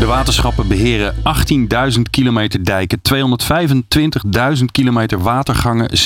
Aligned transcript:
De 0.00 0.06
waterschappen 0.06 0.68
beheren 0.68 1.14
18.000 1.14 1.20
kilometer 2.10 2.64
dijken, 2.64 3.00
225.000 4.58 4.64
kilometer 4.72 5.18
watergangen, 5.18 5.90
6.175 5.90 5.96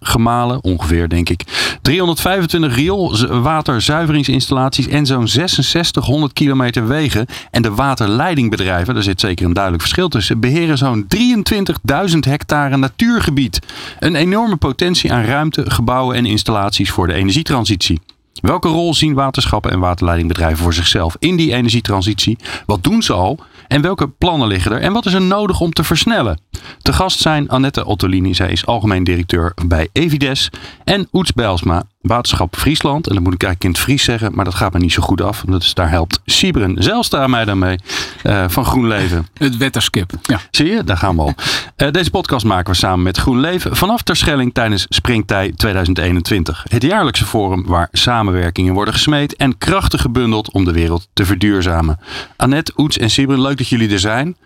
gemalen, 0.00 0.64
ongeveer 0.64 1.08
denk 1.08 1.28
ik, 1.28 1.42
325 1.82 2.74
rioolwaterzuiveringsinstallaties 2.74 4.88
en 4.88 5.06
zo'n 5.06 5.28
6600 5.28 6.32
kilometer 6.32 6.86
wegen. 6.86 7.26
En 7.50 7.62
de 7.62 7.74
waterleidingbedrijven, 7.74 8.94
daar 8.94 9.02
zit 9.02 9.20
zeker 9.20 9.46
een 9.46 9.52
duidelijk 9.52 9.82
verschil 9.82 10.08
tussen, 10.08 10.40
beheren 10.40 10.78
zo'n 10.78 11.06
23.000 11.16 12.18
hectare 12.20 12.76
natuurgebied. 12.76 13.58
Een 13.98 14.14
enorme 14.14 14.56
potentie 14.56 15.12
aan 15.12 15.24
ruimte, 15.24 15.70
gebouwen 15.70 16.16
en 16.16 16.26
installaties 16.26 16.90
voor 16.90 17.06
de 17.06 17.14
energietransitie. 17.14 18.00
Welke 18.40 18.68
rol 18.68 18.94
zien 18.94 19.14
waterschappen 19.14 19.70
en 19.70 19.78
waterleidingbedrijven 19.78 20.62
voor 20.62 20.74
zichzelf 20.74 21.16
in 21.18 21.36
die 21.36 21.52
energietransitie? 21.54 22.38
Wat 22.66 22.84
doen 22.84 23.02
ze 23.02 23.12
al? 23.12 23.38
En 23.68 23.82
welke 23.82 24.08
plannen 24.08 24.48
liggen 24.48 24.72
er? 24.72 24.80
En 24.80 24.92
wat 24.92 25.06
is 25.06 25.12
er 25.12 25.22
nodig 25.22 25.60
om 25.60 25.72
te 25.72 25.84
versnellen? 25.84 26.40
Te 26.82 26.92
gast 26.92 27.18
zijn 27.18 27.48
Annette 27.48 27.84
Ottolini, 27.84 28.34
zij 28.34 28.50
is 28.50 28.66
algemeen 28.66 29.04
directeur 29.04 29.52
bij 29.66 29.88
Evides. 29.92 30.50
En 30.84 31.08
Oets 31.12 31.32
Bijlsma, 31.32 31.82
Waterschap 32.06 32.56
Friesland. 32.56 33.08
En 33.08 33.14
dat 33.14 33.22
moet 33.22 33.34
ik 33.34 33.42
eigenlijk 33.42 33.64
in 33.64 33.80
het 33.80 33.90
Fries 33.90 34.04
zeggen, 34.04 34.34
maar 34.34 34.44
dat 34.44 34.54
gaat 34.54 34.72
me 34.72 34.78
niet 34.78 34.92
zo 34.92 35.02
goed 35.02 35.20
af. 35.20 35.44
Dus 35.46 35.74
daar 35.74 35.90
helpt 35.90 36.20
Siebren 36.24 36.82
Zelstra 36.82 37.26
mij 37.26 37.44
dan 37.44 37.58
mee 37.58 37.78
uh, 38.24 38.44
van 38.48 38.64
GroenLeven. 38.64 39.26
Het 39.34 39.56
wetterskip. 39.56 40.12
Ja. 40.22 40.40
Zie 40.50 40.66
je, 40.66 40.84
daar 40.84 40.96
gaan 40.96 41.16
we 41.16 41.22
al. 41.22 41.34
Uh, 41.76 41.90
deze 41.90 42.10
podcast 42.10 42.44
maken 42.44 42.72
we 42.72 42.78
samen 42.78 43.02
met 43.02 43.16
GroenLeven 43.16 43.76
vanaf 43.76 44.02
Terschelling 44.02 44.54
tijdens 44.54 44.86
Springtij 44.88 45.52
2021. 45.56 46.64
Het 46.68 46.82
jaarlijkse 46.82 47.24
forum 47.24 47.66
waar 47.66 47.88
samenwerkingen 47.92 48.74
worden 48.74 48.94
gesmeed 48.94 49.36
en 49.36 49.58
krachten 49.58 49.98
gebundeld 49.98 50.52
om 50.52 50.64
de 50.64 50.72
wereld 50.72 51.08
te 51.12 51.24
verduurzamen. 51.24 51.98
Annette, 52.36 52.72
Oets 52.76 52.98
en 52.98 53.10
Siebren, 53.10 53.40
leuk 53.40 53.58
dat 53.58 53.68
jullie 53.68 53.90
er 53.90 53.98
zijn. 53.98 54.36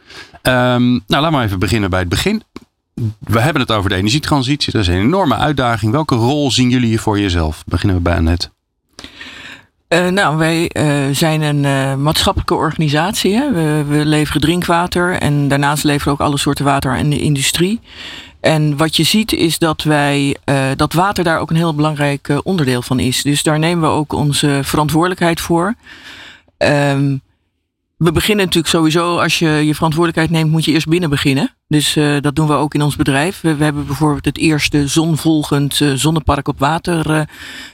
Um, 0.43 1.03
nou, 1.07 1.23
laten 1.23 1.39
we 1.39 1.45
even 1.45 1.59
beginnen 1.59 1.91
bij 1.91 2.01
het 2.01 2.09
begin 2.09 2.43
we 3.19 3.41
hebben 3.41 3.63
het 3.63 3.73
over 3.73 3.91
de 3.91 3.97
energietransitie. 3.97 4.73
Dat 4.73 4.81
is 4.81 4.89
een 4.89 5.01
enorme 5.01 5.37
uitdaging. 5.37 5.93
Welke 5.93 6.15
rol 6.15 6.51
zien 6.51 6.71
jullie 6.71 6.89
hier 6.89 7.01
voor 7.01 7.21
jezelf? 7.21 7.63
Beginnen 7.67 7.97
we 7.97 8.03
bij 8.03 8.17
Annette. 8.17 8.51
Uh, 9.89 10.09
nou, 10.09 10.37
wij 10.37 10.71
uh, 10.73 11.15
zijn 11.15 11.43
een 11.43 11.65
uh, 11.65 11.95
maatschappelijke 11.95 12.55
organisatie. 12.55 13.35
Hè? 13.35 13.53
We, 13.53 13.85
we, 13.89 14.05
leveren 14.05 14.41
drinkwater 14.41 15.13
en 15.13 15.49
daarnaast 15.49 15.85
leveren 15.85 16.17
we 16.17 16.21
ook 16.21 16.29
alle 16.29 16.39
soorten 16.39 16.65
water 16.65 16.97
aan 16.97 17.11
de 17.11 17.21
industrie. 17.21 17.81
En 18.41 18.77
wat 18.77 18.97
je 18.97 19.03
ziet 19.03 19.33
is 19.33 19.59
dat 19.59 19.83
wij 19.83 20.37
dat 20.77 20.93
water 20.93 21.25
daar 21.25 21.39
ook 21.39 21.51
een 21.51 21.57
heel 21.57 21.75
belangrijk 21.75 22.41
onderdeel 22.43 22.83
van 22.83 22.99
is. 22.99 23.23
Dus 23.23 23.43
daar 23.43 23.59
nemen 23.59 23.89
we 23.89 23.97
ook 23.97 24.13
onze 24.13 24.61
verantwoordelijkheid 24.63 25.41
voor. 25.41 25.75
Um, 26.59 27.21
we 27.97 28.13
beginnen 28.13 28.45
natuurlijk 28.45 28.75
sowieso, 28.75 29.19
als 29.19 29.39
je 29.39 29.49
je 29.49 29.75
verantwoordelijkheid 29.75 30.31
neemt, 30.31 30.51
moet 30.51 30.65
je 30.65 30.73
eerst 30.73 30.89
binnen 30.89 31.11
beginnen. 31.11 31.55
Dus 31.71 31.97
uh, 31.97 32.21
dat 32.21 32.35
doen 32.35 32.47
we 32.47 32.53
ook 32.53 32.75
in 32.75 32.83
ons 32.83 32.97
bedrijf. 32.97 33.41
We, 33.41 33.55
we 33.55 33.65
hebben 33.65 33.87
bijvoorbeeld 33.87 34.25
het 34.25 34.39
eerste 34.39 34.89
zonvolgend 34.89 35.81
uh, 35.81 35.93
zonnepark 35.95 36.49
op 36.49 36.59
water 36.59 37.29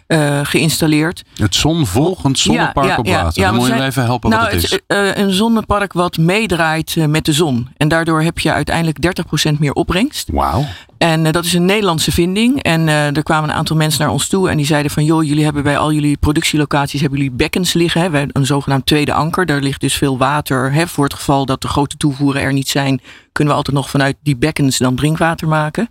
uh, 0.09 0.41
geïnstalleerd. 0.43 1.25
Het 1.37 1.55
zonvolgend 1.55 2.39
zonnepark 2.39 2.89
ja, 2.89 2.97
op 2.97 3.07
water. 3.07 3.43
Ja, 3.43 3.51
Dan 3.51 3.57
moet 3.57 3.67
je 3.67 3.83
even 3.83 4.05
helpen 4.05 4.31
nou, 4.31 4.43
wat 4.43 4.53
het, 4.53 4.63
is. 4.63 4.81
een 5.23 5.31
zonnepark 5.31 5.93
wat 5.93 6.17
meedraait 6.17 6.97
met 7.09 7.25
de 7.25 7.33
zon. 7.33 7.69
En 7.77 7.89
daardoor 7.89 8.23
heb 8.23 8.39
je 8.39 8.53
uiteindelijk 8.53 9.23
30% 9.51 9.59
meer 9.59 9.73
opbrengst. 9.73 10.29
Wauw. 10.33 10.65
En 10.99 11.33
dat 11.33 11.45
is 11.45 11.53
een 11.53 11.65
Nederlandse 11.65 12.13
vinding. 12.13 12.63
En 12.63 12.89
er 12.89 13.23
kwamen 13.23 13.51
een 13.51 13.57
aantal 13.57 13.77
mensen 13.77 14.01
naar 14.01 14.13
ons 14.13 14.29
toe 14.29 14.51
en 14.51 14.57
die 14.57 14.67
zeiden 14.67 14.91
van... 14.91 15.05
joh, 15.05 15.25
jullie 15.25 15.45
hebben 15.45 15.63
bij 15.63 15.79
al 15.79 15.93
jullie 15.93 16.17
productielocaties 16.17 17.01
hebben 17.01 17.19
jullie 17.19 17.35
bekkens 17.35 17.73
liggen. 17.73 18.13
Hè? 18.13 18.25
Een 18.33 18.47
zogenaamd 18.47 18.87
tweede 18.87 19.13
anker. 19.13 19.47
Daar 19.47 19.61
ligt 19.61 19.81
dus 19.81 19.95
veel 19.95 20.19
water. 20.19 20.73
Hè? 20.73 20.87
Voor 20.87 21.05
het 21.05 21.15
geval 21.15 21.47
dat 21.47 21.63
de 21.63 21.69
grote 21.69 21.97
toevoeren 21.97 22.43
er 22.43 22.53
niet 22.53 22.69
zijn 22.69 23.01
kunnen 23.37 23.55
we 23.55 23.59
altijd 23.59 23.77
nog 23.77 23.91
vanuit 23.91 24.17
die 24.23 24.37
bekkens 24.37 24.79
dan 24.79 24.97
drinkwater 24.97 25.49
maken. 25.49 25.89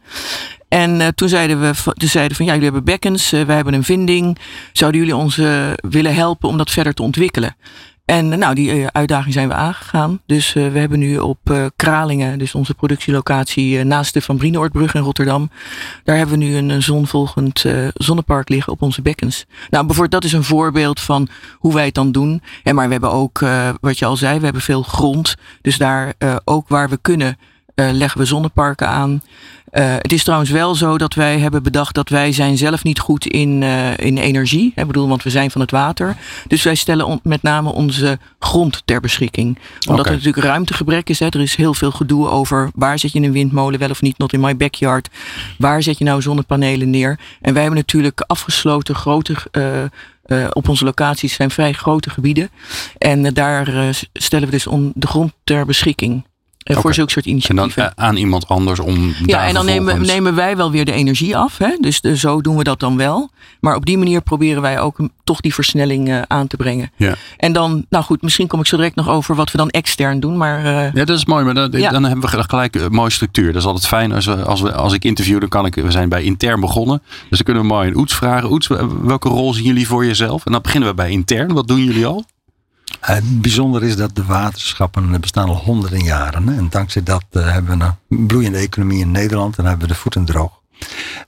En 0.67 0.99
uh, 0.99 1.07
toen 1.07 1.29
zeiden 1.29 1.61
we 1.61 1.71
toen 1.93 2.09
zeiden 2.09 2.37
van 2.37 2.45
ja, 2.45 2.51
jullie 2.51 2.67
hebben 2.67 2.85
bekkens, 2.85 3.33
uh, 3.33 3.43
wij 3.43 3.55
hebben 3.55 3.73
een 3.73 3.83
vinding. 3.83 4.37
Zouden 4.73 4.99
jullie 4.99 5.15
ons 5.15 5.37
uh, 5.37 5.71
willen 5.75 6.15
helpen 6.15 6.49
om 6.49 6.57
dat 6.57 6.71
verder 6.71 6.93
te 6.93 7.01
ontwikkelen? 7.01 7.55
En 8.05 8.39
nou, 8.39 8.55
die 8.55 8.87
uitdaging 8.87 9.33
zijn 9.33 9.47
we 9.47 9.53
aangegaan. 9.53 10.21
Dus 10.25 10.53
we 10.53 10.59
hebben 10.59 10.99
nu 10.99 11.17
op 11.17 11.71
Kralingen, 11.75 12.39
dus 12.39 12.55
onze 12.55 12.73
productielocatie 12.73 13.83
naast 13.83 14.13
de 14.13 14.21
Van 14.21 14.37
Brienoordbrug 14.37 14.93
in 14.93 15.01
Rotterdam. 15.01 15.49
Daar 16.03 16.17
hebben 16.17 16.39
we 16.39 16.45
nu 16.45 16.55
een, 16.55 16.69
een 16.69 16.83
zonvolgend 16.83 17.65
zonnepark 17.93 18.49
liggen 18.49 18.73
op 18.73 18.81
onze 18.81 19.01
bekkens. 19.01 19.45
Nou, 19.69 19.85
bijvoorbeeld 19.85 20.21
dat 20.21 20.31
is 20.31 20.37
een 20.37 20.43
voorbeeld 20.43 20.99
van 20.99 21.27
hoe 21.53 21.73
wij 21.73 21.85
het 21.85 21.93
dan 21.93 22.11
doen. 22.11 22.41
En 22.63 22.75
maar 22.75 22.85
we 22.85 22.91
hebben 22.91 23.11
ook, 23.11 23.39
wat 23.81 23.99
je 23.99 24.05
al 24.05 24.17
zei, 24.17 24.37
we 24.37 24.43
hebben 24.43 24.61
veel 24.61 24.83
grond. 24.83 25.35
Dus 25.61 25.77
daar 25.77 26.13
ook 26.43 26.67
waar 26.67 26.89
we 26.89 26.97
kunnen 27.01 27.37
uh, 27.75 27.89
leggen 27.91 28.19
we 28.19 28.25
zonneparken 28.25 28.87
aan. 28.87 29.21
Uh, 29.71 29.93
het 29.97 30.11
is 30.11 30.23
trouwens 30.23 30.51
wel 30.51 30.75
zo 30.75 30.97
dat 30.97 31.13
wij 31.13 31.39
hebben 31.39 31.63
bedacht 31.63 31.95
dat 31.95 32.09
wij 32.09 32.31
zijn 32.31 32.57
zelf 32.57 32.83
niet 32.83 32.99
goed 32.99 33.27
in, 33.27 33.61
uh, 33.61 33.97
in 33.97 34.17
energie. 34.17 34.71
Ik 34.75 34.87
bedoel, 34.87 35.07
want 35.07 35.23
we 35.23 35.29
zijn 35.29 35.51
van 35.51 35.61
het 35.61 35.71
water. 35.71 36.15
Dus 36.47 36.63
wij 36.63 36.75
stellen 36.75 37.05
on, 37.05 37.19
met 37.23 37.41
name 37.41 37.71
onze 37.71 38.19
grond 38.39 38.81
ter 38.85 38.99
beschikking. 38.99 39.47
Omdat 39.87 39.99
okay. 39.99 40.11
er 40.11 40.17
natuurlijk 40.17 40.45
ruimtegebrek 40.45 41.09
is. 41.09 41.19
Hè. 41.19 41.25
Er 41.25 41.41
is 41.41 41.55
heel 41.55 41.73
veel 41.73 41.91
gedoe 41.91 42.29
over 42.29 42.69
waar 42.75 42.99
zet 42.99 43.11
je 43.11 43.21
een 43.21 43.31
windmolen 43.31 43.79
wel 43.79 43.89
of 43.89 44.01
niet, 44.01 44.17
not 44.17 44.33
in 44.33 44.39
my 44.39 44.57
backyard. 44.57 45.09
Waar 45.57 45.83
zet 45.83 45.97
je 45.97 46.03
nou 46.03 46.21
zonnepanelen 46.21 46.89
neer? 46.89 47.19
En 47.41 47.53
wij 47.53 47.61
hebben 47.61 47.79
natuurlijk 47.79 48.23
afgesloten 48.27 48.95
grote 48.95 49.35
uh, 50.25 50.47
op 50.53 50.69
onze 50.69 50.85
locaties 50.85 51.33
zijn 51.33 51.51
vrij 51.51 51.73
grote 51.73 52.09
gebieden. 52.09 52.49
En 52.97 53.25
uh, 53.25 53.31
daar 53.33 53.67
uh, 53.67 53.89
stellen 54.13 54.45
we 54.45 54.53
dus 54.53 54.67
om 54.67 54.91
de 54.95 55.07
grond 55.07 55.33
ter 55.43 55.65
beschikking. 55.65 56.23
Okay. 56.67 56.81
Voor 56.81 56.93
zulke 56.93 57.11
soort 57.11 57.25
initiatieven. 57.25 57.83
En 57.83 57.91
dan 57.95 58.05
aan 58.05 58.15
iemand 58.15 58.47
anders 58.47 58.79
om. 58.79 59.13
Ja, 59.25 59.47
en 59.47 59.53
dan 59.53 59.65
nemen, 59.65 60.01
nemen 60.01 60.35
wij 60.35 60.57
wel 60.57 60.71
weer 60.71 60.85
de 60.85 60.91
energie 60.91 61.37
af. 61.37 61.57
Hè? 61.57 61.77
Dus 61.79 62.01
de, 62.01 62.17
zo 62.17 62.41
doen 62.41 62.57
we 62.57 62.63
dat 62.63 62.79
dan 62.79 62.97
wel. 62.97 63.29
Maar 63.59 63.75
op 63.75 63.85
die 63.85 63.97
manier 63.97 64.21
proberen 64.21 64.61
wij 64.61 64.79
ook 64.79 65.09
toch 65.23 65.41
die 65.41 65.53
versnelling 65.53 66.09
uh, 66.09 66.21
aan 66.27 66.47
te 66.47 66.57
brengen. 66.57 66.91
Ja. 66.95 67.15
En 67.37 67.53
dan, 67.53 67.85
nou 67.89 68.03
goed, 68.03 68.21
misschien 68.21 68.47
kom 68.47 68.59
ik 68.59 68.65
zo 68.65 68.75
direct 68.75 68.95
nog 68.95 69.09
over 69.09 69.35
wat 69.35 69.51
we 69.51 69.57
dan 69.57 69.69
extern 69.69 70.19
doen. 70.19 70.37
Maar, 70.37 70.59
uh, 70.59 70.93
ja, 70.93 71.05
dat 71.05 71.17
is 71.17 71.25
mooi. 71.25 71.45
Maar 71.45 71.53
dan, 71.53 71.71
ja. 71.71 71.89
dan 71.89 72.03
hebben 72.03 72.29
we 72.29 72.43
gelijk 72.43 72.75
een 72.75 72.91
mooie 72.91 73.09
structuur. 73.09 73.53
Dat 73.53 73.61
is 73.61 73.67
altijd 73.67 73.87
fijn 73.87 74.11
als, 74.11 74.25
we, 74.25 74.43
als, 74.43 74.61
we, 74.61 74.73
als 74.73 74.93
ik 74.93 75.03
interview, 75.03 75.39
dan 75.39 75.49
kan 75.49 75.65
ik. 75.65 75.75
We 75.75 75.91
zijn 75.91 76.09
bij 76.09 76.23
intern 76.23 76.59
begonnen. 76.59 77.01
Dus 77.29 77.37
dan 77.37 77.43
kunnen 77.43 77.63
we 77.63 77.67
mooi 77.67 77.87
een 77.87 77.97
Oets 77.97 78.15
vragen. 78.15 78.51
Oets, 78.51 78.67
welke 79.01 79.29
rol 79.29 79.53
zien 79.53 79.65
jullie 79.65 79.87
voor 79.87 80.05
jezelf? 80.05 80.45
En 80.45 80.51
dan 80.51 80.61
beginnen 80.61 80.89
we 80.89 80.95
bij 80.95 81.09
intern. 81.09 81.53
Wat 81.53 81.67
doen 81.67 81.83
jullie 81.83 82.05
al? 82.05 82.25
Het 83.05 83.41
bijzonder 83.41 83.83
is 83.83 83.95
dat 83.95 84.15
de 84.15 84.23
waterschappen 84.23 85.21
bestaan 85.21 85.47
al 85.47 85.55
honderden 85.55 86.03
jaren. 86.03 86.49
En 86.49 86.67
dankzij 86.69 87.03
dat 87.03 87.25
uh, 87.31 87.51
hebben 87.51 87.77
we 87.77 87.85
een 88.09 88.25
bloeiende 88.27 88.57
economie 88.57 88.99
in 88.99 89.11
Nederland 89.11 89.57
en 89.57 89.65
hebben 89.65 89.87
we 89.87 89.93
de 89.93 89.99
voeten 89.99 90.25
droog. 90.25 90.51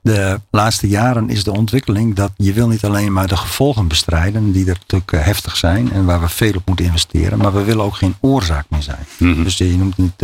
De 0.02 0.42
laatste 0.52 0.88
jaren 0.88 1.30
is 1.30 1.44
de 1.44 1.52
ontwikkeling 1.52 2.16
dat 2.16 2.32
je 2.38 2.54
wil 2.54 2.68
niet 2.68 2.86
alleen 2.86 3.14
maar 3.14 3.28
de 3.28 3.38
gevolgen 3.38 3.88
bestrijden, 3.88 4.52
die 4.52 4.70
er 4.70 4.78
natuurlijk 4.80 5.26
heftig 5.26 5.58
zijn 5.58 5.92
en 5.92 6.06
waar 6.06 6.22
we 6.22 6.30
veel 6.30 6.54
op 6.56 6.66
moeten 6.66 6.86
investeren, 6.86 7.38
maar 7.38 7.54
we 7.54 7.64
willen 7.64 7.86
ook 7.86 7.96
geen 7.96 8.16
oorzaak 8.20 8.66
meer 8.70 8.82
zijn. 8.84 9.06
Mm 9.18 9.34
-hmm. 9.34 9.44
Dus 9.44 9.58
je 9.58 9.78
noemt 9.78 9.98
niet 9.98 10.24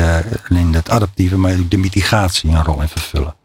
alleen 0.50 0.74
het 0.74 0.90
adaptieve, 0.90 1.38
maar 1.38 1.60
ook 1.60 1.72
de 1.72 1.78
mitigatie 1.78 2.50
een 2.50 2.64
rol 2.64 2.82
in 2.82 2.88
vervullen. 2.88 3.36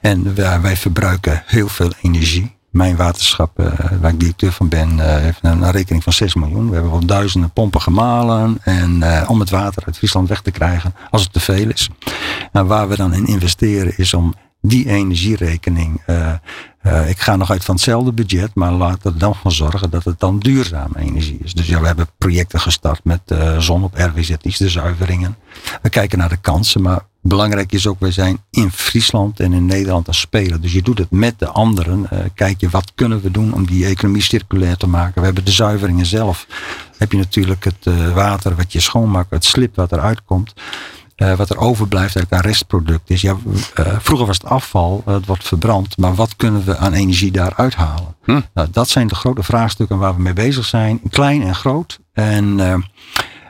En 0.00 0.34
wij, 0.34 0.60
wij 0.60 0.76
verbruiken 0.76 1.42
heel 1.46 1.68
veel 1.68 1.92
energie 2.02 2.53
mijn 2.74 2.96
waterschap, 2.96 3.60
uh, 3.60 3.66
waar 4.00 4.12
ik 4.12 4.20
directeur 4.20 4.52
van 4.52 4.68
ben, 4.68 4.96
uh, 4.96 5.16
heeft 5.16 5.38
een, 5.42 5.70
rekening 5.70 6.02
van 6.02 6.12
6 6.12 6.34
miljoen. 6.34 6.66
We 6.66 6.72
hebben 6.72 6.90
wel 6.90 7.06
duizenden 7.06 7.50
pompen 7.50 7.80
gemalen 7.80 8.58
en, 8.62 9.00
uh, 9.00 9.24
om 9.26 9.40
het 9.40 9.50
water 9.50 9.82
uit 9.86 9.96
Friesland 9.96 10.28
weg 10.28 10.40
te 10.40 10.50
krijgen 10.50 10.94
als 11.10 11.22
het 11.22 11.32
te 11.32 11.40
veel 11.40 11.68
is. 11.68 11.90
En 12.52 12.66
waar 12.66 12.88
we 12.88 12.96
dan 12.96 13.14
in 13.14 13.26
investeren 13.26 13.98
is 13.98 14.14
om 14.14 14.34
die 14.60 14.88
energierekening. 14.88 16.00
ik 17.06 17.20
ga 17.20 17.36
nog 17.36 17.50
uit 17.50 17.64
van 17.64 17.74
hetzelfde 17.74 18.12
budget, 18.12 18.50
maar 18.54 18.72
laten 18.72 19.12
we 19.12 19.18
dan 19.18 19.34
van 19.34 19.52
zorgen 19.52 19.90
dat 19.90 20.04
het 20.04 20.20
dan 20.20 20.38
duurzame 20.38 20.98
energie 20.98 21.38
is. 21.42 21.54
Dus 21.54 21.66
ja, 21.66 21.80
we 21.80 21.86
hebben 21.86 22.08
projecten 22.18 22.60
gestart 22.60 23.04
met 23.04 23.20
zon 23.58 23.84
op 23.84 23.94
RWZ's, 23.94 24.58
de 24.58 24.68
zuiveringen. 24.68 25.36
We 25.82 25.88
kijken 25.88 26.18
naar 26.18 26.28
de 26.28 26.36
kansen, 26.36 26.82
maar 26.82 27.00
Belangrijk 27.26 27.72
is 27.72 27.86
ook, 27.86 28.00
wij 28.00 28.10
zijn 28.10 28.38
in 28.50 28.70
Friesland 28.70 29.40
en 29.40 29.52
in 29.52 29.66
Nederland 29.66 30.06
als 30.06 30.20
speler. 30.20 30.60
Dus 30.60 30.72
je 30.72 30.82
doet 30.82 30.98
het 30.98 31.10
met 31.10 31.38
de 31.38 31.48
anderen. 31.48 32.06
Uh, 32.12 32.18
kijk 32.34 32.60
je, 32.60 32.68
wat 32.68 32.92
kunnen 32.94 33.20
we 33.20 33.30
doen 33.30 33.52
om 33.52 33.66
die 33.66 33.86
economie 33.86 34.22
circulair 34.22 34.76
te 34.76 34.86
maken? 34.86 35.20
We 35.20 35.24
hebben 35.26 35.44
de 35.44 35.50
zuiveringen 35.50 36.06
zelf. 36.06 36.46
heb 36.98 37.12
je 37.12 37.18
natuurlijk 37.18 37.64
het 37.64 37.86
uh, 37.88 38.14
water 38.14 38.56
wat 38.56 38.72
je 38.72 38.80
schoonmaakt, 38.80 39.30
het 39.30 39.44
slip 39.44 39.76
wat 39.76 39.92
eruit 39.92 40.24
komt. 40.24 40.54
uh, 41.16 41.34
wat 41.34 41.50
er 41.50 41.58
overblijft 41.58 42.16
uit 42.16 42.26
een 42.28 42.40
restproduct 42.40 43.10
is. 43.10 43.20
Ja, 43.20 43.36
vroeger 43.98 44.26
was 44.26 44.36
het 44.36 44.46
afval, 44.46 45.02
het 45.04 45.26
wordt 45.26 45.44
verbrand, 45.44 45.96
maar 45.98 46.14
wat 46.14 46.36
kunnen 46.36 46.64
we 46.64 46.76
aan 46.76 46.92
energie 46.92 47.30
daaruit 47.30 47.74
halen? 47.74 48.14
Hm. 48.24 48.40
Nou, 48.54 48.68
dat 48.70 48.88
zijn 48.88 49.06
de 49.06 49.14
grote 49.14 49.42
vraagstukken 49.42 49.98
waar 49.98 50.16
we 50.16 50.22
mee 50.22 50.32
bezig 50.32 50.64
zijn, 50.64 51.00
klein 51.10 51.42
en 51.42 51.54
groot. 51.54 51.98
En 52.12 52.60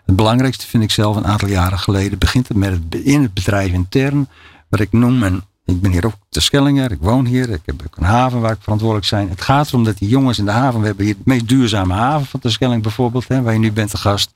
het 0.04 0.16
belangrijkste 0.16 0.66
vind 0.66 0.82
ik 0.82 0.90
zelf 0.90 1.16
een 1.16 1.26
aantal 1.26 1.48
jaren 1.48 1.78
geleden 1.78 2.18
begint 2.18 2.48
het 2.48 2.56
met 2.56 2.70
het, 2.72 3.04
in 3.04 3.22
het 3.22 3.34
bedrijf 3.34 3.72
intern, 3.72 4.28
wat 4.68 4.80
ik 4.80 4.92
noem 4.92 5.22
en 5.22 5.44
ik 5.64 5.80
ben 5.80 5.90
hier 5.90 6.06
ook 6.06 6.14
te 6.28 6.40
Schellinger, 6.40 6.90
ik 6.90 6.98
woon 7.00 7.26
hier, 7.26 7.50
ik 7.50 7.62
heb 7.64 7.82
ook 7.86 7.96
een 7.96 8.04
haven 8.04 8.40
waar 8.40 8.52
ik 8.52 8.62
verantwoordelijk 8.62 9.06
zijn. 9.06 9.28
Het 9.28 9.40
gaat 9.40 9.68
erom 9.68 9.84
dat 9.84 9.98
die 9.98 10.08
jongens 10.08 10.38
in 10.38 10.44
de 10.44 10.50
haven, 10.50 10.80
we 10.80 10.86
hebben 10.86 11.04
hier 11.04 11.14
de 11.14 11.22
meest 11.24 11.48
duurzame 11.48 11.94
haven 11.94 12.26
van 12.26 12.40
de 12.42 12.50
Schelling 12.50 12.82
bijvoorbeeld, 12.82 13.28
hè, 13.28 13.42
waar 13.42 13.52
je 13.52 13.58
nu 13.58 13.72
bent 13.72 13.90
te 13.90 13.96
gast, 13.96 14.32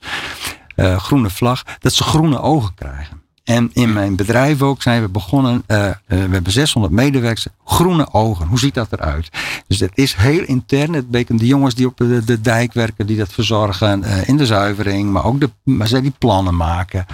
uh, 0.75 0.97
groene 0.97 1.29
vlag, 1.29 1.63
dat 1.79 1.93
ze 1.93 2.03
groene 2.03 2.41
ogen 2.41 2.73
krijgen. 2.73 3.18
En 3.49 3.69
in 3.73 3.93
mijn 3.93 4.15
bedrijf 4.15 4.61
ook 4.61 4.81
zijn 4.81 5.01
we 5.01 5.09
begonnen, 5.09 5.63
uh, 5.67 5.85
uh, 5.85 5.93
we 6.07 6.15
hebben 6.15 6.51
600 6.51 6.93
medewerkers, 6.93 7.47
groene 7.65 8.13
ogen. 8.13 8.47
Hoe 8.47 8.59
ziet 8.59 8.73
dat 8.73 8.91
eruit? 8.91 9.29
Dus 9.67 9.77
dat 9.77 9.89
is 9.93 10.15
heel 10.15 10.43
intern. 10.43 10.93
Het 10.93 11.09
betekent 11.09 11.39
de 11.39 11.45
jongens 11.45 11.75
die 11.75 11.87
op 11.87 11.97
de, 11.97 12.23
de 12.25 12.41
dijk 12.41 12.73
werken, 12.73 13.07
die 13.07 13.17
dat 13.17 13.33
verzorgen 13.33 14.03
in 14.25 14.37
de 14.37 14.45
zuivering, 14.45 15.11
maar 15.11 15.25
ook 15.25 15.39
de, 15.39 15.49
maar 15.63 15.87
zij 15.87 16.01
die 16.01 16.13
plannen 16.17 16.55
maken. 16.55 17.05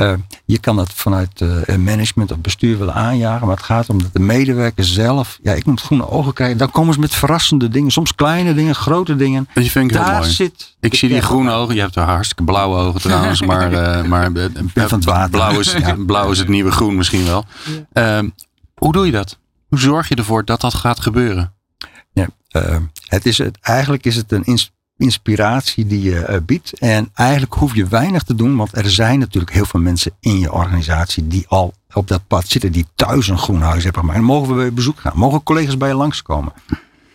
Uh, 0.00 0.12
je 0.44 0.58
kan 0.58 0.76
dat 0.76 0.92
vanuit 0.92 1.40
uh, 1.40 1.76
management 1.76 2.32
of 2.32 2.38
bestuur 2.38 2.78
willen 2.78 2.94
aanjagen, 2.94 3.46
maar 3.46 3.56
het 3.56 3.64
gaat 3.64 3.88
om 3.88 4.02
dat 4.02 4.12
de 4.12 4.20
medewerkers 4.20 4.92
zelf, 4.92 5.38
ja, 5.42 5.52
ik 5.52 5.66
moet 5.66 5.80
groene 5.80 6.10
ogen 6.10 6.32
krijgen. 6.32 6.58
Dan 6.58 6.70
komen 6.70 6.94
ze 6.94 7.00
met 7.00 7.14
verrassende 7.14 7.68
dingen, 7.68 7.90
soms 7.90 8.14
kleine 8.14 8.54
dingen, 8.54 8.74
grote 8.74 9.16
dingen. 9.16 9.48
Dat 9.54 9.64
vind 9.64 9.90
ik 9.90 9.96
Daar 9.96 10.10
heel 10.10 10.18
mooi. 10.18 10.30
Zit 10.30 10.76
ik 10.80 10.94
zie 10.94 11.08
die 11.08 11.20
groene 11.20 11.52
ogen. 11.52 11.74
Je 11.74 11.80
hebt 11.80 11.96
er 11.96 12.02
hartstikke 12.02 12.44
blauwe 12.44 12.76
ogen 12.76 13.00
trouwens, 13.00 13.42
maar, 13.50 13.72
uh, 13.72 14.04
maar 14.04 14.30
van 14.74 14.98
het 14.98 15.04
water. 15.04 15.30
Blauw, 15.30 15.58
is, 15.58 15.72
ja. 15.72 15.96
blauw 16.06 16.30
is 16.30 16.38
het 16.38 16.48
nieuwe 16.48 16.70
groen 16.70 16.96
misschien 16.96 17.24
wel. 17.24 17.44
Ja. 17.92 18.16
Ehm, 18.16 18.28
hoe 18.74 18.92
doe 18.92 19.06
je 19.06 19.12
dat? 19.12 19.38
Hoe 19.68 19.78
zorg 19.78 20.08
je 20.08 20.14
ervoor 20.14 20.44
dat 20.44 20.60
dat 20.60 20.74
gaat 20.74 21.00
gebeuren? 21.00 21.52
Ja, 22.12 22.28
het 23.08 23.26
is 23.26 23.38
het, 23.38 23.58
eigenlijk 23.60 24.04
is 24.04 24.16
het 24.16 24.32
een 24.32 24.44
inspiratie 24.98 25.86
die 25.86 26.02
je 26.02 26.26
uh, 26.28 26.36
biedt. 26.46 26.72
En 26.78 27.10
eigenlijk 27.14 27.54
hoef 27.54 27.74
je 27.74 27.86
weinig 27.86 28.22
te 28.22 28.34
doen, 28.34 28.56
want 28.56 28.76
er 28.76 28.90
zijn 28.90 29.18
natuurlijk 29.18 29.52
heel 29.52 29.64
veel 29.64 29.80
mensen 29.80 30.12
in 30.20 30.38
je 30.38 30.52
organisatie 30.52 31.26
die 31.26 31.44
al 31.48 31.74
op 31.92 32.08
dat 32.08 32.26
pad 32.26 32.48
zitten, 32.48 32.72
die 32.72 32.86
thuis 32.94 33.28
een 33.28 33.38
groen 33.38 33.60
huis 33.60 33.82
hebben 33.82 34.00
gemaakt. 34.00 34.18
En 34.18 34.24
mogen 34.24 34.48
we 34.48 34.54
bij 34.54 34.72
bezoek 34.72 35.00
gaan? 35.00 35.12
Mogen 35.14 35.42
collega's 35.42 35.76
bij 35.76 35.88
je 35.88 35.94
langskomen? 35.94 36.52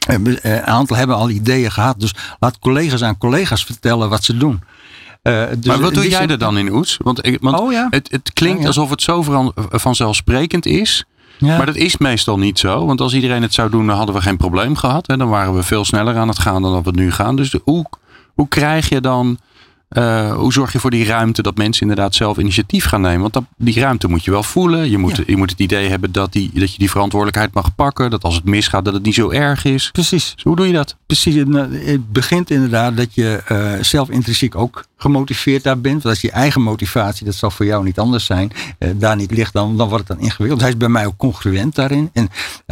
Eh, 0.07 0.15
een 0.41 0.63
aantal 0.63 0.97
hebben 0.97 1.15
al 1.15 1.29
ideeën 1.29 1.71
gehad, 1.71 1.99
dus 1.99 2.15
laat 2.39 2.59
collega's 2.59 3.03
aan 3.03 3.17
collega's 3.17 3.65
vertellen 3.65 4.09
wat 4.09 4.23
ze 4.23 4.37
doen. 4.37 4.61
Uh, 5.23 5.45
dus 5.57 5.65
maar 5.65 5.79
wat 5.79 5.93
doe 5.93 6.09
jij 6.09 6.27
er 6.27 6.37
dan 6.37 6.57
in, 6.57 6.71
Oets? 6.71 6.97
Want, 7.01 7.25
ik, 7.25 7.37
want 7.41 7.59
oh, 7.59 7.71
ja? 7.71 7.87
het, 7.89 8.11
het, 8.11 8.33
klinkt 8.33 8.61
ja. 8.61 8.67
alsof 8.67 8.89
het 8.89 9.01
zo 9.01 9.51
vanzelfsprekend 9.55 10.65
is. 10.65 11.05
Maar 11.47 11.65
dat 11.65 11.75
is 11.75 11.97
meestal 11.97 12.37
niet 12.37 12.59
zo. 12.59 12.85
Want 12.85 13.01
als 13.01 13.13
iedereen 13.13 13.41
het 13.41 13.53
zou 13.53 13.69
doen, 13.69 13.87
dan 13.87 13.97
hadden 13.97 14.15
we 14.15 14.21
geen 14.21 14.37
probleem 14.37 14.75
gehad. 14.75 15.07
Hè? 15.07 15.17
Dan 15.17 15.29
waren 15.29 15.55
we 15.55 15.63
veel 15.63 15.85
sneller 15.85 16.17
aan 16.17 16.27
het 16.27 16.39
gaan 16.39 16.61
dan 16.61 16.73
dat 16.73 16.85
we 16.85 17.01
nu 17.01 17.11
gaan. 17.11 17.35
Dus 17.35 17.55
hoe, 17.63 17.85
hoe 18.33 18.47
krijg 18.47 18.89
je 18.89 19.01
dan 19.01 19.37
uh, 19.93 20.33
hoe 20.35 20.53
zorg 20.53 20.71
je 20.71 20.79
voor 20.79 20.89
die 20.89 21.05
ruimte 21.05 21.41
dat 21.41 21.57
mensen 21.57 21.81
inderdaad 21.81 22.15
zelf 22.15 22.37
initiatief 22.37 22.85
gaan 22.85 23.01
nemen? 23.01 23.21
Want 23.21 23.33
dat, 23.33 23.43
die 23.57 23.79
ruimte 23.79 24.07
moet 24.07 24.23
je 24.23 24.31
wel 24.31 24.43
voelen. 24.43 24.89
Je 24.89 24.97
moet, 24.97 25.15
ja. 25.17 25.23
je 25.27 25.37
moet 25.37 25.49
het 25.49 25.59
idee 25.59 25.89
hebben 25.89 26.11
dat, 26.11 26.31
die, 26.31 26.51
dat 26.53 26.71
je 26.71 26.77
die 26.77 26.89
verantwoordelijkheid 26.89 27.53
mag 27.53 27.75
pakken. 27.75 28.09
Dat 28.09 28.23
als 28.23 28.35
het 28.35 28.45
misgaat, 28.45 28.85
dat 28.85 28.93
het 28.93 29.03
niet 29.03 29.13
zo 29.13 29.29
erg 29.29 29.65
is. 29.65 29.89
Precies. 29.91 30.31
Dus 30.35 30.43
hoe 30.43 30.55
doe 30.55 30.67
je 30.67 30.73
dat? 30.73 30.97
Precies. 31.05 31.35
Het 31.35 32.11
begint 32.11 32.49
inderdaad 32.49 32.97
dat 32.97 33.15
je 33.15 33.43
uh, 33.51 33.83
zelf 33.83 34.09
intrinsiek 34.09 34.55
ook 34.55 34.85
gemotiveerd 34.97 35.63
daar 35.63 35.79
bent. 35.79 36.03
Want 36.03 36.15
als 36.15 36.21
je 36.21 36.31
eigen 36.31 36.61
motivatie, 36.61 37.25
dat 37.25 37.35
zal 37.35 37.51
voor 37.51 37.65
jou 37.65 37.83
niet 37.83 37.99
anders 37.99 38.25
zijn, 38.25 38.51
uh, 38.79 38.89
daar 38.95 39.15
niet 39.15 39.31
ligt, 39.31 39.53
dan, 39.53 39.77
dan 39.77 39.89
wordt 39.89 40.07
het 40.07 40.17
dan 40.17 40.25
ingewikkeld. 40.25 40.61
Hij 40.61 40.69
is 40.69 40.77
bij 40.77 40.89
mij 40.89 41.05
ook 41.05 41.17
congruent 41.17 41.75
daarin. 41.75 42.09
En 42.13 42.29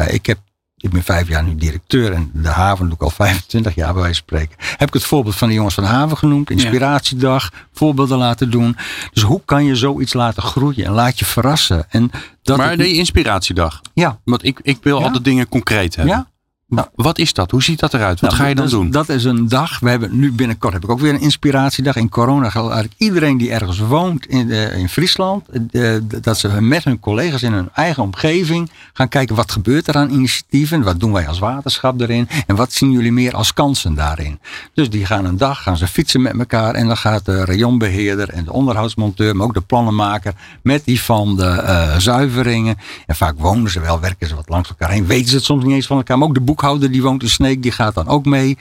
ik 0.08 0.26
heb 0.26 0.38
ik 0.82 0.90
ben 0.90 1.04
vijf 1.04 1.28
jaar 1.28 1.44
nu 1.44 1.56
directeur 1.56 2.14
en 2.14 2.32
de 2.34 2.48
haven 2.48 2.86
doe 2.86 2.94
ik 2.94 3.02
al 3.02 3.10
25 3.10 3.76
jaar 3.76 3.94
bij 3.94 4.02
wijze 4.02 4.24
van 4.28 4.38
spreken. 4.38 4.56
Heb 4.78 4.88
ik 4.88 4.94
het 4.94 5.04
voorbeeld 5.04 5.36
van 5.36 5.48
de 5.48 5.54
jongens 5.54 5.76
van 5.76 5.84
de 5.84 5.90
haven 5.90 6.18
genoemd. 6.18 6.50
Inspiratiedag, 6.50 7.52
voorbeelden 7.74 8.18
laten 8.18 8.52
doen. 8.52 8.78
Dus 9.14 9.24
hoe 9.24 9.42
kan 9.46 9.66
je 9.66 9.76
zoiets 9.76 10.14
laten 10.14 10.44
groeien 10.44 10.86
en 10.86 10.92
laat 10.92 11.20
je 11.20 11.26
verrassen. 11.26 11.86
En 11.90 12.12
dat 12.42 12.58
maar 12.58 12.78
de 12.78 12.94
inspiratiedag. 12.94 13.82
Ja. 13.94 14.20
Want 14.24 14.46
ik, 14.46 14.60
ik 14.62 14.78
wil 14.82 14.98
ja. 14.98 15.06
altijd 15.06 15.24
dingen 15.24 15.50
concreet 15.50 15.96
hebben. 15.96 16.16
Ja. 16.16 16.31
Nou, 16.72 16.88
wat 16.96 17.18
is 17.18 17.34
dat? 17.34 17.52
Hoe 17.52 17.64
ziet 17.64 17.80
dat 17.80 17.94
eruit? 17.94 18.20
Wat 18.20 18.30
nou, 18.30 18.42
ga 18.42 18.48
je 18.48 18.56
dan 18.56 18.64
dat 18.64 18.74
doen? 18.74 18.92
Dat 18.92 19.10
is 19.10 19.24
een 19.24 19.48
dag. 19.48 19.80
We 19.80 19.90
hebben 19.90 20.20
nu 20.20 20.32
binnenkort 20.32 20.74
heb 20.74 20.84
ik 20.84 20.90
ook 20.90 21.00
weer 21.00 21.14
een 21.14 21.22
inspiratiedag. 21.22 21.96
In 21.96 22.10
corona 22.10 22.50
geldt 22.50 22.72
eigenlijk 22.72 23.02
iedereen 23.02 23.38
die 23.38 23.52
ergens 23.52 23.80
woont 23.80 24.26
in, 24.26 24.48
uh, 24.48 24.78
in 24.78 24.90
Friesland. 24.90 25.46
Uh, 25.72 25.96
dat 26.22 26.38
ze 26.38 26.62
met 26.62 26.84
hun 26.84 27.00
collega's 27.00 27.44
in 27.44 27.54
hun 27.54 27.70
eigen 27.74 28.04
omgeving 28.04 28.72
gaan 28.94 29.08
kijken 29.08 29.36
wat 29.36 29.52
gebeurt 29.52 29.88
er 29.88 29.96
aan 29.96 30.10
initiatieven. 30.10 30.84
Wat 30.84 31.00
doen 31.00 31.12
wij 31.12 31.28
als 31.28 31.40
waterschap 31.40 32.02
erin? 32.02 32.28
En 32.48 32.56
wat 32.56 32.74
zien 32.74 32.92
jullie 32.92 33.12
meer 33.12 33.36
als 33.36 33.54
kansen 33.54 33.94
daarin? 33.94 34.40
Dus 34.74 34.90
die 34.90 35.06
gaan 35.06 35.26
een 35.26 35.38
dag, 35.38 35.64
gaan 35.64 35.78
ze 35.78 35.88
fietsen 35.88 36.22
met 36.22 36.40
elkaar. 36.40 36.74
En 36.74 36.88
dan 36.88 36.98
gaat 36.98 37.26
de 37.26 37.46
rayonbeheerder 37.46 38.30
en 38.30 38.44
de 38.44 38.54
onderhoudsmonteur, 38.54 39.36
maar 39.36 39.46
ook 39.46 39.54
de 39.54 39.62
plannenmaker 39.62 40.34
met 40.64 40.86
die 40.86 41.02
van 41.02 41.38
de 41.38 41.44
uh, 41.44 41.98
zuiveringen. 41.98 42.78
En 43.06 43.16
vaak 43.16 43.40
wonen 43.40 43.72
ze 43.72 43.80
wel, 43.80 44.00
werken 44.00 44.28
ze 44.28 44.36
wat 44.36 44.50
langs 44.50 44.70
elkaar 44.70 44.90
heen. 44.90 45.06
Weten 45.06 45.30
ze 45.30 45.36
het 45.36 45.46
soms 45.46 45.64
niet 45.64 45.74
eens 45.74 45.88
van 45.88 45.98
elkaar. 45.98 46.18
Maar 46.18 46.28
ook 46.28 46.34
de 46.34 46.42
boek 46.42 46.60
boekhouder 46.62 46.92
die 46.92 47.02
woont 47.02 47.24
in 47.24 47.30
Sneek, 47.30 47.64
die 47.64 47.72
gaat 47.72 47.94
dan 47.94 48.08
ook 48.08 48.26
mee. 48.26 48.58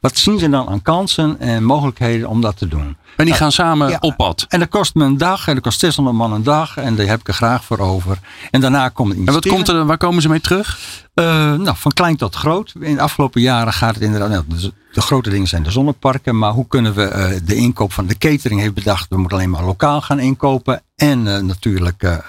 Wat 0.00 0.16
zien 0.16 0.38
ze 0.38 0.48
dan 0.48 0.68
aan 0.68 0.82
kansen 0.82 1.40
en 1.40 1.64
mogelijkheden 1.64 2.28
om 2.28 2.40
dat 2.40 2.58
te 2.58 2.68
doen? 2.68 2.96
En 3.16 3.24
die 3.24 3.34
gaan 3.34 3.52
samen 3.52 3.88
ja, 3.88 3.96
op 4.00 4.16
pad. 4.16 4.46
En 4.48 4.58
dat 4.58 4.68
kost 4.68 4.94
me 4.94 5.04
een 5.04 5.18
dag. 5.18 5.48
En 5.48 5.54
dat 5.54 5.62
kost 5.62 5.80
600 5.80 6.16
man 6.16 6.32
een 6.32 6.42
dag. 6.42 6.76
En 6.76 6.96
daar 6.96 7.06
heb 7.06 7.20
ik 7.20 7.28
er 7.28 7.34
graag 7.34 7.64
voor 7.64 7.78
over. 7.78 8.18
En 8.50 8.60
daarna 8.60 8.88
komt 8.88 9.08
het 9.08 9.26
En 9.26 9.32
wat 9.32 9.46
komt 9.46 9.68
er, 9.68 9.86
waar 9.86 9.96
komen 9.96 10.22
ze 10.22 10.28
mee 10.28 10.40
terug? 10.40 10.78
Uh, 11.14 11.24
nou, 11.54 11.76
van 11.76 11.92
klein 11.92 12.16
tot 12.16 12.34
groot. 12.34 12.72
In 12.80 12.94
de 12.94 13.00
afgelopen 13.00 13.40
jaren 13.40 13.72
gaat 13.72 13.94
het 13.94 14.02
inderdaad. 14.02 14.28
Nou, 14.28 14.44
de, 14.46 14.72
de 14.92 15.00
grote 15.00 15.30
dingen 15.30 15.46
zijn 15.46 15.62
de 15.62 15.70
zonneparken. 15.70 16.38
Maar 16.38 16.52
hoe 16.52 16.66
kunnen 16.66 16.94
we 16.94 17.02
uh, 17.02 17.46
de 17.46 17.54
inkoop 17.54 17.92
van 17.92 18.06
de 18.06 18.18
catering 18.18 18.60
heeft 18.60 18.74
bedacht. 18.74 19.08
We 19.08 19.16
moeten 19.16 19.36
alleen 19.36 19.50
maar 19.50 19.64
lokaal 19.64 20.00
gaan 20.00 20.18
inkopen. 20.18 20.82
En 20.96 21.26
uh, 21.26 21.38
natuurlijk 21.38 22.20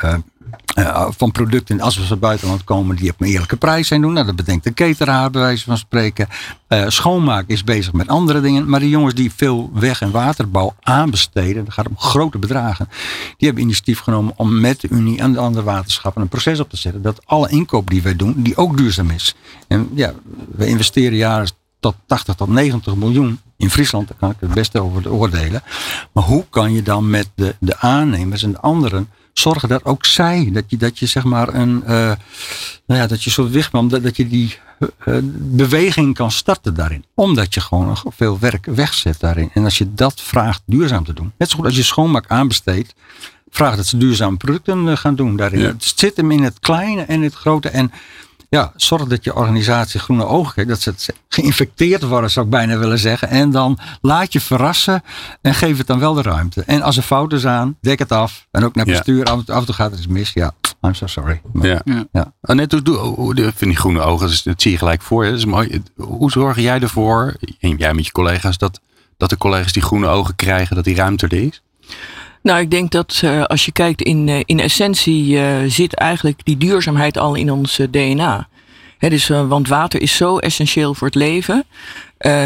uh, 0.79 1.07
van 1.17 1.31
producten, 1.31 1.81
als 1.81 1.97
we 1.97 2.03
van 2.03 2.19
buitenland 2.19 2.63
komen, 2.63 2.95
die 2.95 3.11
op 3.11 3.21
een 3.21 3.27
eerlijke 3.27 3.57
prijs 3.57 3.87
zijn 3.87 4.01
doen. 4.01 4.13
Nou, 4.13 4.25
dat 4.25 4.35
bedenkt 4.35 4.63
de 4.63 4.73
cateraar, 4.73 5.29
bij 5.29 5.41
wijze 5.41 5.63
van 5.63 5.77
spreken. 5.77 6.27
Uh, 6.69 6.83
schoonmaak 6.87 7.47
is 7.47 7.63
bezig 7.63 7.93
met 7.93 8.07
andere 8.07 8.41
dingen. 8.41 8.69
Maar 8.69 8.79
die 8.79 8.89
jongens 8.89 9.13
die 9.13 9.31
veel 9.35 9.69
weg- 9.73 10.01
en 10.01 10.11
waterbouw 10.11 10.75
aanbesteden, 10.81 11.65
dat 11.65 11.73
gaat 11.73 11.87
om 11.87 11.97
grote 11.97 12.37
bedragen. 12.37 12.87
Die 13.37 13.47
hebben 13.47 13.63
initiatief 13.63 13.99
genomen 13.99 14.33
om 14.35 14.59
met 14.59 14.81
de 14.81 14.87
Unie 14.89 15.19
en 15.19 15.33
de 15.33 15.39
andere 15.39 15.65
waterschappen 15.65 16.21
een 16.21 16.27
proces 16.27 16.59
op 16.59 16.69
te 16.69 16.77
zetten. 16.77 17.01
Dat 17.01 17.21
alle 17.25 17.49
inkoop 17.49 17.89
die 17.89 18.01
wij 18.01 18.15
doen, 18.15 18.33
die 18.37 18.57
ook 18.57 18.77
duurzaam 18.77 19.09
is. 19.09 19.35
En 19.67 19.89
ja, 19.93 20.13
we 20.55 20.67
investeren 20.67 21.17
jaren 21.17 21.49
tot 21.79 21.95
80 22.05 22.35
tot 22.35 22.47
90 22.47 22.95
miljoen 22.95 23.39
in 23.57 23.69
Friesland, 23.69 24.07
daar 24.07 24.17
kan 24.17 24.29
ik 24.29 24.35
het 24.39 24.53
beste 24.53 24.81
over 24.81 25.11
oordelen. 25.11 25.63
Maar 26.11 26.23
hoe 26.23 26.45
kan 26.49 26.73
je 26.73 26.81
dan 26.81 27.09
met 27.09 27.29
de, 27.35 27.55
de 27.59 27.77
aannemers 27.77 28.43
en 28.43 28.51
de 28.51 28.59
anderen 28.59 29.09
zorgen 29.39 29.69
dat 29.69 29.85
ook 29.85 30.05
zij, 30.05 30.49
dat 30.53 30.63
je, 30.67 30.77
dat 30.77 30.99
je 30.99 31.05
zeg 31.05 31.23
maar 31.23 31.53
een, 31.53 31.81
uh, 31.81 31.89
nou 32.85 33.01
ja, 33.01 33.07
dat 33.07 33.23
je 33.23 33.29
zo 33.29 33.49
wegkwam, 33.49 33.89
dat, 33.89 34.03
dat 34.03 34.17
je 34.17 34.27
die 34.27 34.57
uh, 34.79 35.17
beweging 35.37 36.15
kan 36.15 36.31
starten 36.31 36.73
daarin. 36.73 37.05
Omdat 37.13 37.53
je 37.53 37.61
gewoon 37.61 37.87
nog 37.87 38.03
veel 38.09 38.39
werk 38.39 38.65
wegzet 38.65 39.19
daarin. 39.19 39.49
En 39.53 39.63
als 39.63 39.77
je 39.77 39.93
dat 39.93 40.21
vraagt 40.21 40.61
duurzaam 40.65 41.03
te 41.03 41.13
doen, 41.13 41.31
net 41.37 41.49
zo 41.49 41.55
goed 41.55 41.65
als 41.65 41.75
je 41.75 41.83
schoonmaak 41.83 42.27
aanbesteedt, 42.27 42.93
vraag 43.49 43.75
dat 43.75 43.85
ze 43.85 43.97
duurzame 43.97 44.37
producten 44.37 44.97
gaan 44.97 45.15
doen 45.15 45.35
daarin. 45.35 45.59
Ja. 45.59 45.67
Het 45.67 45.93
zit 45.95 46.17
hem 46.17 46.31
in 46.31 46.43
het 46.43 46.59
kleine 46.59 47.01
en 47.01 47.21
het 47.21 47.33
grote. 47.33 47.69
En 47.69 47.91
ja, 48.55 48.71
zorg 48.75 49.03
dat 49.03 49.23
je 49.23 49.35
organisatie 49.35 49.99
groene 49.99 50.25
ogen 50.25 50.53
krijgt. 50.53 50.85
Dat 50.85 51.01
ze 51.01 51.13
geïnfecteerd 51.29 52.03
worden, 52.03 52.31
zou 52.31 52.45
ik 52.45 52.51
bijna 52.51 52.77
willen 52.77 52.99
zeggen. 52.99 53.29
En 53.29 53.51
dan 53.51 53.79
laat 54.01 54.33
je 54.33 54.41
verrassen 54.41 55.03
en 55.41 55.53
geef 55.53 55.77
het 55.77 55.87
dan 55.87 55.99
wel 55.99 56.13
de 56.13 56.21
ruimte. 56.21 56.63
En 56.65 56.81
als 56.81 56.97
er 56.97 57.03
fouten 57.03 57.39
zijn, 57.39 57.77
dek 57.81 57.99
het 57.99 58.11
af. 58.11 58.47
En 58.51 58.63
ook 58.63 58.75
naar 58.75 58.85
bestuur, 58.85 59.25
af, 59.25 59.49
af 59.49 59.59
en 59.59 59.65
toe 59.65 59.75
gaat 59.75 59.89
het 59.89 59.99
eens 59.99 60.07
mis. 60.07 60.31
Ja, 60.33 60.53
I'm 60.81 60.93
so 60.93 61.07
sorry. 61.07 61.41
Maar, 61.53 61.67
ja. 61.67 61.81
ja. 61.85 62.05
ja. 62.11 62.33
Annette, 62.41 62.81
hoe, 62.83 62.95
hoe, 62.95 63.15
hoe, 63.15 63.35
vind 63.35 63.59
die 63.59 63.75
groene 63.75 63.99
ogen, 63.99 64.29
dat 64.43 64.61
zie 64.61 64.71
je 64.71 64.77
gelijk 64.77 65.01
voor 65.01 65.23
je. 65.23 65.29
Dat 65.29 65.39
is 65.39 65.45
mooi. 65.45 65.81
Hoe 65.95 66.31
zorg 66.31 66.59
jij 66.59 66.79
ervoor, 66.79 67.35
en 67.59 67.75
jij 67.77 67.93
met 67.93 68.05
je 68.05 68.11
collega's, 68.11 68.57
dat, 68.57 68.79
dat 69.17 69.29
de 69.29 69.37
collega's 69.37 69.73
die 69.73 69.81
groene 69.81 70.07
ogen 70.07 70.35
krijgen, 70.35 70.75
dat 70.75 70.85
die 70.85 70.95
ruimte 70.95 71.27
er 71.27 71.33
is? 71.33 71.61
Nou, 72.45 72.59
ik 72.59 72.71
denk 72.71 72.91
dat 72.91 73.21
uh, 73.23 73.43
als 73.43 73.65
je 73.65 73.71
kijkt 73.71 74.01
in, 74.01 74.27
uh, 74.27 74.39
in 74.45 74.59
essentie 74.59 75.35
uh, 75.35 75.57
zit 75.67 75.93
eigenlijk 75.93 76.39
die 76.43 76.57
duurzaamheid 76.57 77.17
al 77.17 77.35
in 77.35 77.51
ons 77.51 77.79
DNA. 77.89 78.47
He, 78.97 79.09
dus, 79.09 79.27
want 79.27 79.67
water 79.67 80.01
is 80.01 80.15
zo 80.15 80.37
essentieel 80.37 80.93
voor 80.93 81.07
het 81.07 81.15
leven. 81.15 81.63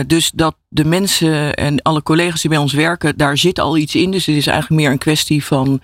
dus 0.08 0.32
dat 0.32 0.56
de 0.68 0.86
mensen 0.86 1.53
en 1.53 1.82
alle 1.82 2.03
collega's 2.03 2.41
die 2.41 2.50
bij 2.50 2.60
ons 2.60 2.74
werken, 2.74 3.18
daar 3.18 3.38
zit 3.38 3.60
al 3.60 3.77
iets 3.77 3.96
in. 3.96 4.12
Dus 4.12 4.25
het 4.25 4.36
is 4.36 4.48
eigenlijk 4.48 4.82
meer 4.82 4.91
een 4.91 4.98
kwestie 4.98 5.46
van 5.46 5.82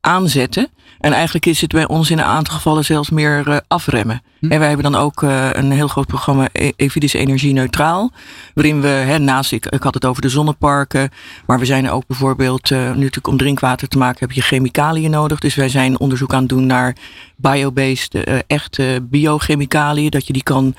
aanzetten. 0.00 0.68
En 1.04 1.12
eigenlijk 1.12 1.46
is 1.46 1.60
het 1.60 1.72
bij 1.72 1.86
ons 1.88 2.10
in 2.10 2.18
een 2.18 2.24
aantal 2.24 2.54
gevallen 2.54 2.84
zelfs 2.84 3.10
meer 3.10 3.48
uh, 3.48 3.56
afremmen. 3.68 4.22
Hm. 4.38 4.52
En 4.52 4.58
wij 4.58 4.68
hebben 4.68 4.92
dan 4.92 5.00
ook 5.00 5.22
uh, 5.22 5.48
een 5.52 5.70
heel 5.70 5.88
groot 5.88 6.06
programma 6.06 6.48
e-, 6.52 6.70
Evidis 6.76 7.12
Energie 7.12 7.52
Neutraal. 7.52 8.12
Waarin 8.54 8.80
we, 8.80 8.88
hè, 8.88 9.18
naast, 9.18 9.52
ik, 9.52 9.66
ik 9.66 9.82
had 9.82 9.94
het 9.94 10.04
over 10.04 10.22
de 10.22 10.28
zonneparken. 10.28 11.10
Maar 11.46 11.58
we 11.58 11.64
zijn 11.64 11.90
ook 11.90 12.06
bijvoorbeeld, 12.06 12.70
uh, 12.70 12.78
nu 12.78 12.86
natuurlijk 12.86 13.26
om 13.26 13.36
drinkwater 13.36 13.88
te 13.88 13.98
maken 13.98 14.18
heb 14.18 14.32
je 14.32 14.42
chemicaliën 14.42 15.10
nodig. 15.10 15.38
Dus 15.38 15.54
wij 15.54 15.68
zijn 15.68 15.98
onderzoek 15.98 16.32
aan 16.32 16.40
het 16.40 16.48
doen 16.48 16.66
naar 16.66 16.96
biobased, 17.36 18.44
echte 18.46 19.06
biochemicaliën. 19.10 20.10
Dat 20.10 20.26
je 20.26 20.32
die 20.32 20.42
kan 20.42 20.74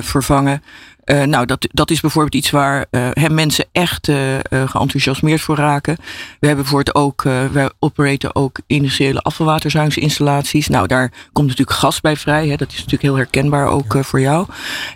vervangen. 0.00 0.62
Uh, 1.06 1.22
nou, 1.22 1.46
dat, 1.46 1.68
dat 1.72 1.90
is 1.90 2.00
bijvoorbeeld 2.00 2.34
iets 2.34 2.50
waar 2.50 2.86
uh, 2.90 3.28
mensen 3.28 3.64
echt 3.72 4.08
uh, 4.08 4.16
geenthousiasmeerd 4.50 5.40
voor 5.40 5.56
raken. 5.56 5.96
We 6.40 6.46
hebben 6.46 6.64
bijvoorbeeld 6.64 6.96
ook, 6.96 7.22
wij 7.52 7.70
operaten 7.78 8.34
ook 8.34 8.58
industriële 8.66 9.20
afvalwaterzuiveringsinstallaties. 9.20 10.68
Nou, 10.68 10.86
daar 10.86 11.12
komt 11.32 11.48
natuurlijk 11.48 11.78
gas 11.78 12.00
bij 12.00 12.16
vrij. 12.16 12.48
Hè. 12.48 12.56
Dat 12.56 12.68
is 12.68 12.76
natuurlijk 12.76 13.02
heel 13.02 13.16
herkenbaar 13.16 13.66
ook 13.66 13.96
voor 14.00 14.20
jou. 14.20 14.46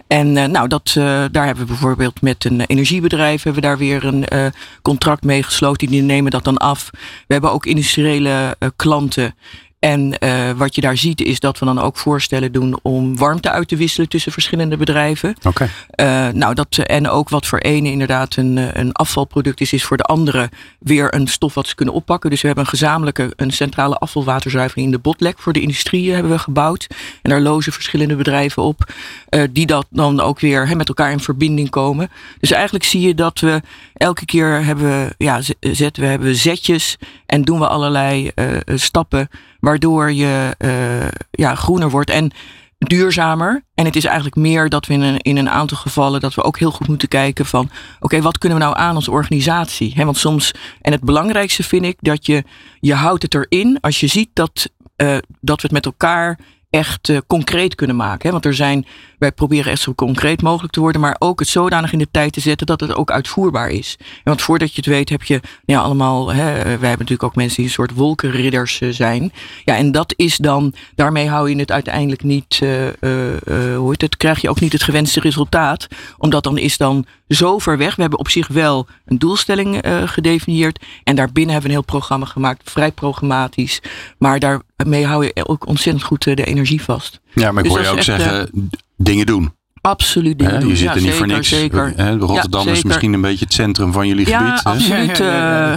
En 0.07 0.33
nou, 0.33 0.69
dat, 0.69 0.91
daar 1.33 1.47
hebben 1.47 1.65
we 1.65 1.65
bijvoorbeeld 1.65 2.23
met 2.23 2.45
een 2.45 2.61
energiebedrijf 2.61 3.43
hebben 3.43 3.63
we 3.63 3.69
daar 3.69 3.79
weer 3.79 4.05
een 4.05 4.53
contract 4.83 5.25
mee 5.25 5.43
gesloten. 5.43 5.89
Die 5.89 6.03
nemen 6.03 6.31
dat 6.31 6.45
dan 6.45 6.57
af. 6.57 6.91
We 7.27 7.33
hebben 7.33 7.53
ook 7.53 7.67
industriële 7.67 8.57
klanten 8.77 9.35
en 9.81 10.15
uh, 10.25 10.51
wat 10.51 10.75
je 10.75 10.81
daar 10.81 10.97
ziet 10.97 11.21
is 11.21 11.41
dat 11.41 11.59
we 11.59 11.65
dan 11.65 11.79
ook 11.79 11.97
voorstellen 11.97 12.53
doen 12.53 12.79
om 12.83 13.17
warmte 13.17 13.51
uit 13.51 13.69
te 13.69 13.77
wisselen 13.77 14.09
tussen 14.09 14.33
verschillende 14.33 14.77
bedrijven. 14.77 15.37
Oké. 15.43 15.49
Okay. 15.49 16.29
Uh, 16.29 16.35
nou, 16.35 16.55
dat, 16.55 16.77
en 16.77 17.09
ook 17.09 17.29
wat 17.29 17.47
voor 17.47 17.59
ene 17.59 17.91
inderdaad 17.91 18.37
een, 18.37 18.59
eh, 18.59 18.69
een 18.73 18.93
afvalproduct 18.93 19.61
is, 19.61 19.73
is 19.73 19.85
voor 19.85 19.97
de 19.97 20.03
andere 20.03 20.51
weer 20.79 21.15
een 21.15 21.27
stof 21.27 21.55
wat 21.55 21.67
ze 21.67 21.75
kunnen 21.75 21.95
oppakken. 21.95 22.31
Dus 22.31 22.41
we 22.41 22.47
hebben 22.47 22.65
een 22.65 22.71
gezamenlijke, 22.71 23.33
een 23.37 23.51
centrale 23.51 23.97
afvalwaterzuivering 23.97 24.87
in 24.87 24.93
de 24.93 24.99
Botlek 24.99 25.39
voor 25.39 25.53
de 25.53 25.61
industrie 25.61 26.13
hebben 26.13 26.33
we 26.33 26.39
gebouwd. 26.39 26.87
En 27.23 27.31
daar 27.31 27.41
lozen 27.41 27.73
verschillende 27.73 28.17
bedrijven 28.17 28.63
op, 28.63 28.93
uh, 29.31 29.43
die 29.51 29.67
dat 29.67 29.87
dan 29.91 30.21
ook 30.21 30.41
weer 30.41 30.69
he, 30.69 30.75
met 30.75 30.89
elkaar 30.89 31.11
in 31.11 31.21
verbinding 31.21 31.71
komen. 31.71 32.11
Dus 32.41 32.51
eigenlijk 32.51 32.85
zie 32.85 33.01
je 33.01 33.15
dat 33.15 33.39
we 33.39 33.61
elke 33.95 34.25
keer 34.25 34.65
hebben, 34.65 35.15
ja, 35.19 35.41
zetten 35.61 36.03
we 36.03 36.09
hebben 36.09 36.37
zetjes 36.37 36.97
en 37.27 37.43
doen 37.43 37.59
we 37.59 37.69
allerlei 37.69 38.31
stappen 38.75 39.29
waardoor 39.61 40.13
je 40.13 40.57
uh, 40.59 41.09
ja, 41.31 41.55
groener 41.55 41.91
wordt 41.91 42.11
en 42.11 42.33
duurzamer. 42.79 43.65
En 43.75 43.85
het 43.85 43.97
is 43.97 44.05
eigenlijk 44.05 44.37
meer 44.37 44.69
dat 44.69 44.87
we 44.87 44.93
in 44.93 45.01
een, 45.01 45.19
in 45.19 45.37
een 45.37 45.51
aantal 45.51 45.77
gevallen 45.77 46.21
dat 46.21 46.35
we 46.35 46.43
ook 46.43 46.59
heel 46.59 46.71
goed 46.71 46.89
moeten 46.89 47.09
kijken 47.09 47.47
van 47.47 47.71
oké, 48.01 48.21
wat 48.21 48.39
kunnen 48.39 48.59
we 48.59 48.65
nou 48.65 48.77
aan 48.77 48.95
als 48.95 49.09
organisatie? 49.09 49.93
He, 49.95 50.05
want 50.05 50.17
soms, 50.17 50.55
en 50.81 50.93
het 50.93 51.01
belangrijkste 51.01 51.63
vind 51.63 51.85
ik 51.85 51.97
dat 52.01 52.27
je, 52.27 52.45
je 52.81 52.95
houdt 52.95 53.23
het 53.23 53.35
erin 53.35 53.79
als 53.81 54.01
je 54.01 54.07
ziet 54.07 54.31
dat, 54.33 54.71
uh, 54.97 55.17
dat 55.41 55.57
we 55.57 55.63
het 55.63 55.73
met 55.73 55.87
elkaar 55.87 56.39
echt 56.71 57.09
uh, 57.09 57.19
concreet 57.27 57.75
kunnen 57.75 57.97
maken. 57.97 58.27
Hè? 58.27 58.31
Want 58.31 58.45
er 58.45 58.55
zijn, 58.55 58.87
wij 59.19 59.33
proberen 59.33 59.73
echt 59.73 59.81
zo 59.81 59.95
concreet 59.95 60.43
mogelijk 60.43 60.73
te 60.73 60.81
worden, 60.81 61.01
maar 61.01 61.17
ook 61.19 61.39
het 61.39 61.49
zodanig 61.49 61.93
in 61.93 61.99
de 61.99 62.09
tijd 62.11 62.33
te 62.33 62.41
zetten 62.41 62.67
dat 62.67 62.81
het 62.81 62.95
ook 62.95 63.11
uitvoerbaar 63.11 63.71
is. 63.71 63.97
En 63.99 64.07
want 64.25 64.43
voordat 64.43 64.71
je 64.71 64.77
het 64.77 64.87
weet 64.87 65.09
heb 65.09 65.23
je 65.23 65.41
ja, 65.65 65.81
allemaal, 65.81 66.29
hè, 66.29 66.53
wij 66.53 66.65
hebben 66.65 66.91
natuurlijk 66.91 67.23
ook 67.23 67.35
mensen 67.35 67.57
die 67.57 67.65
een 67.65 67.71
soort 67.71 67.95
wolkenridders 67.95 68.81
uh, 68.81 68.93
zijn. 68.93 69.33
Ja, 69.65 69.77
en 69.77 69.93
dat 69.93 70.15
is 70.17 70.37
dan, 70.37 70.75
daarmee 70.95 71.29
hou 71.29 71.51
je 71.51 71.57
het 71.57 71.71
uiteindelijk 71.73 72.23
niet, 72.23 72.59
hoe 72.59 73.89
heet 73.89 74.01
het, 74.01 74.17
krijg 74.17 74.41
je 74.41 74.51
ook 74.51 74.61
niet 74.61 74.73
het 74.73 74.83
gewenste 74.83 75.21
resultaat. 75.21 75.87
Omdat 76.19 76.45
dan 76.45 76.59
is 76.59 76.77
dan 76.77 77.07
zo 77.29 77.59
ver 77.59 77.79
weg. 77.79 77.95
We 77.95 78.01
hebben 78.01 78.19
op 78.19 78.29
zich 78.29 78.49
wel 78.49 78.87
een 79.05 79.19
doelstelling 79.19 79.81
gedefinieerd 80.05 80.85
en 81.05 81.17
daarbinnen 81.17 81.53
hebben 81.53 81.71
we 81.71 81.77
een 81.77 81.83
heel 81.83 81.99
programma 81.99 82.27
gemaakt, 82.27 82.71
vrij 82.71 82.93
programmatisch. 82.93 83.83
Maar 84.19 84.63
daarmee 84.83 85.07
hou 85.07 85.25
je 85.25 85.47
ook 85.47 85.67
ontzettend 85.67 86.05
goed 86.05 86.23
de 86.23 86.45
energie 86.45 86.83
vast. 86.83 87.21
Ja, 87.35 87.53
maar 87.53 87.65
ik 87.65 87.71
dus 87.71 87.79
hoor 87.79 87.83
je 87.87 87.99
ook 87.99 88.03
zeggen, 88.03 88.49
uh, 88.55 88.63
dingen 88.97 89.27
doen. 89.27 89.59
Absoluut 89.83 90.39
dingen 90.39 90.61
doen. 90.61 90.69
Je 90.69 90.77
zit 90.77 90.85
ja, 90.85 90.95
er 90.95 90.97
niet 90.97 91.05
zeker, 91.05 91.19
voor 91.19 91.27
niks. 91.27 91.49
Zeker. 91.49 91.93
He, 91.97 92.17
Rotterdam 92.17 92.67
ja, 92.67 92.73
is 92.73 92.83
misschien 92.83 93.13
een 93.13 93.21
beetje 93.21 93.45
het 93.45 93.55
centrum 93.55 93.93
van 93.93 94.07
jullie 94.07 94.29
ja, 94.29 94.39
gebied. 94.39 94.65
Absoluut. 94.65 95.23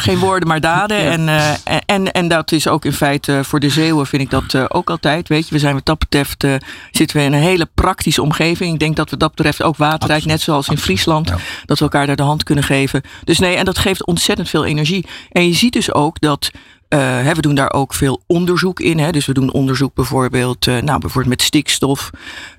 Geen 0.04 0.18
woorden, 0.18 0.48
maar 0.48 0.60
daden. 0.60 0.98
En, 0.98 1.22
uh, 1.28 1.52
en, 1.86 2.12
en 2.12 2.28
dat 2.28 2.52
is 2.52 2.68
ook 2.68 2.86
in 2.86 2.94
feite 2.94 3.40
voor 3.44 3.60
de 3.60 3.70
Zeeuwen 3.70 4.06
vind 4.06 4.22
ik 4.22 4.30
dat 4.30 4.72
ook 4.72 4.90
altijd. 4.90 5.28
Weet 5.28 5.48
je, 5.48 5.54
we 5.54 5.60
zijn 5.60 5.74
wat 5.74 5.86
dat 5.86 6.00
betreft 6.00 6.46
zitten 6.92 7.18
we 7.18 7.24
in 7.24 7.34
een 7.34 7.42
hele 7.42 7.70
praktische 7.74 8.22
omgeving. 8.22 8.74
Ik 8.74 8.80
denk 8.80 8.96
dat 8.96 9.10
we 9.10 9.18
dat 9.18 9.36
betreft 9.36 9.64
ook 9.64 9.78
waterrijk, 9.78 10.26
net 10.26 10.42
zoals 10.42 10.68
in 10.68 10.78
Friesland, 10.78 11.34
dat 11.66 11.78
we 11.78 11.84
elkaar 11.84 12.08
daar 12.08 12.16
de 12.16 12.24
hand 12.24 12.44
kunnen 12.44 12.64
geven. 12.64 13.02
Dus 13.24 13.40
nee, 13.40 13.56
en 13.56 13.66
dat 13.66 13.78
geeft 13.78 14.06
ontzettend 14.06 14.50
veel 14.50 14.66
energie. 14.66 15.06
En 15.32 15.48
je 15.48 15.54
ziet 15.54 15.74
dus 15.74 15.94
ook 15.94 16.20
dat 16.20 16.52
hè, 17.00 17.34
we 17.34 17.42
doen 17.42 17.56
daar 17.56 17.74
ook 17.74 17.94
veel 17.94 18.22
onderzoek 18.28 18.80
in. 18.80 19.00
Hè. 19.00 19.12
Dus 19.12 19.26
we 19.26 19.34
doen 19.34 19.52
onderzoek 19.52 19.94
bijvoorbeeld, 19.94 20.68
uh, 20.68 20.78
nou, 20.78 21.00
bijvoorbeeld 21.00 21.36
met 21.36 21.42
stikstof. 21.42 22.10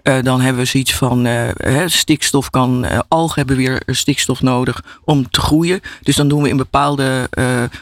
Uh, 0.03 0.23
dan 0.23 0.41
hebben 0.41 0.63
we 0.63 0.69
zoiets 0.69 0.95
van 0.95 1.29
stikstof 1.87 2.51
kan, 2.51 2.87
algen 3.09 3.35
hebben 3.35 3.57
weer 3.57 3.83
stikstof 3.87 4.43
nodig 4.43 4.83
om 5.05 5.31
te 5.31 5.41
groeien. 5.41 5.81
Dus 6.03 6.17
dan 6.17 6.29
doen 6.29 6.43
we 6.43 6.49
in 6.49 6.57
bepaalde 6.57 7.29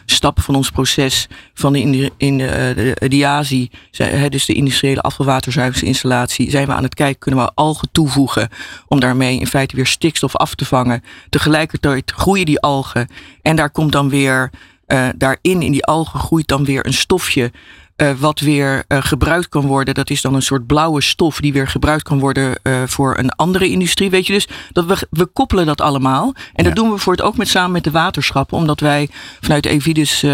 stappen 0.04 0.42
van 0.42 0.54
ons 0.54 0.70
proces 0.70 1.28
van 1.54 1.72
de, 1.72 2.10
in 2.16 2.38
de, 2.38 2.96
de, 3.06 3.68
hè, 4.04 4.28
dus 4.28 4.44
de 4.44 4.52
industriële 4.52 5.00
afvalwaterzuiveringsinstallatie, 5.00 6.50
zijn 6.50 6.66
we 6.66 6.72
aan 6.72 6.82
het 6.82 6.94
kijken, 6.94 7.18
kunnen 7.18 7.44
we 7.44 7.50
algen 7.54 7.88
toevoegen 7.92 8.48
om 8.86 9.00
daarmee 9.00 9.38
in 9.38 9.46
feite 9.46 9.76
weer 9.76 9.86
stikstof 9.86 10.36
af 10.36 10.54
te 10.54 10.64
vangen. 10.64 11.02
Tegelijkertijd 11.28 12.10
groeien 12.10 12.46
die 12.46 12.60
algen 12.60 13.08
en 13.42 13.56
daar 13.56 13.70
komt 13.70 13.92
dan 13.92 14.08
weer 14.08 14.50
uh, 14.92 15.08
daarin, 15.16 15.62
in 15.62 15.72
die 15.72 15.84
algen, 15.84 16.20
groeit 16.20 16.48
dan 16.48 16.64
weer 16.64 16.86
een 16.86 16.92
stofje. 16.92 17.52
Uh, 17.96 18.10
wat 18.18 18.40
weer 18.40 18.84
uh, 18.88 18.98
gebruikt 19.00 19.48
kan 19.48 19.66
worden. 19.66 19.94
Dat 19.94 20.10
is 20.10 20.20
dan 20.20 20.34
een 20.34 20.42
soort 20.42 20.66
blauwe 20.66 21.00
stof 21.00 21.40
die 21.40 21.52
weer 21.52 21.68
gebruikt 21.68 22.02
kan 22.02 22.18
worden 22.18 22.58
uh, 22.62 22.82
voor 22.86 23.18
een 23.18 23.30
andere 23.30 23.68
industrie. 23.68 24.10
Weet 24.10 24.26
je 24.26 24.32
dus, 24.32 24.48
dat 24.72 24.84
we, 24.84 25.06
we 25.10 25.26
koppelen 25.26 25.66
dat 25.66 25.80
allemaal. 25.80 26.24
En 26.34 26.42
ja. 26.52 26.62
dat 26.62 26.74
doen 26.74 26.90
we 26.90 26.98
voor 26.98 27.12
het 27.12 27.22
ook 27.22 27.36
met 27.36 27.48
samen 27.48 27.72
met 27.72 27.84
de 27.84 27.90
waterschappen. 27.90 28.56
Omdat 28.56 28.80
wij 28.80 29.08
vanuit 29.40 29.66
Evidus 29.66 30.26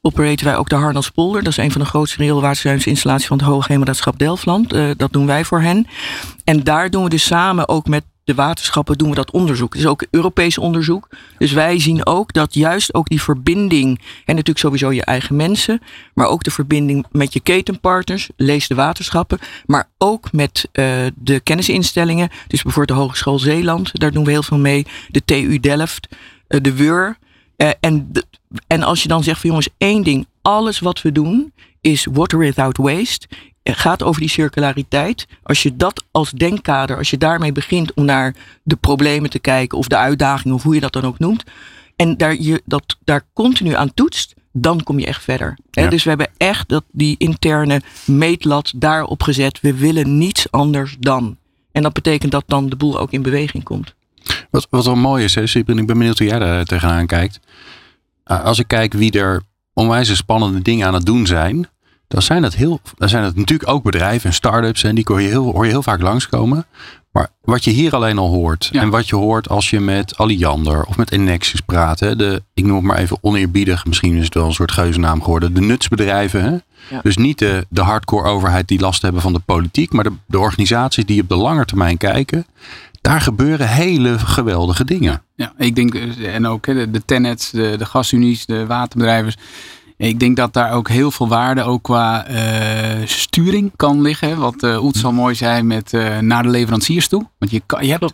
operaten 0.00 0.46
wij 0.46 0.56
ook 0.56 0.68
de 0.68 0.74
Harnaspolder. 0.74 1.42
Dat 1.42 1.52
is 1.52 1.58
een 1.58 1.72
van 1.72 1.80
de 1.80 1.86
grootste 1.86 2.18
rioolwaterzuiveringsinstallaties 2.18 3.26
van 3.28 3.38
het 3.38 3.46
Hoogheemraadschap 3.46 4.18
Delftland. 4.18 4.74
dat 4.96 5.12
doen 5.12 5.26
wij 5.26 5.44
voor 5.44 5.60
hen. 5.60 5.86
En 6.44 6.64
daar 6.64 6.90
doen 6.90 7.04
we 7.04 7.10
dus 7.10 7.26
samen 7.26 7.68
ook 7.68 7.88
met 7.88 8.04
de 8.26 8.34
waterschappen 8.34 8.98
doen 8.98 9.08
we 9.08 9.14
dat 9.14 9.30
onderzoek. 9.30 9.72
Het 9.72 9.82
is 9.82 9.88
ook 9.88 10.06
Europees 10.10 10.58
onderzoek. 10.58 11.08
Dus 11.38 11.52
wij 11.52 11.78
zien 11.78 12.06
ook 12.06 12.32
dat 12.32 12.54
juist 12.54 12.94
ook 12.94 13.08
die 13.08 13.22
verbinding, 13.22 13.98
en 13.98 14.24
natuurlijk 14.24 14.58
sowieso 14.58 14.92
je 14.92 15.04
eigen 15.04 15.36
mensen, 15.36 15.80
maar 16.14 16.26
ook 16.26 16.42
de 16.42 16.50
verbinding 16.50 17.06
met 17.10 17.32
je 17.32 17.40
ketenpartners, 17.40 18.28
lees 18.36 18.68
de 18.68 18.74
waterschappen, 18.74 19.38
maar 19.66 19.88
ook 19.98 20.32
met 20.32 20.68
uh, 20.72 21.06
de 21.14 21.40
kennisinstellingen. 21.40 22.28
Dus 22.46 22.62
bijvoorbeeld 22.62 22.98
de 22.98 23.04
Hogeschool 23.04 23.38
Zeeland, 23.38 24.00
daar 24.00 24.12
doen 24.12 24.24
we 24.24 24.30
heel 24.30 24.42
veel 24.42 24.58
mee. 24.58 24.86
De 25.08 25.24
TU 25.24 25.60
Delft, 25.60 26.08
uh, 26.48 26.60
de 26.60 26.74
WUR. 26.74 27.18
Uh, 27.56 27.70
en, 27.80 28.10
en 28.66 28.82
als 28.82 29.02
je 29.02 29.08
dan 29.08 29.24
zegt 29.24 29.40
van 29.40 29.48
jongens, 29.48 29.68
één 29.78 30.02
ding, 30.02 30.26
alles 30.42 30.78
wat 30.78 31.02
we 31.02 31.12
doen 31.12 31.52
is 31.80 32.06
water 32.12 32.38
without 32.38 32.76
waste 32.76 33.28
gaat 33.74 34.02
over 34.02 34.20
die 34.20 34.30
circulariteit. 34.30 35.26
Als 35.42 35.62
je 35.62 35.76
dat 35.76 36.04
als 36.10 36.30
denkkader, 36.30 36.96
als 36.96 37.10
je 37.10 37.18
daarmee 37.18 37.52
begint 37.52 37.94
om 37.94 38.04
naar 38.04 38.34
de 38.62 38.76
problemen 38.76 39.30
te 39.30 39.38
kijken 39.38 39.78
of 39.78 39.88
de 39.88 39.96
uitdagingen 39.96 40.56
of 40.56 40.62
hoe 40.62 40.74
je 40.74 40.80
dat 40.80 40.92
dan 40.92 41.04
ook 41.04 41.18
noemt. 41.18 41.44
En 41.96 42.16
daar, 42.16 42.36
je, 42.40 42.62
dat, 42.64 42.96
daar 43.04 43.26
continu 43.32 43.74
aan 43.74 43.94
toetst, 43.94 44.34
dan 44.52 44.82
kom 44.82 44.98
je 44.98 45.06
echt 45.06 45.22
verder. 45.22 45.58
Ja. 45.70 45.88
Dus 45.88 46.02
we 46.02 46.08
hebben 46.08 46.30
echt 46.36 46.68
dat, 46.68 46.84
die 46.92 47.14
interne 47.18 47.82
meetlat 48.04 48.72
daarop 48.76 49.22
gezet. 49.22 49.60
We 49.60 49.74
willen 49.74 50.18
niets 50.18 50.50
anders 50.50 50.96
dan. 50.98 51.36
En 51.72 51.82
dat 51.82 51.92
betekent 51.92 52.32
dat 52.32 52.44
dan 52.46 52.68
de 52.68 52.76
boel 52.76 52.98
ook 52.98 53.10
in 53.10 53.22
beweging 53.22 53.64
komt. 53.64 53.94
Wat, 54.50 54.66
wat 54.70 54.84
wel 54.84 54.96
mooi 54.96 55.24
is, 55.24 55.34
hè, 55.34 55.42
ik 55.42 55.64
ben 55.64 55.86
benieuwd 55.86 56.18
hoe 56.18 56.26
jij 56.26 56.38
daar 56.38 56.64
tegenaan 56.64 57.06
kijkt. 57.06 57.40
Als 58.24 58.58
ik 58.58 58.68
kijk 58.68 58.92
wie 58.92 59.12
er 59.12 59.42
onwijs 59.72 60.16
spannende 60.16 60.62
dingen 60.62 60.86
aan 60.86 60.94
het 60.94 61.06
doen 61.06 61.26
zijn 61.26 61.68
dan 62.08 62.22
zijn 62.22 62.42
het, 62.42 62.56
heel, 62.56 62.80
dan 62.96 63.08
zijn 63.08 63.24
het 63.24 63.36
natuurlijk 63.36 63.70
ook 63.70 63.82
bedrijven 63.82 64.28
en 64.28 64.34
start-ups. 64.34 64.84
En 64.84 64.94
die 64.94 65.04
hoor 65.08 65.20
je, 65.20 65.28
heel, 65.28 65.52
hoor 65.52 65.64
je 65.64 65.70
heel 65.70 65.82
vaak 65.82 66.00
langskomen. 66.00 66.66
Maar 67.12 67.28
wat 67.42 67.64
je 67.64 67.70
hier 67.70 67.94
alleen 67.94 68.18
al 68.18 68.28
hoort. 68.28 68.68
Ja. 68.72 68.80
En 68.80 68.90
wat 68.90 69.08
je 69.08 69.16
hoort 69.16 69.48
als 69.48 69.70
je 69.70 69.80
met 69.80 70.18
Alliander 70.18 70.84
of 70.84 70.96
met 70.96 71.12
Enexis 71.12 71.60
praat. 71.60 72.00
Hè, 72.00 72.16
de, 72.16 72.42
ik 72.54 72.64
noem 72.64 72.76
het 72.76 72.84
maar 72.84 72.96
even 72.96 73.18
oneerbiedig. 73.20 73.86
Misschien 73.86 74.16
is 74.16 74.24
het 74.24 74.34
wel 74.34 74.46
een 74.46 74.52
soort 74.52 74.72
geuzennaam 74.72 75.22
geworden. 75.22 75.54
De 75.54 75.60
nutsbedrijven. 75.60 76.42
Hè? 76.42 76.50
Ja. 76.94 77.00
Dus 77.02 77.16
niet 77.16 77.38
de, 77.38 77.66
de 77.68 77.80
hardcore 77.80 78.28
overheid 78.28 78.68
die 78.68 78.80
last 78.80 79.02
hebben 79.02 79.22
van 79.22 79.32
de 79.32 79.38
politiek. 79.38 79.92
Maar 79.92 80.04
de, 80.04 80.12
de 80.26 80.38
organisaties 80.38 81.04
die 81.04 81.22
op 81.22 81.28
de 81.28 81.36
lange 81.36 81.64
termijn 81.64 81.96
kijken. 81.96 82.46
Daar 83.00 83.20
gebeuren 83.20 83.68
hele 83.68 84.18
geweldige 84.18 84.84
dingen. 84.84 85.22
Ja, 85.34 85.52
ik 85.58 85.74
denk, 85.74 85.94
en 85.94 86.46
ook 86.46 86.64
de, 86.64 86.90
de 86.90 87.04
tenets, 87.04 87.50
de, 87.50 87.74
de 87.78 87.86
gasunies, 87.86 88.46
de 88.46 88.66
waterbedrijven 88.66 89.34
ik 89.96 90.20
denk 90.20 90.36
dat 90.36 90.52
daar 90.52 90.72
ook 90.72 90.88
heel 90.88 91.10
veel 91.10 91.28
waarde 91.28 91.62
ook 91.62 91.82
qua 91.82 92.30
uh, 92.30 93.06
sturing 93.06 93.72
kan 93.76 94.00
liggen. 94.00 94.38
Wat 94.38 94.62
uh, 94.62 94.84
Oets 94.84 95.04
al 95.04 95.12
mooi 95.12 95.34
zei 95.34 95.62
met 95.62 95.92
uh, 95.92 96.18
naar 96.18 96.42
de 96.42 96.48
leveranciers 96.48 97.08
toe. 97.08 97.26
Want 97.38 97.50
je, 97.50 97.62
kan, 97.66 97.86
je 97.86 97.90
hebt 97.90 98.12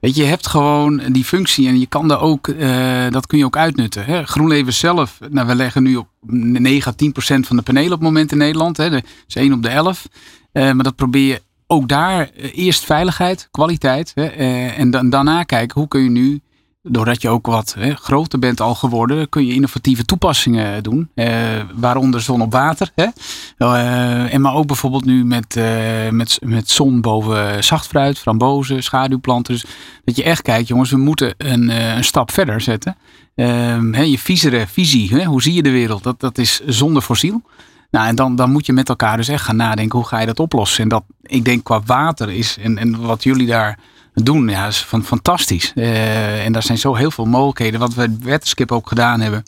Weet 0.00 0.14
je, 0.16 0.22
je 0.22 0.28
hebt 0.28 0.46
gewoon 0.46 1.02
die 1.12 1.24
functie 1.24 1.68
en 1.68 1.80
je 1.80 1.86
kan 1.86 2.08
daar 2.08 2.20
ook, 2.20 2.46
uh, 2.48 3.10
dat 3.10 3.26
kun 3.26 3.38
je 3.38 3.44
ook 3.44 3.56
uitnutten. 3.56 4.04
Hè? 4.04 4.24
GroenLeven 4.24 4.72
zelf, 4.72 5.18
nou, 5.30 5.46
we 5.46 5.54
leggen 5.54 5.82
nu 5.82 5.96
op 5.96 6.08
9 6.26 6.92
à 6.92 6.94
10 6.94 7.12
procent 7.12 7.46
van 7.46 7.56
de 7.56 7.62
panelen 7.62 7.92
op 7.92 7.98
het 7.98 8.08
moment 8.08 8.32
in 8.32 8.38
Nederland. 8.38 8.76
Hè? 8.76 8.90
Dat 8.90 9.02
is 9.26 9.34
1 9.34 9.52
op 9.52 9.62
de 9.62 9.68
11. 9.68 10.08
Uh, 10.52 10.72
maar 10.72 10.84
dat 10.84 10.96
probeer 10.96 11.26
je 11.26 11.42
ook 11.66 11.88
daar 11.88 12.30
eerst 12.52 12.84
veiligheid, 12.84 13.48
kwaliteit. 13.50 14.12
Hè? 14.14 14.24
En 14.68 14.90
dan, 14.90 15.10
daarna 15.10 15.42
kijken 15.42 15.80
hoe 15.80 15.88
kun 15.88 16.02
je 16.02 16.10
nu 16.10 16.40
doordat 16.82 17.22
je 17.22 17.28
ook 17.28 17.46
wat 17.46 17.74
hè, 17.78 17.94
groter 17.94 18.38
bent 18.38 18.60
al 18.60 18.74
geworden, 18.74 19.28
kun 19.28 19.46
je 19.46 19.54
innovatieve 19.54 20.04
toepassingen 20.04 20.82
doen. 20.82 21.08
Eh, 21.14 21.28
waaronder 21.74 22.20
zon 22.20 22.42
op 22.42 22.52
water. 22.52 22.90
Hè? 22.94 23.06
Uh, 23.58 24.34
en 24.34 24.40
maar 24.40 24.54
ook 24.54 24.66
bijvoorbeeld 24.66 25.04
nu 25.04 25.24
met, 25.24 25.60
met, 26.10 26.38
met 26.44 26.70
zon 26.70 27.00
boven 27.00 27.64
zachtfruit, 27.64 28.18
frambozen, 28.18 28.82
schaduwplanten. 28.82 29.54
Dus 29.54 29.64
dat 30.04 30.16
je 30.16 30.22
echt 30.22 30.42
kijkt, 30.42 30.68
jongens, 30.68 30.90
we 30.90 30.96
moeten 30.96 31.34
een, 31.36 31.68
een 31.68 32.04
stap 32.04 32.30
verder 32.30 32.60
zetten. 32.60 32.96
Ehm, 33.34 33.92
hè, 33.92 34.02
je 34.02 34.18
viezere 34.18 34.66
visie, 34.66 35.14
hè? 35.14 35.24
hoe 35.24 35.42
zie 35.42 35.54
je 35.54 35.62
de 35.62 35.70
wereld? 35.70 36.02
Dat, 36.02 36.20
dat 36.20 36.38
is 36.38 36.60
zonder 36.66 37.02
fossiel. 37.02 37.42
Nou, 37.90 38.06
en 38.06 38.14
dan, 38.14 38.36
dan 38.36 38.52
moet 38.52 38.66
je 38.66 38.72
met 38.72 38.88
elkaar 38.88 39.16
dus 39.16 39.28
echt 39.28 39.44
gaan 39.44 39.56
nadenken, 39.56 39.98
hoe 39.98 40.08
ga 40.08 40.20
je 40.20 40.26
dat 40.26 40.40
oplossen? 40.40 40.82
En 40.82 40.88
dat, 40.88 41.04
ik 41.22 41.44
denk 41.44 41.64
qua 41.64 41.82
water 41.86 42.30
is, 42.30 42.56
en, 42.62 42.78
en 42.78 43.00
wat 43.00 43.22
jullie 43.22 43.46
daar 43.46 43.78
doen. 44.22 44.48
Ja, 44.48 44.66
is 44.66 44.84
van, 44.84 45.04
fantastisch. 45.04 45.72
Uh, 45.74 46.44
en 46.44 46.52
daar 46.52 46.62
zijn 46.62 46.78
zo 46.78 46.94
heel 46.94 47.10
veel 47.10 47.24
mogelijkheden. 47.24 47.80
Wat 47.80 47.94
we 47.94 48.00
met 48.00 48.22
Wetterskip 48.22 48.72
ook 48.72 48.88
gedaan 48.88 49.20
hebben. 49.20 49.44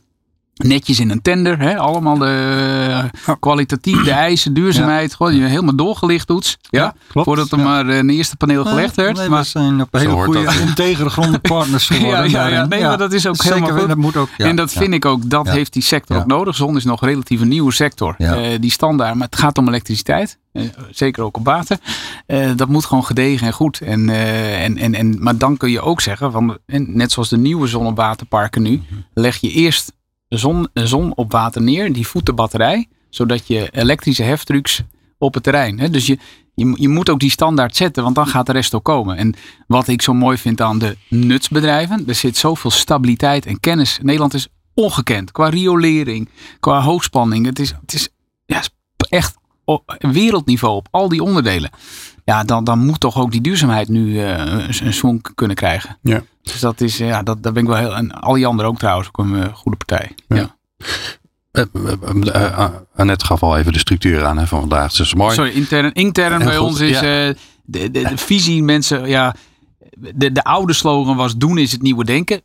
Netjes 0.54 1.00
in 1.00 1.10
een 1.10 1.22
tender. 1.22 1.58
Hè? 1.58 1.78
Allemaal 1.78 2.18
de 2.18 3.10
uh, 3.28 3.34
kwalitatief, 3.40 4.04
de 4.04 4.10
eisen, 4.10 4.54
duurzaamheid. 4.54 5.10
Ja. 5.10 5.16
Gewoon 5.16 5.32
helemaal 5.32 5.76
doorgelicht 5.76 6.26
doets. 6.26 6.58
Ja, 6.62 6.82
ja 6.82 6.94
klopt. 7.08 7.26
Voordat 7.26 7.50
er 7.50 7.58
ja. 7.58 7.64
maar 7.64 7.86
een 7.86 8.10
eerste 8.10 8.36
paneel 8.36 8.64
gelegd 8.64 8.96
werd. 8.96 9.16
Nee, 9.16 9.28
maar 9.28 9.42
we 9.42 9.48
zijn 9.48 9.80
op 9.80 9.88
een 9.90 10.00
hele 10.00 10.12
goede, 10.12 10.52
integere 10.60 11.10
gronde 11.16 11.38
partners 11.38 11.86
geworden. 11.86 12.30
ja, 12.30 12.46
ja, 12.46 12.54
ja, 12.54 12.64
nee, 12.64 12.82
maar 12.82 12.98
dat 12.98 13.12
is 13.12 13.26
ook 13.26 13.36
Zeker, 13.36 13.54
helemaal 13.54 13.78
goed. 13.78 13.88
Dat 13.88 13.96
moet 13.96 14.16
ook, 14.16 14.28
en 14.36 14.56
dat 14.56 14.72
vind 14.72 14.94
ik 14.94 15.04
ook, 15.04 15.30
dat 15.30 15.48
heeft 15.48 15.72
die 15.72 15.82
sector 15.82 16.16
ook 16.16 16.26
nodig. 16.26 16.56
Zon 16.56 16.76
is 16.76 16.84
nog 16.84 17.02
een 17.02 17.08
relatief 17.08 17.40
een 17.40 17.48
nieuwe 17.48 17.72
sector. 17.72 18.14
Uh, 18.18 18.40
die 18.60 18.70
standaard, 18.70 19.14
maar 19.14 19.26
het 19.26 19.38
gaat 19.38 19.58
om 19.58 19.68
elektriciteit. 19.68 20.38
Uh, 20.52 20.62
zeker 20.90 21.22
ook 21.22 21.36
op 21.36 21.44
water. 21.44 21.78
Uh, 22.26 22.50
dat 22.56 22.68
moet 22.68 22.84
gewoon 22.84 23.04
gedegen 23.04 23.46
en 23.46 23.52
goed. 23.52 23.80
En, 23.80 24.08
uh, 24.08 24.64
en, 24.64 24.78
en, 24.78 24.94
en, 24.94 25.22
maar 25.22 25.36
dan 25.36 25.56
kun 25.56 25.70
je 25.70 25.80
ook 25.80 26.00
zeggen, 26.00 26.32
van, 26.32 26.58
net 26.66 27.12
zoals 27.12 27.28
de 27.28 27.36
nieuwe 27.36 27.66
zon 27.66 27.86
op 27.86 27.96
waterparken 27.96 28.62
nu, 28.62 28.82
leg 29.14 29.36
je 29.36 29.50
eerst 29.50 29.92
zon, 30.38 30.68
zon 30.74 31.14
op 31.14 31.32
water 31.32 31.62
neer, 31.62 31.92
die 31.92 32.06
voedt 32.06 32.26
de 32.26 32.32
batterij, 32.32 32.88
zodat 33.10 33.46
je 33.46 33.70
elektrische 33.70 34.22
heftrucks 34.22 34.82
op 35.18 35.34
het 35.34 35.42
terrein. 35.42 35.78
Hè? 35.78 35.90
Dus 35.90 36.06
je, 36.06 36.18
je, 36.54 36.74
je 36.76 36.88
moet 36.88 37.10
ook 37.10 37.20
die 37.20 37.30
standaard 37.30 37.76
zetten, 37.76 38.02
want 38.02 38.14
dan 38.14 38.26
gaat 38.26 38.46
de 38.46 38.52
rest 38.52 38.74
ook 38.74 38.84
komen. 38.84 39.16
En 39.16 39.34
wat 39.66 39.88
ik 39.88 40.02
zo 40.02 40.14
mooi 40.14 40.36
vind 40.36 40.60
aan 40.60 40.78
de 40.78 40.96
nutsbedrijven, 41.08 42.04
er 42.06 42.14
zit 42.14 42.36
zoveel 42.36 42.70
stabiliteit 42.70 43.46
en 43.46 43.60
kennis. 43.60 43.98
Nederland 44.02 44.34
is 44.34 44.48
ongekend 44.74 45.32
qua 45.32 45.48
riolering, 45.48 46.28
qua 46.60 46.80
hoogspanning. 46.80 47.46
Het 47.46 47.58
is, 47.58 47.74
het 47.80 47.92
is 47.92 48.08
ja, 48.46 48.62
echt 49.08 49.36
wereldniveau 49.98 50.76
op 50.76 50.88
al 50.90 51.08
die 51.08 51.22
onderdelen. 51.22 51.70
Ja, 52.24 52.44
dan, 52.44 52.64
dan 52.64 52.78
moet 52.78 53.00
toch 53.00 53.18
ook 53.18 53.30
die 53.30 53.40
duurzaamheid 53.40 53.88
nu 53.88 54.06
uh, 54.06 54.68
een, 54.82 54.92
swing 54.92 55.34
kunnen 55.34 55.56
krijgen. 55.56 55.98
Ja. 56.02 56.22
Dus 56.42 56.60
dat 56.60 56.80
is, 56.80 56.96
ja, 56.96 57.22
dat, 57.22 57.42
daar 57.42 57.52
ben 57.52 57.62
ik 57.62 57.68
wel 57.68 57.78
heel. 57.78 57.96
En 57.96 58.12
al 58.12 58.34
die 58.34 58.46
anderen 58.46 58.70
ook 58.70 58.78
trouwens, 58.78 59.08
ook 59.08 59.18
een 59.18 59.34
uh, 59.34 59.44
goede 59.54 59.76
partij. 59.76 60.14
Ja. 60.28 60.36
ja. 60.36 60.56
Uh, 61.52 62.68
Annette 62.94 63.24
gaf 63.24 63.42
al 63.42 63.58
even 63.58 63.72
de 63.72 63.78
structuur 63.78 64.24
aan 64.24 64.38
hè, 64.38 64.46
van 64.46 64.60
vandaag. 64.60 64.92
Dus 64.92 65.14
mooi. 65.14 65.34
Sorry, 65.34 65.50
intern, 65.50 65.92
intern 65.92 66.44
bij 66.44 66.56
goed, 66.56 66.66
ons 66.66 66.80
is 66.80 67.00
ja. 67.00 67.00
de, 67.00 67.36
de, 67.64 67.90
de, 67.90 68.16
visie, 68.16 68.62
mensen, 68.62 69.08
ja, 69.08 69.34
de, 70.14 70.32
de 70.32 70.44
oude 70.44 70.72
slogan 70.72 71.16
was 71.16 71.36
doen 71.36 71.58
is 71.58 71.72
het 71.72 71.82
nieuwe 71.82 72.04
denken 72.04 72.42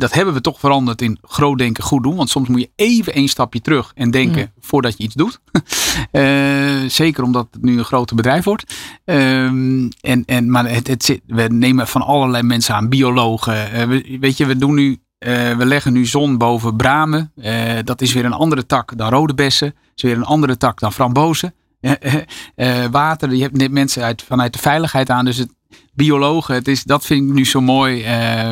dat 0.00 0.12
hebben 0.12 0.34
we 0.34 0.40
toch 0.40 0.58
veranderd 0.58 1.02
in 1.02 1.18
groot 1.22 1.58
denken, 1.58 1.84
goed 1.84 2.02
doen. 2.02 2.16
Want 2.16 2.30
soms 2.30 2.48
moet 2.48 2.60
je 2.60 2.70
even 2.76 3.18
een 3.18 3.28
stapje 3.28 3.60
terug 3.60 3.92
en 3.94 4.10
denken 4.10 4.40
mm. 4.40 4.62
voordat 4.62 4.94
je 4.96 5.04
iets 5.04 5.14
doet. 5.14 5.40
uh, 6.12 6.88
zeker 7.00 7.22
omdat 7.22 7.48
het 7.50 7.62
nu 7.62 7.78
een 7.78 7.84
groter 7.84 8.16
bedrijf 8.16 8.44
wordt. 8.44 8.74
Um, 9.04 9.88
en, 10.00 10.24
en, 10.24 10.50
maar 10.50 10.70
het, 10.70 10.86
het 10.86 11.04
zit, 11.04 11.20
we 11.26 11.42
nemen 11.42 11.88
van 11.88 12.02
allerlei 12.02 12.42
mensen 12.42 12.74
aan, 12.74 12.88
biologen. 12.88 13.74
Uh, 13.74 13.82
we, 13.82 14.18
weet 14.20 14.36
je, 14.36 14.46
we 14.46 14.56
doen 14.56 14.74
nu. 14.74 14.98
Uh, 15.26 15.56
we 15.56 15.66
leggen 15.66 15.92
nu 15.92 16.06
zon 16.06 16.38
boven 16.38 16.76
bramen. 16.76 17.32
dat 17.84 18.00
is 18.00 18.12
weer 18.12 18.24
een 18.24 18.32
andere 18.32 18.66
tak 18.66 18.96
dan 18.96 19.10
rode 19.10 19.34
bessen. 19.34 19.68
Dat 19.68 19.92
is 19.94 20.02
weer 20.02 20.16
een 20.16 20.24
andere 20.24 20.56
tak 20.56 20.80
dan 20.80 20.92
frambozen. 20.92 21.54
water, 22.90 23.34
je 23.34 23.42
hebt 23.42 23.70
mensen 23.70 24.02
uit, 24.02 24.22
vanuit 24.22 24.52
de 24.52 24.58
veiligheid 24.58 25.10
aan. 25.10 25.24
Dus 25.24 25.36
het, 25.36 25.54
biologen. 25.92 26.54
Het 26.54 26.68
is, 26.68 26.82
dat 26.82 27.06
vind 27.06 27.28
ik 27.28 27.34
nu 27.34 27.46
zo 27.46 27.60
mooi 27.60 28.00
uh, 28.00 28.50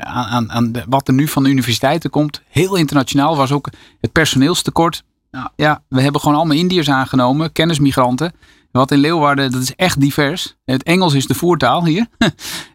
aan, 0.00 0.52
aan 0.52 0.72
de, 0.72 0.84
wat 0.88 1.08
er 1.08 1.14
nu 1.14 1.28
van 1.28 1.42
de 1.42 1.50
universiteiten 1.50 2.10
komt. 2.10 2.42
Heel 2.48 2.76
internationaal 2.76 3.36
was 3.36 3.52
ook 3.52 3.68
het 4.00 4.12
personeelstekort. 4.12 5.02
Nou, 5.30 5.48
ja, 5.56 5.82
we 5.88 6.00
hebben 6.00 6.20
gewoon 6.20 6.36
allemaal 6.36 6.56
Indiërs 6.56 6.90
aangenomen, 6.90 7.52
kennismigranten. 7.52 8.32
Wat 8.70 8.90
in 8.90 8.98
Leeuwarden, 8.98 9.50
dat 9.50 9.62
is 9.62 9.74
echt 9.74 10.00
divers. 10.00 10.56
Het 10.64 10.82
Engels 10.82 11.14
is 11.14 11.26
de 11.26 11.34
voertaal 11.34 11.84
hier. 11.84 12.06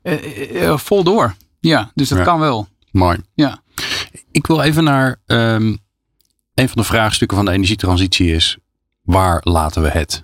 uh, 0.03 0.63
uh, 0.63 0.77
vol 0.77 1.03
door. 1.03 1.35
Ja, 1.59 1.91
dus 1.93 2.09
dat 2.09 2.17
ja. 2.17 2.23
kan 2.23 2.39
wel. 2.39 2.67
Mooi. 2.91 3.17
Ja. 3.33 3.61
Ik 4.31 4.47
wil 4.47 4.61
even 4.61 4.83
naar 4.83 5.21
um, 5.25 5.77
een 6.53 6.69
van 6.69 6.81
de 6.81 6.83
vraagstukken 6.83 7.37
van 7.37 7.45
de 7.45 7.51
energietransitie 7.51 8.31
is, 8.31 8.57
waar 9.01 9.39
laten 9.43 9.81
we 9.81 9.89
het? 9.89 10.23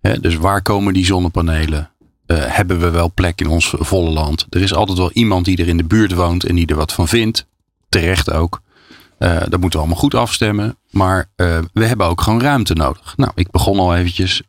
He, 0.00 0.20
dus 0.20 0.36
waar 0.36 0.62
komen 0.62 0.92
die 0.92 1.04
zonnepanelen? 1.04 1.93
Uh, 2.26 2.38
hebben 2.40 2.80
we 2.80 2.90
wel 2.90 3.12
plek 3.14 3.40
in 3.40 3.48
ons 3.48 3.74
volle 3.78 4.10
land. 4.10 4.46
Er 4.50 4.62
is 4.62 4.74
altijd 4.74 4.98
wel 4.98 5.12
iemand 5.12 5.44
die 5.44 5.56
er 5.56 5.68
in 5.68 5.76
de 5.76 5.84
buurt 5.84 6.12
woont 6.12 6.44
en 6.44 6.54
die 6.54 6.66
er 6.66 6.76
wat 6.76 6.92
van 6.92 7.08
vindt. 7.08 7.46
Terecht 7.88 8.32
ook. 8.32 8.60
Uh, 9.18 9.36
dat 9.48 9.60
moeten 9.60 9.70
we 9.70 9.78
allemaal 9.78 9.96
goed 9.96 10.14
afstemmen. 10.14 10.76
Maar 10.90 11.28
uh, 11.36 11.58
we 11.72 11.84
hebben 11.84 12.06
ook 12.06 12.20
gewoon 12.20 12.40
ruimte 12.40 12.74
nodig. 12.74 13.16
Nou, 13.16 13.32
ik 13.34 13.50
begon 13.50 13.78
al 13.78 13.96
eventjes. 13.96 14.42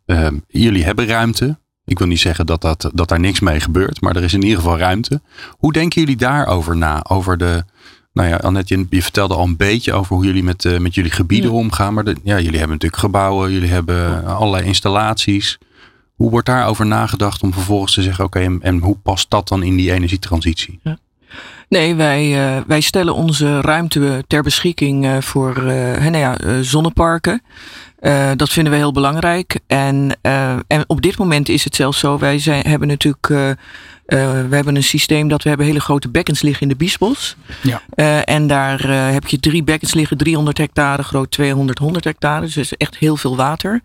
jullie 0.48 0.84
hebben 0.84 1.08
ruimte. 1.08 1.58
Ik 1.86 1.98
wil 1.98 2.08
niet 2.08 2.20
zeggen 2.20 2.46
dat, 2.46 2.62
dat, 2.62 2.90
dat 2.94 3.10
daar 3.10 3.20
niks 3.20 3.40
mee 3.40 3.60
gebeurt. 3.60 4.02
Maar 4.02 4.16
er 4.16 4.24
is 4.24 4.34
in 4.34 4.44
ieder 4.44 4.58
geval 4.58 4.78
ruimte. 4.78 5.22
Hoe 5.58 5.74
denken 5.74 6.02
jullie 6.02 6.18
daarover 6.18 6.78
na? 6.78 7.06
Over 7.08 7.38
de... 7.38 7.64
Nou 8.14 8.30
ja, 8.30 8.36
Annette, 8.36 8.78
je, 8.78 8.86
je 8.90 9.02
vertelde 9.02 9.34
al 9.34 9.44
een 9.44 9.58
beetje 9.58 9.94
over 9.94 10.16
hoe 10.16 10.26
jullie 10.26 10.44
met, 10.44 10.80
met 10.80 10.96
jullie 10.96 11.12
gebieden 11.12 11.52
ja. 11.52 11.58
omgaan. 11.58 11.94
Maar 11.94 12.04
de, 12.04 12.16
ja, 12.24 12.36
jullie 12.36 12.60
hebben 12.60 12.70
natuurlijk 12.70 13.02
gebouwen. 13.02 13.52
Jullie 13.52 13.70
hebben 13.70 14.26
allerlei 14.26 14.66
installaties. 14.66 15.58
Hoe 16.16 16.30
wordt 16.30 16.46
daarover 16.46 16.86
nagedacht 16.86 17.44
om 17.44 17.54
vervolgens 17.54 17.94
te 17.94 18.02
zeggen: 18.02 18.26
oké, 18.26 18.58
en, 18.62 18.78
hoe 18.78 18.98
past 19.04 19.30
dat 19.30 19.48
dan 19.48 19.64
in 19.64 19.76
die 19.76 19.92
energietransitie? 19.92 20.80
Ja. 20.84 20.98
Nee, 21.70 21.96
wij, 21.96 22.56
uh, 22.58 22.62
wij 22.68 22.82
stellen 22.82 23.16
onze 23.16 23.62
ruimte 23.62 24.24
ter 24.28 24.44
beschikking 24.44 25.06
uh, 25.06 25.22
voor 25.22 25.58
uh, 25.58 25.98
nou 25.98 26.18
ja, 26.18 26.38
zonneparken. 26.64 27.42
dat 28.36 28.50
vinden 28.50 28.72
we 28.74 28.78
heel 28.80 28.92
belangrijk. 28.92 29.60
En, 29.68 30.18
en 30.68 30.84
op 30.88 31.02
dit 31.02 31.18
moment 31.18 31.50
is 31.50 31.64
het 31.64 31.76
zelfs 31.76 32.00
zo: 32.00 32.18
wij 32.18 32.40
zijn, 32.40 32.68
hebben 32.68 32.88
natuurlijk. 32.88 33.58
We 34.06 34.48
hebben 34.50 34.76
een 34.76 34.84
systeem 34.84 35.28
dat 35.28 35.44
we 35.44 35.50
hebben 35.50 35.68
hele 35.68 35.80
grote 35.80 36.10
bekkens 36.10 36.42
liggen 36.42 36.62
in 36.62 36.68
de 36.68 36.76
Biesbos. 36.76 37.36
Ja. 37.62 37.82
en 38.24 38.48
daar 38.48 38.90
heb 38.90 39.28
je 39.28 39.40
drie 39.40 39.64
bekkens 39.64 39.94
liggen, 39.94 40.18
300 40.18 40.58
hectare 40.58 41.04
groot, 41.04 41.32
200, 41.32 41.78
100 41.78 42.04
hectare. 42.04 42.46
Dus 42.46 42.58
is 42.58 42.74
echt 42.74 42.98
heel 42.98 43.18
veel 43.18 43.36
water. 43.36 43.82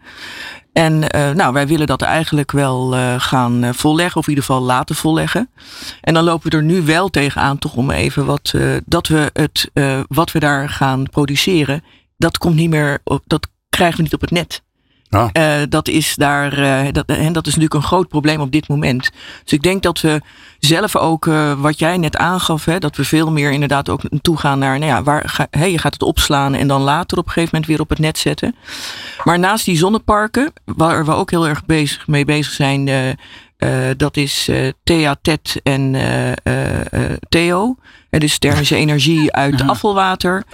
En 0.72 0.94
uh, 1.16 1.30
nou, 1.30 1.52
wij 1.52 1.66
willen 1.66 1.86
dat 1.86 2.02
eigenlijk 2.02 2.52
wel 2.52 2.96
uh, 2.96 3.14
gaan 3.18 3.64
uh, 3.64 3.72
volleggen, 3.72 4.16
of 4.16 4.24
in 4.24 4.30
ieder 4.30 4.44
geval 4.44 4.62
laten 4.62 4.94
volleggen. 4.94 5.50
En 6.00 6.14
dan 6.14 6.24
lopen 6.24 6.50
we 6.50 6.56
er 6.56 6.62
nu 6.62 6.82
wel 6.82 7.08
tegenaan, 7.08 7.58
toch 7.58 7.74
om 7.74 7.90
even 7.90 8.26
wat, 8.26 8.54
dat 8.84 9.06
we 9.06 9.30
het, 9.32 9.70
wat 10.08 10.32
we 10.32 10.38
daar 10.38 10.68
gaan 10.68 11.08
produceren, 11.10 11.84
dat 12.16 12.38
komt 12.38 12.54
niet 12.54 12.70
meer 12.70 12.98
op, 13.04 13.22
dat 13.26 13.48
krijgen 13.68 13.96
we 13.96 14.02
niet 14.02 14.14
op 14.14 14.20
het 14.20 14.30
net. 14.30 14.62
Uh, 15.10 15.54
dat 15.68 15.88
is 15.88 16.14
daar, 16.16 16.58
uh, 16.58 16.92
dat, 16.92 17.06
en 17.06 17.32
dat 17.32 17.46
is 17.46 17.54
natuurlijk 17.54 17.74
een 17.74 17.88
groot 17.88 18.08
probleem 18.08 18.40
op 18.40 18.52
dit 18.52 18.68
moment. 18.68 19.10
Dus 19.42 19.52
ik 19.52 19.62
denk 19.62 19.82
dat 19.82 20.00
we 20.00 20.20
zelf 20.58 20.96
ook, 20.96 21.24
wat 21.58 21.78
jij 21.78 21.96
net 21.96 22.16
aangaf, 22.16 22.64
hè, 22.64 22.78
dat 22.78 22.96
we 22.96 23.04
veel 23.04 23.30
meer 23.30 23.50
inderdaad 23.50 23.88
ook 23.88 24.00
toe 24.22 24.36
gaan 24.36 24.58
naar, 24.58 24.78
nou 24.78 24.90
ja, 24.90 25.02
waar 25.02 25.48
je 25.50 25.78
gaat 25.78 25.92
het 25.92 26.02
opslaan 26.02 26.54
en 26.54 26.68
dan 26.68 26.82
later 26.82 27.18
op 27.18 27.26
een 27.26 27.32
gegeven 27.32 27.50
moment 27.52 27.70
weer 27.70 27.80
op 27.80 27.88
het 27.88 27.98
net 27.98 28.18
zetten. 28.18 28.54
Maar 29.24 29.38
naast 29.38 29.64
die 29.64 29.76
zonneparken, 29.76 30.52
waar 30.64 31.04
we 31.04 31.12
ook 31.12 31.30
heel 31.30 31.48
erg 31.48 31.64
bezig, 31.64 32.06
mee 32.06 32.24
bezig 32.24 32.52
zijn, 32.52 32.88
uh, 33.60 33.70
dat 33.96 34.16
is 34.16 34.48
uh, 34.48 34.68
Thea, 34.84 35.16
Ted 35.22 35.60
en 35.62 35.94
uh, 35.94 36.32
Theo. 37.28 37.76
Het 38.10 38.22
is 38.28 38.38
thermische 38.38 38.76
energie 38.76 39.32
uit 39.32 39.62
afvalwater, 39.62 40.44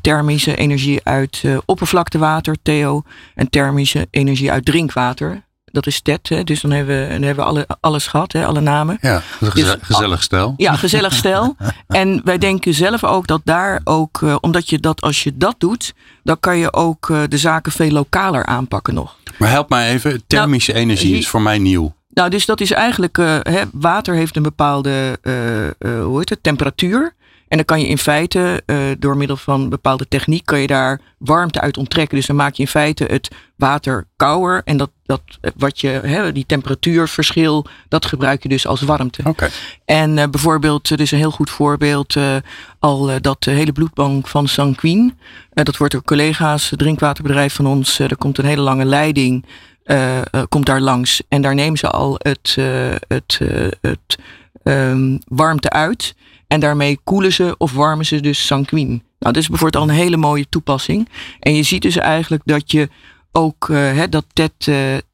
thermische 0.00 0.56
energie 0.56 1.00
uit 1.04 1.42
oppervlaktewater, 1.64 2.56
Theo, 2.62 3.02
en 3.34 3.50
thermische 3.50 4.06
energie 4.10 4.52
uit 4.52 4.64
drinkwater. 4.64 5.44
Dat 5.64 5.86
is 5.86 6.00
TED, 6.00 6.28
hè? 6.28 6.44
dus 6.44 6.60
dan 6.60 6.70
hebben 6.70 7.02
we, 7.02 7.08
dan 7.08 7.22
hebben 7.22 7.44
we 7.44 7.50
alle, 7.50 7.66
alles 7.80 8.06
gehad, 8.06 8.32
hè? 8.32 8.46
alle 8.46 8.60
namen. 8.60 8.98
Ja, 9.00 9.22
een 9.40 9.50
geze 9.52 9.78
gezellig 9.80 10.22
stel. 10.22 10.54
Ja, 10.56 10.76
gezellig 10.76 11.12
stel. 11.12 11.56
en 11.88 12.20
wij 12.24 12.38
denken 12.38 12.74
zelf 12.74 13.04
ook 13.04 13.26
dat 13.26 13.40
daar 13.44 13.80
ook, 13.84 14.20
omdat 14.40 14.68
je 14.70 14.78
dat, 14.78 15.00
als 15.00 15.22
je 15.22 15.36
dat 15.36 15.54
doet, 15.58 15.94
dan 16.22 16.40
kan 16.40 16.58
je 16.58 16.72
ook 16.72 17.06
de 17.28 17.38
zaken 17.38 17.72
veel 17.72 17.90
lokaler 17.90 18.46
aanpakken 18.46 18.94
nog. 18.94 19.16
Maar 19.38 19.50
help 19.50 19.68
mij 19.68 19.90
even, 19.90 20.22
thermische 20.26 20.72
nou, 20.72 20.84
energie 20.84 21.16
is 21.16 21.28
voor 21.28 21.42
mij 21.42 21.58
nieuw. 21.58 21.94
Nou, 22.16 22.30
dus 22.30 22.46
dat 22.46 22.60
is 22.60 22.70
eigenlijk, 22.70 23.18
uh, 23.18 23.38
hè, 23.42 23.62
water 23.72 24.14
heeft 24.14 24.36
een 24.36 24.42
bepaalde 24.42 25.18
uh, 25.22 26.04
hoe 26.04 26.18
heet 26.18 26.28
het, 26.28 26.42
temperatuur. 26.42 27.14
En 27.48 27.56
dan 27.56 27.66
kan 27.66 27.80
je 27.80 27.86
in 27.86 27.98
feite 27.98 28.62
door 28.98 29.16
middel 29.16 29.36
van 29.36 29.68
bepaalde 29.68 30.08
techniek 30.08 30.44
kan 30.46 30.60
je 30.60 30.66
daar 30.66 31.00
warmte 31.18 31.60
uit 31.60 31.76
onttrekken. 31.76 32.16
Dus 32.16 32.26
dan 32.26 32.36
maak 32.36 32.54
je 32.54 32.62
in 32.62 32.68
feite 32.68 33.04
het 33.04 33.30
water 33.56 34.06
kouder. 34.16 34.62
En 34.64 34.76
dat, 34.76 34.90
dat 35.04 35.22
wat 35.56 35.80
je, 35.80 35.88
hè, 35.88 36.32
die 36.32 36.46
temperatuurverschil, 36.46 37.66
dat 37.88 38.06
gebruik 38.06 38.42
je 38.42 38.48
dus 38.48 38.66
als 38.66 38.80
warmte. 38.80 39.22
Okay. 39.24 39.50
En 39.84 40.16
uh, 40.16 40.24
bijvoorbeeld, 40.30 40.90
er 40.90 41.00
is 41.00 41.10
een 41.10 41.18
heel 41.18 41.30
goed 41.30 41.50
voorbeeld, 41.50 42.14
uh, 42.14 42.36
al 42.78 43.20
dat 43.20 43.44
hele 43.44 43.72
bloedbank 43.72 44.28
van 44.28 44.48
Sanquin. 44.48 45.18
dat 45.52 45.76
wordt 45.76 45.92
door 45.92 46.02
collega's, 46.02 46.72
drinkwaterbedrijf 46.76 47.54
van 47.54 47.66
ons. 47.66 47.98
er 47.98 48.16
komt 48.16 48.38
een 48.38 48.44
hele 48.44 48.62
lange 48.62 48.84
leiding. 48.84 49.44
Uh, 49.86 50.16
uh, 50.16 50.42
komt 50.48 50.66
daar 50.66 50.80
langs 50.80 51.22
en 51.28 51.42
daar 51.42 51.54
nemen 51.54 51.78
ze 51.78 51.90
al 51.90 52.16
het, 52.18 52.56
uh, 52.58 52.94
het, 53.08 53.40
het 53.80 54.18
um, 54.62 55.18
warmte 55.28 55.70
uit. 55.70 56.14
En 56.46 56.60
daarmee 56.60 56.98
koelen 57.04 57.32
ze 57.32 57.54
of 57.58 57.72
warmen 57.72 58.06
ze 58.06 58.20
dus 58.20 58.46
sanguine. 58.46 58.88
Nou, 58.88 59.02
dat 59.18 59.36
is 59.36 59.48
bijvoorbeeld 59.48 59.82
al 59.82 59.88
een 59.90 59.96
hele 59.96 60.16
mooie 60.16 60.46
toepassing. 60.48 61.08
En 61.40 61.54
je 61.54 61.62
ziet 61.62 61.82
dus 61.82 61.96
eigenlijk 61.96 62.42
dat 62.44 62.70
je 62.70 62.88
ook 63.32 63.68
hè, 63.68 64.08
dat 64.08 64.24
Ted, 64.32 64.52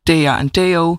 Thea 0.02 0.38
en 0.38 0.50
Theo 0.50 0.98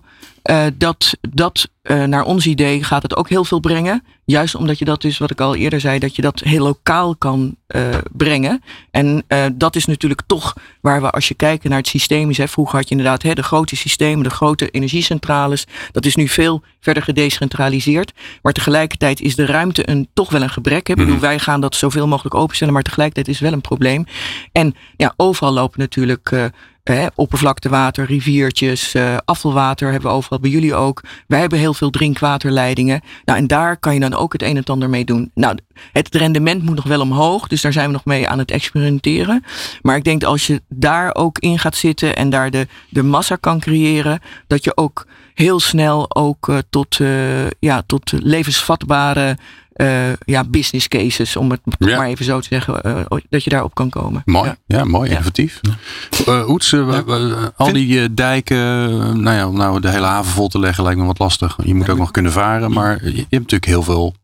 uh, 0.50 0.66
dat, 0.74 1.16
dat 1.30 1.68
uh, 1.82 2.04
naar 2.04 2.24
ons 2.24 2.46
idee 2.46 2.84
gaat 2.84 3.02
het 3.02 3.16
ook 3.16 3.28
heel 3.28 3.44
veel 3.44 3.60
brengen. 3.60 4.04
Juist 4.24 4.54
omdat 4.54 4.78
je 4.78 4.84
dat 4.84 5.00
dus, 5.00 5.18
wat 5.18 5.30
ik 5.30 5.40
al 5.40 5.54
eerder 5.54 5.80
zei, 5.80 5.98
dat 5.98 6.16
je 6.16 6.22
dat 6.22 6.40
heel 6.40 6.64
lokaal 6.64 7.16
kan 7.16 7.56
uh, 7.68 7.88
brengen. 8.12 8.62
En 8.90 9.24
dat 9.54 9.76
is 9.76 9.84
natuurlijk 9.84 10.22
toch 10.26 10.54
waar 10.80 11.00
we, 11.00 11.10
als 11.10 11.28
je 11.28 11.34
kijkt 11.34 11.64
naar 11.64 11.78
het 11.78 11.88
systeem 11.88 12.30
is. 12.30 12.38
Hè, 12.38 12.48
vroeger 12.48 12.76
had 12.76 12.88
je 12.88 12.94
inderdaad 12.94 13.22
hè, 13.22 13.34
de 13.34 13.42
grote 13.42 13.76
systemen, 13.76 14.24
de 14.24 14.30
grote 14.30 14.70
energiecentrales. 14.70 15.66
Dat 15.92 16.04
is 16.04 16.14
nu 16.14 16.28
veel 16.28 16.62
verder 16.80 17.02
gedecentraliseerd. 17.02 18.12
Maar 18.42 18.52
tegelijkertijd 18.52 19.20
is 19.20 19.36
de 19.36 19.46
ruimte 19.46 19.90
een, 19.90 20.08
toch 20.14 20.30
wel 20.30 20.42
een 20.42 20.50
gebrek. 20.50 20.86
Hè. 20.86 20.94
Mm. 20.94 21.20
Wij 21.20 21.38
gaan 21.38 21.60
dat 21.60 21.74
zoveel 21.74 22.06
mogelijk 22.06 22.34
openstellen, 22.34 22.74
maar 22.74 22.82
tegelijkertijd 22.82 23.28
is 23.28 23.34
het 23.34 23.44
wel 23.44 23.52
een 23.52 23.60
probleem. 23.60 24.06
En 24.52 24.74
ja, 24.96 25.14
overal 25.16 25.52
lopen 25.52 25.80
natuurlijk 25.80 26.50
eh, 26.84 27.06
oppervlaktewater, 27.14 28.06
riviertjes, 28.06 28.94
uh, 28.94 29.16
afvalwater 29.24 29.90
hebben 29.90 30.10
we 30.10 30.16
overal 30.16 30.40
bij 30.40 30.50
jullie 30.50 30.74
ook. 30.74 31.02
Wij 31.26 31.40
hebben 31.40 31.58
heel 31.58 31.74
veel 31.74 31.90
drinkwaterleidingen. 31.90 33.00
Nou, 33.24 33.38
en 33.38 33.46
daar 33.46 33.76
kan 33.76 33.94
je 33.94 34.00
dan 34.00 34.14
ook 34.14 34.32
het 34.32 34.42
een 34.42 34.56
en 34.56 34.64
ander 34.64 34.90
mee 34.90 35.04
doen. 35.04 35.30
Nou, 35.34 35.58
het 35.92 36.14
rendement 36.14 36.62
moet 36.62 36.74
nog 36.74 36.84
wel 36.84 37.00
omhoog, 37.00 37.48
dus 37.48 37.60
daar 37.60 37.72
zijn 37.72 37.86
we 37.86 37.92
nog 37.92 38.04
mee 38.04 38.28
aan 38.28 38.38
het 38.38 38.50
experimenteren. 38.50 39.44
Maar 39.82 39.96
ik 39.96 40.04
denk 40.04 40.20
dat 40.20 40.30
als 40.30 40.46
je 40.46 40.62
daar 40.68 41.14
ook 41.14 41.38
in 41.38 41.58
gaat 41.58 41.76
zitten 41.76 42.16
en 42.16 42.30
daar 42.30 42.50
de, 42.50 42.66
de 42.88 43.02
massa 43.02 43.36
kan 43.36 43.60
creëren, 43.60 44.20
dat 44.46 44.64
je 44.64 44.76
ook 44.76 45.06
heel 45.34 45.60
snel 45.60 46.16
ook 46.16 46.48
uh, 46.48 46.58
tot, 46.70 46.98
ja, 47.58 47.82
tot 47.86 48.12
levensvatbare 48.12 49.36
uh, 49.76 50.12
ja, 50.24 50.44
business 50.44 50.88
cases, 50.88 51.36
om 51.36 51.50
het 51.50 51.60
ja. 51.78 51.96
maar 51.96 52.06
even 52.06 52.24
zo 52.24 52.40
te 52.40 52.46
zeggen, 52.50 52.80
uh, 52.86 53.20
dat 53.28 53.44
je 53.44 53.50
daarop 53.50 53.74
kan 53.74 53.90
komen. 53.90 54.22
Mooi, 54.24 54.48
ja, 54.48 54.56
ja 54.66 54.84
mooi, 54.84 55.10
innovatief. 55.10 55.60
Ja. 55.62 55.76
Uh, 56.28 56.48
Oets, 56.48 56.74
al 57.56 57.72
die 57.72 58.14
dijken, 58.14 58.58
nou 59.22 59.36
ja, 59.36 59.48
om 59.48 59.56
nou 59.56 59.80
de 59.80 59.90
hele 59.90 60.06
haven 60.06 60.32
vol 60.32 60.48
te 60.48 60.58
leggen 60.58 60.84
lijkt 60.84 61.00
me 61.00 61.06
wat 61.06 61.18
lastig. 61.18 61.58
Je 61.64 61.74
moet 61.74 61.88
ook 61.88 61.98
nog 61.98 62.10
kunnen 62.10 62.32
varen, 62.32 62.72
maar 62.72 63.04
je 63.04 63.16
hebt 63.16 63.30
natuurlijk 63.30 63.64
heel 63.64 63.82
veel 63.82 64.14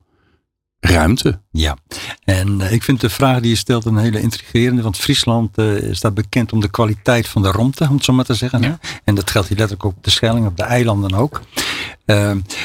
ruimte. 0.80 1.40
Ja, 1.50 1.76
en 2.24 2.60
ik 2.60 2.82
vind 2.82 3.00
de 3.00 3.10
vraag 3.10 3.40
die 3.40 3.50
je 3.50 3.56
stelt 3.56 3.84
een 3.84 3.96
hele 3.96 4.20
intrigerende, 4.20 4.82
want 4.82 4.96
Friesland 4.96 5.56
staat 5.90 6.14
bekend 6.14 6.52
om 6.52 6.60
de 6.60 6.70
kwaliteit 6.70 7.28
van 7.28 7.42
de 7.42 7.50
romte, 7.50 7.86
om 7.88 7.94
het 7.94 8.04
zo 8.04 8.12
maar 8.12 8.24
te 8.24 8.34
zeggen. 8.34 8.64
Hè? 8.64 8.72
En 9.04 9.14
dat 9.14 9.30
geldt 9.30 9.48
hier 9.48 9.58
letterlijk 9.58 9.88
ook 9.88 9.96
op 9.96 10.04
de 10.04 10.10
Schelling, 10.10 10.46
op 10.46 10.56
de 10.56 10.62
eilanden 10.62 11.14
ook. 11.14 11.40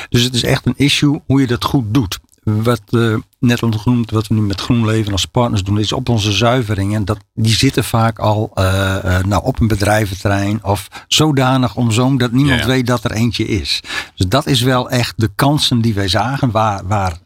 dus 0.09 0.23
het 0.23 0.33
is 0.33 0.43
echt 0.43 0.65
een 0.65 0.77
issue 0.77 1.21
hoe 1.25 1.41
je 1.41 1.47
dat 1.47 1.63
goed 1.63 1.93
doet 1.93 2.19
wat 2.45 2.81
uh, 2.89 3.17
net 3.39 3.61
al 3.61 3.71
genoemd, 3.71 4.11
wat 4.11 4.27
we 4.27 4.33
nu 4.33 4.41
met 4.41 4.61
GroenLeven 4.61 5.11
als 5.11 5.25
partners 5.25 5.63
doen, 5.63 5.79
is 5.79 5.91
op 5.91 6.09
onze 6.09 6.31
zuiveringen. 6.31 7.05
Dat, 7.05 7.17
die 7.33 7.55
zitten 7.55 7.83
vaak 7.83 8.19
al 8.19 8.51
uh, 8.55 8.63
uh, 9.05 9.19
nou, 9.23 9.43
op 9.43 9.59
een 9.59 9.67
bedrijventerrein 9.67 10.63
of 10.63 10.87
zodanig 11.07 11.75
omzoomd 11.75 12.19
dat 12.19 12.31
niemand 12.31 12.59
ja, 12.59 12.65
ja. 12.65 12.71
weet 12.71 12.87
dat 12.87 13.03
er 13.03 13.11
eentje 13.11 13.47
is. 13.47 13.81
Dus 14.15 14.27
dat 14.27 14.45
is 14.45 14.61
wel 14.61 14.89
echt 14.89 15.13
de 15.17 15.29
kansen 15.35 15.81
die 15.81 15.93
wij 15.93 16.07
zagen. 16.07 16.51
Waar, 16.51 16.87
waar 16.87 17.17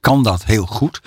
kan 0.00 0.22
dat 0.22 0.44
heel 0.44 0.66
goed? 0.66 1.00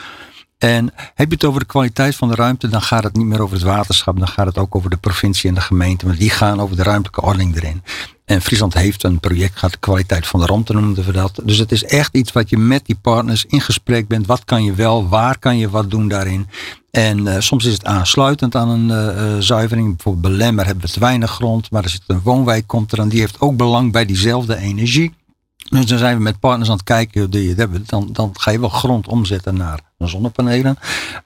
En 0.63 0.93
heb 1.13 1.27
je 1.27 1.33
het 1.33 1.43
over 1.43 1.59
de 1.59 1.65
kwaliteit 1.65 2.15
van 2.15 2.27
de 2.27 2.35
ruimte, 2.35 2.67
dan 2.67 2.81
gaat 2.81 3.03
het 3.03 3.15
niet 3.15 3.25
meer 3.25 3.41
over 3.41 3.55
het 3.55 3.65
waterschap. 3.65 4.19
Dan 4.19 4.27
gaat 4.27 4.45
het 4.45 4.57
ook 4.57 4.75
over 4.75 4.89
de 4.89 4.97
provincie 4.97 5.49
en 5.49 5.55
de 5.55 5.61
gemeente. 5.61 6.05
Want 6.05 6.17
die 6.17 6.29
gaan 6.29 6.61
over 6.61 6.75
de 6.75 6.83
ruimtelijke 6.83 7.21
ordening 7.21 7.55
erin. 7.55 7.83
En 8.25 8.41
Friesland 8.41 8.73
heeft 8.73 9.03
een 9.03 9.19
project 9.19 9.53
gehad, 9.53 9.71
de 9.71 9.77
kwaliteit 9.77 10.27
van 10.27 10.39
de 10.39 10.45
ruimte 10.45 10.73
noemden 10.73 11.05
we 11.05 11.11
dat. 11.11 11.39
Dus 11.43 11.57
het 11.57 11.71
is 11.71 11.83
echt 11.83 12.15
iets 12.15 12.31
wat 12.31 12.49
je 12.49 12.57
met 12.57 12.85
die 12.85 12.97
partners 13.01 13.45
in 13.45 13.61
gesprek 13.61 14.07
bent. 14.07 14.25
Wat 14.25 14.45
kan 14.45 14.63
je 14.63 14.73
wel, 14.73 15.09
waar 15.09 15.39
kan 15.39 15.57
je 15.57 15.69
wat 15.69 15.91
doen 15.91 16.07
daarin? 16.07 16.47
En 16.91 17.19
uh, 17.19 17.35
soms 17.39 17.65
is 17.65 17.73
het 17.73 17.85
aansluitend 17.85 18.55
aan 18.55 18.69
een 18.69 18.89
uh, 18.89 19.39
zuivering. 19.39 19.87
Bijvoorbeeld 19.87 20.27
bij 20.27 20.33
Lemmer 20.45 20.65
hebben 20.65 20.85
we 20.85 20.91
te 20.91 20.99
weinig 20.99 21.31
grond. 21.31 21.71
Maar 21.71 21.83
er 21.83 21.89
zit 21.89 22.03
een 22.07 22.21
woonwijk, 22.23 22.67
komt 22.67 22.91
er 22.91 22.99
aan. 22.99 23.09
Die 23.09 23.19
heeft 23.19 23.41
ook 23.41 23.57
belang 23.57 23.91
bij 23.91 24.05
diezelfde 24.05 24.57
energie. 24.57 25.13
Dus 25.69 25.85
dan 25.85 25.97
zijn 25.97 26.17
we 26.17 26.23
met 26.23 26.39
partners 26.39 26.69
aan 26.69 26.75
het 26.75 26.85
kijken, 26.85 27.29
die 27.29 27.53
hebben, 27.55 27.83
dan, 27.85 28.09
dan 28.11 28.29
ga 28.33 28.51
je 28.51 28.59
wel 28.59 28.69
grond 28.69 29.07
omzetten 29.07 29.55
naar 29.55 29.79
zonnepanelen. 29.97 30.77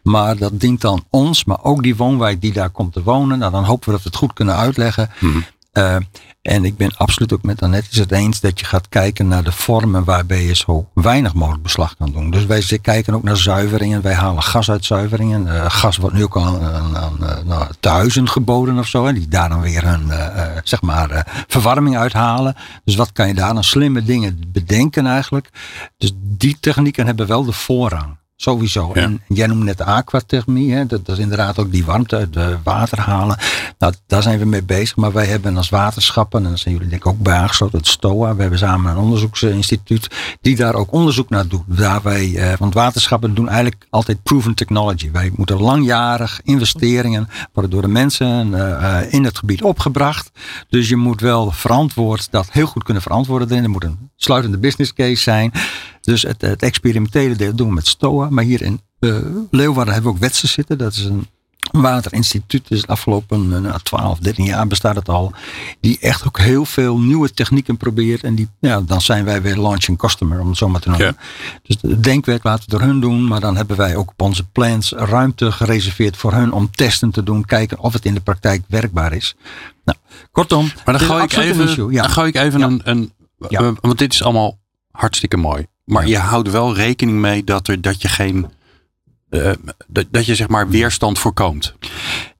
Maar 0.01 0.37
dat 0.37 0.59
dient 0.59 0.81
dan 0.81 1.03
ons, 1.09 1.45
maar 1.45 1.63
ook 1.63 1.83
die 1.83 1.95
woonwijk 1.95 2.41
die 2.41 2.53
daar 2.53 2.69
komt 2.69 2.93
te 2.93 3.03
wonen. 3.03 3.39
Nou, 3.39 3.51
dan 3.51 3.63
hopen 3.63 3.85
we 3.85 3.91
dat 3.91 4.03
we 4.03 4.09
het 4.09 4.17
goed 4.17 4.33
kunnen 4.33 4.55
uitleggen. 4.55 5.09
Mm. 5.19 5.45
Uh, 5.77 5.95
en 6.41 6.65
ik 6.65 6.77
ben 6.77 6.97
absoluut 6.97 7.33
ook 7.33 7.43
met 7.43 7.61
Annette 7.61 8.05
eens 8.15 8.39
dat 8.39 8.59
je 8.59 8.65
gaat 8.65 8.89
kijken 8.89 9.27
naar 9.27 9.43
de 9.43 9.51
vormen 9.51 10.03
waarbij 10.03 10.43
je 10.43 10.55
zo 10.55 10.89
weinig 10.93 11.33
mogelijk 11.33 11.63
beslag 11.63 11.95
kan 11.97 12.11
doen. 12.11 12.31
Dus 12.31 12.45
wij 12.45 12.79
kijken 12.81 13.13
ook 13.13 13.23
naar 13.23 13.37
zuiveringen. 13.37 14.01
Wij 14.01 14.13
halen 14.13 14.43
gas 14.43 14.71
uit 14.71 14.85
zuiveringen. 14.85 15.45
Uh, 15.45 15.65
gas 15.67 15.97
wordt 15.97 16.15
nu 16.15 16.23
ook 16.23 16.37
aan, 16.37 16.61
aan, 16.61 16.97
aan 16.97 17.45
nou, 17.45 18.27
geboden 18.27 18.77
of 18.77 18.87
zo. 18.87 19.05
Hè, 19.05 19.13
die 19.13 19.27
daar 19.27 19.49
dan 19.49 19.61
weer 19.61 19.83
uh, 19.83 20.45
zeg 20.63 20.81
maar, 20.81 21.45
verwarming 21.47 21.97
uithalen. 21.97 22.55
Dus 22.83 22.95
wat 22.95 23.11
kan 23.11 23.27
je 23.27 23.33
daar 23.33 23.53
dan 23.53 23.63
slimme 23.63 24.03
dingen 24.03 24.41
bedenken 24.47 25.05
eigenlijk. 25.05 25.49
Dus 25.97 26.11
die 26.15 26.57
technieken 26.59 27.05
hebben 27.05 27.27
wel 27.27 27.43
de 27.43 27.51
voorrang. 27.51 28.17
Sowieso. 28.39 28.91
Ja. 28.93 29.01
En 29.01 29.21
jij 29.27 29.47
noemde 29.47 29.65
net 29.65 29.77
de 29.77 29.83
aquathermie. 29.83 30.73
Hè? 30.73 30.85
Dat, 30.85 31.05
dat, 31.05 31.17
is 31.17 31.21
inderdaad 31.21 31.59
ook 31.59 31.71
die 31.71 31.85
warmte 31.85 32.15
uit 32.15 32.35
het 32.35 32.63
water 32.63 32.99
halen. 32.99 33.37
Nou, 33.79 33.93
daar 34.07 34.21
zijn 34.21 34.39
we 34.39 34.45
mee 34.45 34.63
bezig. 34.63 34.95
Maar 34.95 35.11
wij 35.11 35.25
hebben 35.25 35.57
als 35.57 35.69
waterschappen, 35.69 36.43
en 36.43 36.49
daar 36.49 36.57
zijn 36.57 36.73
jullie 36.73 36.89
denk 36.89 37.01
ik 37.01 37.07
ook 37.07 37.19
bij 37.19 37.37
aangesloten, 37.37 37.77
het 37.77 37.87
STOA. 37.87 38.35
We 38.35 38.41
hebben 38.41 38.59
samen 38.59 38.91
een 38.91 38.97
onderzoeksinstituut 38.97 40.07
die 40.41 40.55
daar 40.55 40.75
ook 40.75 40.91
onderzoek 40.91 41.29
naar 41.29 41.47
doet. 41.47 41.63
Daar 41.65 42.01
wij, 42.01 42.35
eh, 42.35 42.57
want 42.57 42.73
waterschappen 42.73 43.33
doen 43.33 43.47
eigenlijk 43.47 43.85
altijd 43.89 44.23
proven 44.23 44.53
technology. 44.53 45.11
Wij 45.11 45.31
moeten 45.35 45.61
langjarig 45.61 46.39
investeringen 46.43 47.29
worden 47.53 47.71
door 47.71 47.81
de 47.81 47.87
mensen 47.87 48.47
uh, 48.47 48.99
in 49.09 49.23
het 49.23 49.37
gebied 49.37 49.63
opgebracht. 49.63 50.31
Dus 50.69 50.89
je 50.89 50.95
moet 50.95 51.21
wel 51.21 51.51
verantwoord 51.51 52.27
dat 52.31 52.47
heel 52.51 52.67
goed 52.67 52.83
kunnen 52.83 53.03
verantwoorden. 53.03 53.63
Er 53.63 53.69
moet 53.69 53.83
een 53.83 54.09
sluitende 54.15 54.57
business 54.57 54.93
case 54.93 55.21
zijn. 55.21 55.51
Dus 56.07 56.21
het, 56.21 56.41
het 56.41 56.61
experimentele 56.61 57.35
deel 57.35 57.55
doen 57.55 57.67
we 57.67 57.73
met 57.73 57.87
STOA. 57.87 58.29
Maar 58.29 58.43
hier 58.43 58.61
in 58.61 58.81
uh, 58.99 59.17
Leeuwarden 59.51 59.93
hebben 59.93 60.11
we 60.11 60.17
ook 60.17 60.23
Wetsen 60.23 60.47
zitten. 60.47 60.77
Dat 60.77 60.93
is 60.93 61.05
een 61.05 61.27
waterinstituut. 61.71 62.67
Dus 62.67 62.81
de 62.81 62.87
afgelopen 62.87 63.65
uh, 63.65 63.75
12, 63.75 64.19
13 64.19 64.45
jaar 64.45 64.67
bestaat 64.67 64.95
het 64.95 65.09
al. 65.09 65.31
Die 65.79 65.99
echt 65.99 66.27
ook 66.27 66.39
heel 66.39 66.65
veel 66.65 66.99
nieuwe 66.99 67.33
technieken 67.33 67.77
probeert. 67.77 68.23
En 68.23 68.35
die, 68.35 68.49
ja, 68.59 68.81
dan 68.81 69.01
zijn 69.01 69.25
wij 69.25 69.41
weer 69.41 69.57
launching 69.57 69.97
customer, 69.97 70.39
om 70.39 70.47
het 70.47 70.57
zo 70.57 70.69
maar 70.69 70.81
te 70.81 70.89
noemen. 70.89 71.07
Ja. 71.07 71.15
Dus 71.63 71.77
het 71.81 72.03
denkwerk 72.03 72.43
laten 72.43 72.63
we 72.63 72.77
door 72.77 72.87
hun 72.87 72.99
doen. 72.99 73.27
Maar 73.27 73.39
dan 73.39 73.55
hebben 73.55 73.77
wij 73.77 73.95
ook 73.95 74.09
op 74.09 74.21
onze 74.21 74.47
plans 74.47 74.91
ruimte 74.91 75.51
gereserveerd 75.51 76.17
voor 76.17 76.33
hun 76.33 76.51
om 76.51 76.71
testen 76.71 77.11
te 77.11 77.23
doen. 77.23 77.45
Kijken 77.45 77.79
of 77.79 77.93
het 77.93 78.05
in 78.05 78.13
de 78.13 78.21
praktijk 78.21 78.63
werkbaar 78.67 79.13
is. 79.13 79.35
Nou, 79.85 79.97
kortom. 80.31 80.71
Maar 80.85 80.97
dan 80.97 81.07
gooi 81.07 81.23
ik 81.23 81.33
even, 81.33 81.91
ja. 81.91 82.01
dan 82.01 82.11
gooi 82.11 82.27
ik 82.27 82.35
even 82.35 82.59
ja. 82.59 82.65
een, 82.65 82.81
een 82.83 83.11
want 83.81 83.97
dit 83.97 84.13
is 84.13 84.23
allemaal 84.23 84.57
hartstikke 84.91 85.37
mooi. 85.37 85.67
Maar 85.87 86.07
je 86.07 86.17
houdt 86.17 86.51
wel 86.51 86.75
rekening 86.75 87.19
mee 87.19 87.43
dat, 87.43 87.67
er, 87.67 87.81
dat 87.81 88.01
je 88.01 88.07
geen. 88.07 88.47
Uh, 89.29 89.51
dat, 89.87 90.05
dat 90.11 90.25
je 90.25 90.35
zeg 90.35 90.47
maar 90.47 90.69
weerstand 90.69 91.19
voorkomt. 91.19 91.75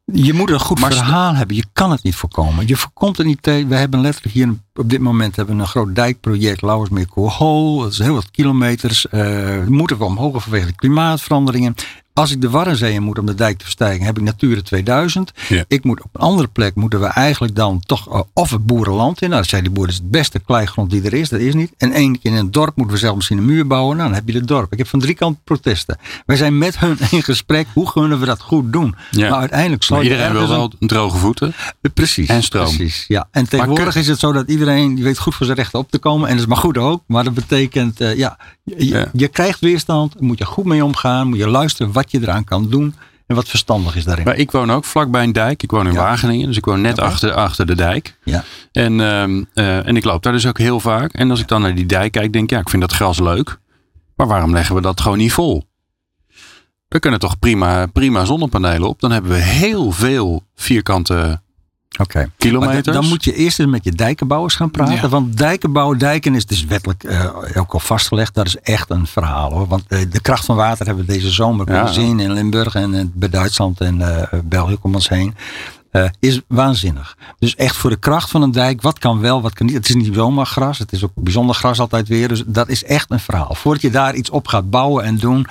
Je 0.06 0.34
moet 0.34 0.50
een 0.50 0.60
goed 0.60 0.80
maar 0.80 0.94
verhaal 0.94 1.36
hebben. 1.36 1.56
Je 1.56 1.66
kan 1.74 1.92
het 1.92 2.04
niet 2.04 2.16
voorkomen. 2.16 2.68
Je 2.68 2.76
voorkomt 2.76 3.18
het 3.18 3.26
niet. 3.26 3.46
We 3.46 3.76
hebben 3.76 4.02
letterlijk 4.02 4.34
hier 4.34 4.56
op 4.74 4.90
dit 4.90 5.00
moment 5.00 5.36
hebben 5.36 5.56
we 5.56 5.62
een 5.62 5.68
groot 5.68 5.96
dijkproject. 5.96 6.62
Lauwersmeer 6.62 7.08
Koolhol. 7.08 7.80
Dat 7.80 7.92
is 7.92 7.98
heel 7.98 8.14
wat 8.14 8.32
kilometers. 8.32 9.06
Uh, 9.12 9.66
moeten 9.66 9.98
we 9.98 10.04
omhoog 10.04 10.44
vanwege 10.44 10.66
de 10.66 10.76
klimaatveranderingen. 10.76 11.76
Als 12.18 12.32
ik 12.32 12.42
de 12.42 12.50
Warrenzeeën 12.50 13.04
moet 13.04 13.20
om 13.20 13.26
de 13.26 13.34
dijk 13.36 13.58
te 13.58 13.64
verstijgen, 13.64 14.06
heb 14.06 14.18
ik 14.18 14.24
Natura 14.24 14.62
2000. 14.62 15.32
Ja. 15.50 15.64
Ik 15.68 15.84
moet 15.84 16.04
op 16.04 16.10
een 16.14 16.22
andere 16.22 16.48
plek, 16.48 16.76
moeten 16.76 17.00
we 17.00 17.06
eigenlijk 17.06 17.56
dan 17.56 17.80
toch 17.86 18.14
uh, 18.14 18.22
of 18.34 18.50
het 18.50 18.66
boerenland 18.66 19.22
in. 19.22 19.30
Nou, 19.30 19.42
dat 19.42 19.50
zei 19.50 19.62
die 19.62 19.72
boer, 19.72 19.84
dat 19.86 19.94
is 19.94 20.00
het 20.02 20.12
beste 20.12 20.40
kleigrond 20.40 20.90
die 20.90 21.02
er 21.04 21.14
is. 21.14 21.30
Dat 21.30 21.40
is 21.40 21.54
niet. 21.54 21.72
En 21.78 21.92
één 21.92 22.20
keer 22.20 22.32
in 22.32 22.38
een 22.38 22.52
dorp 22.52 22.76
moeten 22.76 22.94
we 22.96 23.00
zelf 23.02 23.16
misschien 23.16 23.38
een 23.38 23.46
muur 23.46 23.68
bouwen. 23.68 23.98
Nou, 23.98 24.10
dan 24.10 24.18
heb 24.18 24.28
je 24.30 24.34
het 24.38 24.48
dorp. 24.48 24.72
Ik 24.72 24.78
heb 24.78 24.88
van 24.88 25.00
drie 25.00 25.14
kanten 25.16 25.42
protesten. 25.44 25.98
Wij 26.26 26.36
zijn 26.36 26.58
met 26.58 26.80
hun 26.80 26.98
in 27.12 27.24
gesprek. 27.24 27.68
Hoe 27.74 27.92
kunnen 27.92 28.20
we 28.20 28.26
dat 28.26 28.42
goed 28.42 28.74
doen? 28.74 28.96
Ja. 29.12 29.30
Maar 29.30 29.40
uiteindelijk 29.40 29.90
Maar 29.90 30.04
je 30.04 30.10
iedereen 30.10 30.32
wil 30.32 30.48
wel 30.48 30.72
droge 30.80 31.18
voeten. 31.18 31.54
een- 31.82 31.92
Precies. 31.94 32.28
En 32.30 32.44
stroom. 32.44 32.66
Precies, 32.76 33.06
ja. 33.08 33.28
En 33.32 33.50
tegenwoordig 33.50 33.96
is 33.96 34.08
het 34.08 34.20
zo 34.20 34.32
dat 34.32 34.50
iedereen 34.50 34.96
die 34.96 35.04
weet 35.04 35.20
goed 35.20 35.36
voor 35.36 35.46
zijn 35.46 35.58
rechten 35.58 35.80
op 35.80 35.92
te 35.92 35.98
komen. 36.00 36.28
En 36.28 36.34
dat 36.34 36.42
is 36.44 36.50
maar 36.50 36.58
goed 36.58 36.78
ook. 36.78 37.04
Maar 37.08 37.24
dat 37.24 37.34
betekent, 37.34 38.02
eh, 38.02 38.16
ja, 38.18 38.38
je, 38.64 38.88
Ja. 38.88 39.10
je 39.14 39.28
krijgt 39.28 39.60
weerstand. 39.60 40.22
Moet 40.22 40.38
je 40.38 40.46
goed 40.46 40.66
mee 40.66 40.84
omgaan. 40.86 41.28
Moet 41.28 41.38
je 41.38 41.48
luisteren 41.48 41.92
wat 41.92 42.07
je 42.12 42.22
eraan 42.22 42.44
kan 42.44 42.70
doen. 42.70 42.96
En 43.28 43.36
wat 43.36 43.48
verstandig 43.50 43.96
is 43.96 44.04
daarin. 44.04 44.26
Maar 44.26 44.36
ik 44.36 44.52
woon 44.52 44.72
ook 44.72 44.86
vlakbij 44.86 45.24
een 45.24 45.32
dijk. 45.32 45.64
Ik 45.64 45.72
woon 45.72 45.88
in 45.88 45.94
Ja. 45.94 46.00
Wageningen. 46.00 46.48
Dus 46.48 46.58
ik 46.58 46.66
woon 46.66 46.82
net 46.82 47.00
achter, 47.00 47.34
achter 47.34 47.66
de 47.66 47.76
dijk. 47.76 48.18
Ja. 48.24 48.44
En, 48.72 49.02
ehm, 49.02 49.44
eh, 49.54 49.88
en 49.88 49.96
ik 49.96 50.04
loop 50.04 50.24
daar 50.24 50.34
dus 50.34 50.48
ook 50.48 50.58
heel 50.58 50.80
vaak. 50.80 51.14
En 51.14 51.30
als 51.30 51.40
ik 51.40 51.48
dan 51.48 51.62
naar 51.62 51.76
die 51.76 51.86
dijk 51.86 52.12
kijk, 52.12 52.34
denk 52.34 52.44
ik, 52.44 52.50
ja, 52.50 52.60
ik 52.60 52.70
vind 52.70 52.82
dat 52.82 52.92
gras 52.92 53.20
leuk. 53.20 53.60
Maar 54.16 54.28
waarom 54.28 54.54
leggen 54.54 54.76
we 54.76 54.82
dat 54.82 55.02
gewoon 55.02 55.18
niet 55.18 55.34
vol? 55.34 55.64
We 56.88 57.00
kunnen 57.00 57.20
toch 57.20 57.40
prima, 57.40 57.86
prima 57.86 58.26
zonnepanelen 58.26 58.88
op. 58.90 59.00
Dan 59.00 59.12
hebben 59.12 59.32
we 59.32 59.38
heel 59.38 59.92
veel 59.92 60.44
vierkante 60.56 61.42
Oké. 62.00 62.32
Dan, 62.82 63.06
moet 63.06 63.24
je 63.24 63.34
eerst 63.34 63.60
eens 63.60 63.70
met 63.70 63.84
je 63.84 63.92
dijkenbouwers 63.92 64.56
gaan 64.56 64.72
praten. 64.72 64.96
Ja. 64.96 65.10
Want 65.10 65.38
dijkenbouwen, 65.38 65.98
dijken 65.98 66.36
is 66.36 66.46
dus 66.46 66.66
wettelijk 66.66 67.04
eh, 67.04 67.30
ook 67.56 67.74
al 67.74 67.80
vastgelegd. 67.80 68.34
Dat 68.34 68.46
is 68.46 68.58
echt 68.58 68.90
een 68.90 69.08
verhaal 69.08 69.52
hoor. 69.52 69.68
Want 69.68 69.84
eh, 69.88 70.00
de 70.10 70.22
kracht 70.22 70.46
van 70.46 70.56
water 70.56 70.86
hebben 70.86 71.06
we 71.06 71.14
deze 71.14 71.30
zomer 71.32 71.68
Ja. 71.68 71.74
kunnen 71.74 71.94
zien 71.94 72.20
in 72.20 72.32
Limburg 72.32 72.76
en 72.76 72.94
eh, 72.94 73.06
bij 73.14 73.30
Duitsland 73.30 73.82
en 73.82 74.28
België 74.44 74.78
om 74.82 74.94
ons 74.96 75.10
heen. 75.10 75.36
is 76.20 76.42
waanzinnig. 76.48 77.18
Dus 77.40 77.56
echt 77.56 77.76
voor 77.76 77.90
de 77.90 78.00
kracht 78.00 78.30
van 78.30 78.42
een 78.42 78.52
dijk, 78.52 78.82
wat 78.82 79.00
kan 79.00 79.20
wel, 79.20 79.42
wat 79.42 79.54
kan 79.54 79.66
niet. 79.66 79.76
Het 79.76 79.90
is 79.90 79.96
niet 79.96 80.14
zomaar 80.14 80.46
gras, 80.46 80.78
het 80.78 80.92
is 80.92 81.04
ook 81.04 81.12
bijzonder 81.16 81.56
gras 81.56 81.80
altijd 81.80 82.08
weer. 82.08 82.28
Dus 82.28 82.44
dat 82.46 82.68
is 82.70 82.84
echt 82.84 83.12
een 83.12 83.20
verhaal. 83.20 83.56
Voordat 83.56 83.82
je 83.82 83.90
daar 83.90 84.16
iets 84.16 84.30
op 84.30 84.48
gaat 84.48 84.70
bouwen 84.70 85.04
en 85.04 85.18
doen, 85.18 85.48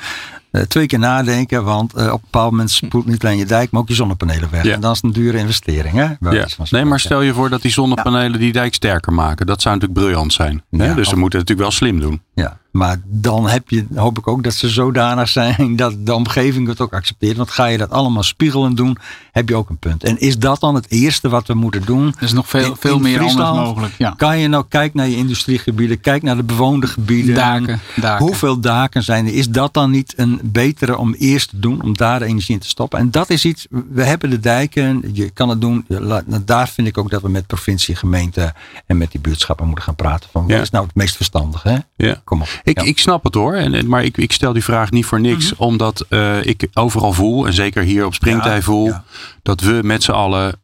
twee 0.68 0.86
keer 0.86 0.98
nadenken. 0.98 1.64
Want 1.64 1.92
eh, 1.94 2.06
op 2.06 2.12
een 2.12 2.18
bepaald 2.22 2.50
moment 2.50 2.70
spoelt 2.70 3.06
niet 3.06 3.24
alleen 3.24 3.38
je 3.38 3.46
dijk, 3.46 3.70
maar 3.70 3.80
ook 3.80 3.88
je 3.88 3.94
zonnepanelen 3.94 4.50
weg. 4.50 4.64
Ja. 4.64 4.72
En 4.74 4.80
dat 4.80 4.94
is 4.94 5.02
een 5.02 5.12
dure 5.12 5.38
investering. 5.38 5.94
Hè? 5.94 6.06
Bij 6.20 6.34
Ja. 6.34 6.46
Nee, 6.70 6.84
maar 6.84 7.00
stel 7.00 7.20
je 7.20 7.34
voor 7.34 7.50
dat 7.50 7.62
die 7.62 7.70
zonnepanelen 7.70 8.40
die 8.40 8.52
dijk 8.52 8.74
sterker 8.74 9.12
maken. 9.12 9.46
Dat 9.46 9.62
zou 9.62 9.74
natuurlijk 9.74 10.00
briljant 10.00 10.32
zijn. 10.32 10.62
hè? 10.70 10.94
Dus 10.94 11.08
ze 11.08 11.16
moeten 11.16 11.38
het 11.38 11.48
natuurlijk 11.48 11.58
wel 11.58 11.70
slim 11.70 12.00
doen. 12.00 12.20
Ja, 12.36 12.58
maar 12.70 13.00
dan 13.04 13.48
heb 13.48 13.70
je, 13.70 13.86
hoop 13.94 14.18
ik 14.18 14.28
ook 14.28 14.42
dat 14.44 14.54
ze 14.54 14.68
zodanig 14.68 15.28
zijn 15.28 15.76
dat 15.76 15.94
de 15.98 16.14
omgeving 16.14 16.68
het 16.68 16.80
ook 16.80 16.92
accepteert. 16.94 17.36
Want 17.36 17.50
ga 17.50 17.64
je 17.66 17.78
dat 17.78 17.90
allemaal 17.90 18.22
spiegelend 18.22 18.76
doen, 18.76 18.98
heb 19.32 19.48
je 19.48 19.54
ook 19.54 19.68
een 19.70 19.78
punt. 19.78 20.04
En 20.04 20.18
is 20.20 20.38
dat 20.38 20.60
dan 20.60 20.74
het 20.74 20.90
eerste 20.90 21.28
wat 21.28 21.46
we 21.46 21.54
moeten 21.54 21.84
doen? 21.84 22.06
Er 22.16 22.22
is 22.22 22.32
nog 22.32 22.48
veel, 22.48 22.64
In- 22.70 22.76
veel 22.76 22.96
in 22.96 23.02
meer 23.02 23.18
anders 23.18 23.32
Friesland 23.34 23.66
mogelijk. 23.66 23.94
Ja. 23.98 24.14
Kan 24.16 24.38
je 24.38 24.48
nou 24.48 24.64
kijken 24.68 24.96
naar 24.98 25.08
je 25.08 25.16
industriegebieden, 25.16 26.00
kijk 26.00 26.22
naar 26.22 26.36
de 26.36 26.42
bewoonde 26.42 26.86
gebieden. 26.86 27.34
Daken, 27.34 27.80
daken. 27.96 28.26
Hoeveel 28.26 28.60
daken 28.60 29.02
zijn 29.02 29.26
er? 29.26 29.34
Is 29.34 29.48
dat 29.48 29.74
dan 29.74 29.90
niet 29.90 30.12
een 30.16 30.40
betere 30.42 30.96
om 30.96 31.14
eerst 31.14 31.48
te 31.48 31.58
doen, 31.58 31.82
om 31.82 31.96
daar 31.96 32.18
de 32.18 32.24
energie 32.24 32.54
in 32.54 32.60
te 32.60 32.68
stoppen? 32.68 32.98
En 32.98 33.10
dat 33.10 33.30
is 33.30 33.44
iets, 33.44 33.66
we 33.90 34.02
hebben 34.04 34.30
de 34.30 34.40
dijken, 34.40 35.10
je 35.12 35.30
kan 35.30 35.48
het 35.48 35.60
doen. 35.60 35.84
Nou, 35.88 36.22
Daar 36.44 36.68
vind 36.68 36.88
ik 36.88 36.98
ook 36.98 37.10
dat 37.10 37.22
we 37.22 37.28
met 37.28 37.46
provincie, 37.46 37.96
gemeente 37.96 38.54
en 38.86 38.96
met 38.96 39.10
die 39.10 39.20
buurtschappen 39.20 39.66
moeten 39.66 39.84
gaan 39.84 39.94
praten. 39.94 40.28
Van 40.32 40.44
Ja. 40.46 40.52
wat 40.54 40.62
is 40.62 40.70
nou 40.70 40.86
het 40.86 40.94
meest 40.94 41.16
verstandig? 41.16 41.62
Hè? 41.62 41.76
Ja. 41.96 42.20
Kom 42.26 42.40
op. 42.42 42.60
Ik, 42.62 42.80
Ja. 42.80 42.86
ik 42.86 42.98
snap 42.98 43.24
het 43.24 43.34
hoor. 43.34 43.54
En, 43.54 43.88
maar 43.88 44.04
ik, 44.04 44.16
ik 44.16 44.32
stel 44.32 44.52
die 44.52 44.64
vraag 44.64 44.90
niet 44.90 45.06
voor 45.06 45.20
niks. 45.20 45.52
Mhm. 45.52 45.62
Omdat 45.62 46.06
eh, 46.08 46.44
ik 46.44 46.68
overal 46.72 47.12
voel, 47.12 47.46
en 47.46 47.52
zeker 47.52 47.82
hier 47.82 48.06
op 48.06 48.14
Springtij 48.14 48.54
Ja, 48.54 48.62
voel, 48.62 48.86
ja. 48.86 49.04
dat 49.42 49.60
we 49.60 49.80
met 49.82 50.02
z'n 50.02 50.10
allen 50.10 50.60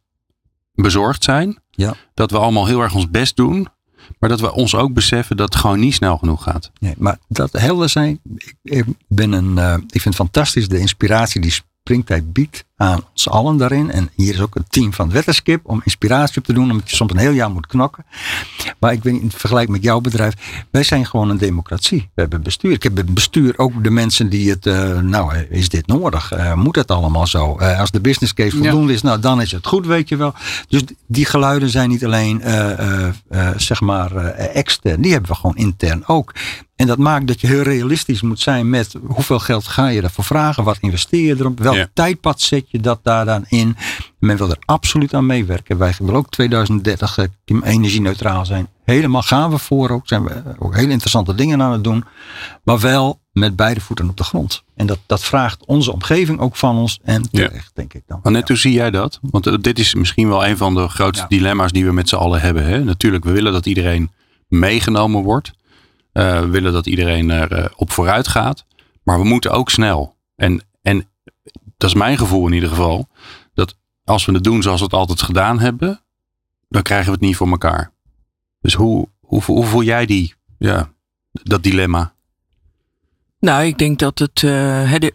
bezorgd 0.75 1.25
zijn. 1.25 1.59
Ja. 1.71 1.95
Dat 2.15 2.31
we 2.31 2.39
allemaal 2.39 2.67
heel 2.67 2.81
erg 2.81 2.95
ons 2.95 3.11
best 3.11 3.37
doen. 3.37 3.69
Maar 4.19 4.29
dat 4.29 4.41
we 4.41 4.53
ons 4.53 4.75
ook 4.75 4.93
beseffen 4.93 5.37
dat 5.37 5.53
het 5.53 5.63
gewoon 5.63 5.81
niet 5.81 5.95
snel 5.95 6.17
genoeg 6.17 6.43
gaat. 6.43 6.71
Nee, 6.79 6.95
maar 6.99 7.19
dat 7.29 7.53
helder 7.53 7.89
zijn. 7.89 8.21
Ik, 8.37 8.55
ik 8.63 8.85
ben 9.09 9.33
een, 9.33 9.59
eh, 9.59 9.75
ik 9.75 10.01
vind 10.01 10.05
het 10.05 10.15
fantastisch 10.15 10.69
de 10.69 10.79
inspiratie 10.79 11.41
die 11.41 11.51
Springtijd 11.83 12.33
biedt 12.33 12.65
aan 12.77 13.01
ons 13.11 13.29
allen 13.29 13.57
daarin. 13.57 13.91
En 13.91 14.11
hier 14.15 14.35
is 14.35 14.41
ook 14.41 14.55
een 14.55 14.65
team 14.69 14.93
van 14.93 15.11
Wetterskip 15.11 15.61
om 15.65 15.81
inspiratie 15.85 16.39
op 16.39 16.45
te 16.45 16.53
doen. 16.53 16.71
Omdat 16.71 16.91
je 16.91 16.97
soms 16.97 17.13
een 17.13 17.19
heel 17.19 17.31
jaar 17.33 17.51
moet 17.51 17.67
knokken. 17.67 18.05
Maar 18.81 18.93
ik 18.93 19.03
weet 19.03 19.13
niet, 19.13 19.23
in 19.23 19.31
vergelijking 19.31 19.77
met 19.77 19.85
jouw 19.85 20.01
bedrijf. 20.01 20.35
Wij 20.71 20.83
zijn 20.83 21.07
gewoon 21.07 21.31
een 21.31 21.39
democratie. 21.39 22.11
We 22.15 22.21
hebben 22.21 22.43
bestuur. 22.43 22.73
Ik 22.73 22.83
heb 22.83 22.97
het 22.97 23.15
bestuur 23.15 23.59
ook 23.59 23.85
de 23.85 23.91
mensen 23.91 24.29
die 24.29 24.51
het. 24.51 24.67
eh, 24.67 24.99
nou, 24.99 25.35
eh, 25.35 25.41
is 25.51 25.69
dit 25.69 25.87
nodig? 25.87 26.33
Eh, 26.33 26.55
moet 26.55 26.77
het 26.77 26.91
allemaal 26.91 27.27
zo? 27.27 27.53
Als 27.59 27.91
de 27.91 28.01
business 28.01 28.35
case 28.35 28.57
Ja. 28.57 28.63
voldoende 28.63 28.93
is, 28.93 29.03
nou 29.03 29.21
dan 29.21 29.41
is 29.41 29.53
het 29.53 29.67
goed, 29.67 29.87
weet 29.87 30.09
je 30.09 30.17
wel. 30.17 30.35
Dus 30.69 30.83
die 31.07 31.25
geluiden 31.25 31.69
zijn 31.69 31.89
niet 31.89 32.05
alleen, 32.05 32.43
zeg 33.57 33.81
maar, 33.81 34.17
extern. 34.37 35.01
Die 35.03 35.13
hebben 35.13 35.31
we 35.31 35.37
gewoon 35.37 35.57
intern 35.57 36.07
ook. 36.07 36.33
En 36.77 36.87
dat 36.89 36.99
maakt 36.99 37.27
dat 37.27 37.41
je 37.41 37.47
heel 37.47 37.63
realistisch 37.63 38.23
moet 38.23 38.41
zijn 38.41 38.71
met 38.71 38.95
hoeveel 39.07 39.39
geld 39.39 39.67
ga 39.67 39.89
je 39.89 40.03
ervoor 40.03 40.25
vragen? 40.25 40.65
Wat 40.65 40.79
investeer 40.81 41.27
je 41.27 41.35
erop? 41.41 41.59
Welk 41.61 41.75
Ja. 41.77 41.89
tijdpad 41.95 42.41
zet 42.41 42.71
je 42.71 42.72
dat 42.81 43.01
daar 43.03 43.25
dan 43.25 43.45
in? 43.49 43.77
Men 44.19 44.37
wil 44.37 44.51
er 44.51 44.59
absoluut 44.65 45.15
aan 45.15 45.27
meewerken. 45.27 45.79
Wij 45.79 45.95
willen 45.99 46.15
ook 46.15 46.31
2030 46.31 47.19
eh, 47.19 47.27
energie-neutraal 47.63 48.47
zijn. 48.47 48.69
Helemaal 48.85 49.23
gaan 49.23 49.51
we 49.51 49.59
voor 49.59 49.91
ook. 49.91 50.09
Zijn 50.09 50.25
we 50.25 50.31
eh, 50.31 50.41
ook 50.59 50.75
hele 50.77 50.91
interessante 50.93 51.35
dingen 51.35 51.63
aan 51.63 51.73
het 51.73 51.85
doen. 51.85 52.05
Maar 52.65 52.79
wel 52.81 53.21
met 53.33 53.57
beide 53.57 53.81
voeten 53.81 54.09
op 54.09 54.17
de 54.17 54.25
grond. 54.25 54.63
En 54.77 54.87
dat, 54.87 54.99
dat 55.07 55.25
vraagt 55.25 55.67
onze 55.67 55.93
omgeving 55.93 56.39
ook 56.41 56.57
van 56.57 56.77
ons. 56.77 56.99
En 57.03 57.27
Ja. 57.31 57.47
terecht, 57.47 57.71
denk 57.75 57.95
ik 57.95 58.03
dan. 58.07 58.21
Maar 58.23 58.33
net 58.33 58.49
hoe 58.49 58.57
zie 58.57 58.73
jij 58.73 58.91
dat? 58.91 59.19
Want 59.23 59.47
eh, 59.47 59.55
dit 59.61 59.79
is 59.79 59.95
misschien 59.95 60.29
wel 60.29 60.47
een 60.47 60.57
van 60.57 60.75
de 60.75 60.89
grootste 60.89 61.27
Ja. 61.29 61.37
dilemma's 61.37 61.73
die 61.73 61.85
we 61.85 61.93
met 61.93 62.09
z'n 62.09 62.15
allen 62.17 62.41
hebben. 62.41 62.65
Hè? 62.65 62.85
Natuurlijk, 62.85 63.25
we 63.25 63.33
willen 63.33 63.53
dat 63.53 63.67
iedereen 63.67 64.11
meegenomen 64.49 65.23
wordt. 65.23 65.53
Eh, 66.13 66.41
we 66.41 66.47
willen 66.49 66.73
dat 66.73 66.87
iedereen 66.87 67.31
er 67.31 67.53
eh, 67.53 67.65
op 67.77 67.91
vooruit 67.93 68.29
gaat. 68.29 68.65
Maar 69.03 69.19
we 69.19 69.25
moeten 69.25 69.51
ook 69.51 69.71
snel. 69.71 70.17
En 70.37 70.63
dat 71.83 71.91
is 71.91 71.97
mijn 71.97 72.19
gevoel 72.19 72.47
in 72.47 72.53
ieder 72.53 72.69
geval. 72.69 73.09
Dat 73.55 73.77
als 74.05 74.25
we 74.25 74.33
het 74.33 74.45
doen 74.45 74.63
zoals 74.63 74.79
we 74.79 74.85
het 74.85 74.95
altijd 74.95 75.23
gedaan 75.23 75.61
hebben. 75.61 76.01
Dan 76.69 76.83
krijgen 76.83 77.07
we 77.07 77.13
het 77.13 77.21
niet 77.21 77.37
voor 77.37 77.49
elkaar. 77.49 77.93
Dus 78.61 78.75
hoe, 78.75 79.09
hoe, 79.21 79.43
hoe 79.43 79.65
voel 79.65 79.83
jij 79.83 80.07
die, 80.07 80.35
ja, 80.59 80.93
dat 81.33 81.63
dilemma? 81.63 82.15
Nou, 83.41 83.65
ik 83.65 83.79
denk 83.79 83.99
dat 83.99 84.19
het. 84.19 84.37
de- 84.37 85.15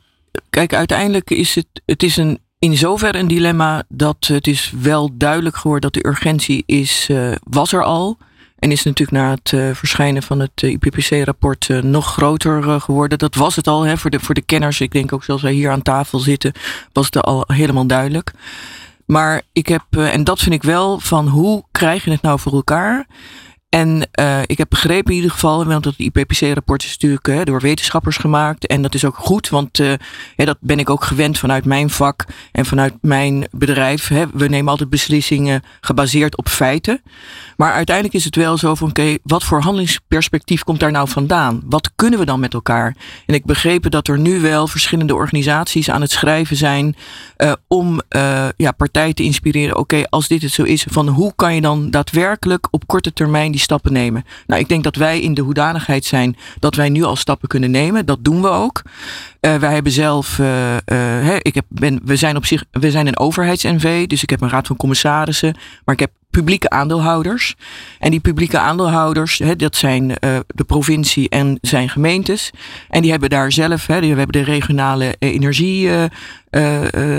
kijk, 0.49 0.73
uiteindelijk 0.73 1.29
is 1.29 1.55
het. 1.55 1.67
Het 1.85 2.03
is 2.03 2.17
een, 2.17 2.39
in 2.59 2.77
zoverre 2.77 3.17
een 3.17 3.27
dilemma 3.27 3.83
dat 3.89 4.27
het 4.27 4.47
is 4.47 4.73
wel 4.81 5.17
duidelijk 5.17 5.55
geworden 5.55 5.91
dat 5.91 6.03
de 6.03 6.09
urgentie 6.09 6.63
is, 6.65 7.09
eh, 7.09 7.35
was 7.43 7.73
er 7.73 7.83
al. 7.83 8.17
En 8.59 8.71
is 8.71 8.83
natuurlijk 8.83 9.17
na 9.17 9.29
het 9.29 9.53
eh, 9.53 9.69
verschijnen 9.73 10.23
van 10.23 10.39
het 10.39 10.51
eh, 10.55 10.71
IPCC-rapport 10.71 11.69
eh, 11.69 11.81
nog 11.81 12.13
groter 12.13 12.81
geworden. 12.81 13.17
Dat 13.17 13.35
was 13.35 13.55
het 13.55 13.67
al 13.67 13.83
hè, 13.83 13.97
voor, 13.97 14.09
de, 14.09 14.19
voor 14.19 14.35
de 14.35 14.41
kenners. 14.41 14.81
Ik 14.81 14.91
denk 14.91 15.13
ook 15.13 15.23
zoals 15.23 15.41
wij 15.41 15.51
hier 15.51 15.71
aan 15.71 15.81
tafel 15.81 16.19
zitten, 16.19 16.53
was 16.93 17.05
het 17.05 17.21
al 17.21 17.43
helemaal 17.47 17.87
duidelijk. 17.87 18.31
Maar 19.05 19.41
ik 19.51 19.67
heb, 19.67 19.83
en 19.91 20.23
dat 20.23 20.39
vind 20.39 20.55
ik 20.55 20.63
wel, 20.63 20.99
van 20.99 21.27
hoe 21.27 21.63
krijg 21.71 22.03
je 22.03 22.11
het 22.11 22.21
nou 22.21 22.39
voor 22.39 22.53
elkaar? 22.53 23.07
En 23.69 24.07
eh, 24.11 24.41
ik 24.45 24.57
heb 24.57 24.69
begrepen 24.69 25.09
in 25.09 25.15
ieder 25.15 25.31
geval, 25.31 25.65
want 25.65 25.85
het 25.85 25.97
IPCC-rapport 25.97 26.83
is 26.83 26.91
natuurlijk 26.91 27.25
hè, 27.25 27.43
door 27.43 27.61
wetenschappers 27.61 28.17
gemaakt. 28.17 28.67
En 28.67 28.81
dat 28.81 28.93
is 28.93 29.05
ook 29.05 29.15
goed, 29.17 29.49
want 29.49 29.79
eh, 29.79 29.93
dat 30.35 30.57
ben 30.59 30.79
ik 30.79 30.89
ook 30.89 31.03
gewend 31.03 31.37
vanuit 31.37 31.65
mijn 31.65 31.89
vak 31.89 32.25
en 32.51 32.65
vanuit 32.65 32.93
mijn 33.01 33.47
bedrijf. 33.51 34.07
Hè. 34.07 34.25
We 34.33 34.47
nemen 34.47 34.71
altijd 34.71 34.89
beslissingen 34.89 35.63
gebaseerd 35.81 36.37
op 36.37 36.49
feiten. 36.49 37.01
Maar 37.57 37.73
uiteindelijk 37.73 38.15
is 38.15 38.25
het 38.25 38.35
wel 38.35 38.57
zo 38.57 38.75
van, 38.75 38.89
oké, 38.89 39.17
wat 39.23 39.43
voor 39.43 39.61
handelingsperspectief 39.61 40.63
komt 40.63 40.79
daar 40.79 40.91
nou 40.91 41.09
vandaan? 41.09 41.61
Wat 41.65 41.91
kunnen 41.95 42.19
we 42.19 42.25
dan 42.25 42.39
met 42.39 42.53
elkaar? 42.53 42.95
En 43.25 43.33
ik 43.33 43.45
begrepen 43.45 43.91
dat 43.91 44.07
er 44.07 44.19
nu 44.19 44.39
wel 44.39 44.67
verschillende 44.67 45.15
organisaties 45.15 45.89
aan 45.89 46.01
het 46.01 46.11
schrijven 46.11 46.55
zijn 46.55 46.95
eh, 47.35 47.51
om 47.67 48.01
eh, 48.09 48.47
ja, 48.57 48.71
partijen 48.71 49.15
te 49.15 49.23
inspireren. 49.23 49.77
Oké, 49.77 50.03
als 50.09 50.27
dit 50.27 50.41
het 50.41 50.51
zo 50.51 50.63
is, 50.63 50.85
van 50.89 51.07
hoe 51.07 51.33
kan 51.35 51.55
je 51.55 51.61
dan 51.61 51.89
daadwerkelijk 51.89 52.67
op 52.71 52.87
korte 52.87 53.13
termijn 53.13 53.55
stappen 53.59 53.93
nemen? 53.93 54.25
Nou, 54.45 54.61
ik 54.61 54.69
denk 54.69 54.83
dat 54.83 54.95
wij 54.95 55.19
in 55.19 55.33
de 55.33 55.41
hoedanigheid 55.41 56.05
zijn 56.05 56.37
dat 56.59 56.75
wij 56.75 56.89
nu 56.89 57.03
al 57.03 57.15
stappen 57.15 57.47
kunnen 57.47 57.71
nemen. 57.71 58.05
Dat 58.05 58.23
doen 58.23 58.41
we 58.41 58.49
ook. 58.49 58.81
Eh, 59.39 59.55
wij 59.55 59.73
hebben 59.73 59.91
zelf, 59.91 60.39
eh, 60.39 60.75
eh, 60.75 60.81
hè, 61.25 61.35
ik 61.41 61.55
heb, 61.55 61.65
ben, 61.67 61.99
we 62.03 62.15
zijn 62.15 62.35
op 62.35 62.45
zich, 62.45 62.63
we 62.71 62.91
zijn 62.91 63.07
een 63.07 63.19
overheids-NV, 63.19 64.07
dus 64.07 64.23
ik 64.23 64.29
heb 64.29 64.41
een 64.41 64.49
raad 64.49 64.67
van 64.67 64.75
commissarissen, 64.75 65.55
maar 65.85 65.95
ik 65.95 65.99
heb 65.99 66.11
publieke 66.29 66.69
aandeelhouders. 66.69 67.55
En 67.99 68.11
die 68.11 68.19
publieke 68.19 68.59
aandeelhouders, 68.59 69.37
hè, 69.37 69.55
dat 69.55 69.75
zijn 69.75 70.17
eh, 70.17 70.37
de 70.47 70.63
provincie 70.63 71.29
en 71.29 71.57
zijn 71.61 71.89
gemeentes. 71.89 72.51
En 72.89 73.01
die 73.01 73.11
hebben 73.11 73.29
daar 73.29 73.51
zelf, 73.51 73.87
hè, 73.87 74.01
die, 74.01 74.11
we 74.11 74.17
hebben 74.19 74.43
de 74.43 74.51
regionale 74.51 75.15
eh, 75.19 75.33
energie, 75.33 75.89
eh, 75.89 76.05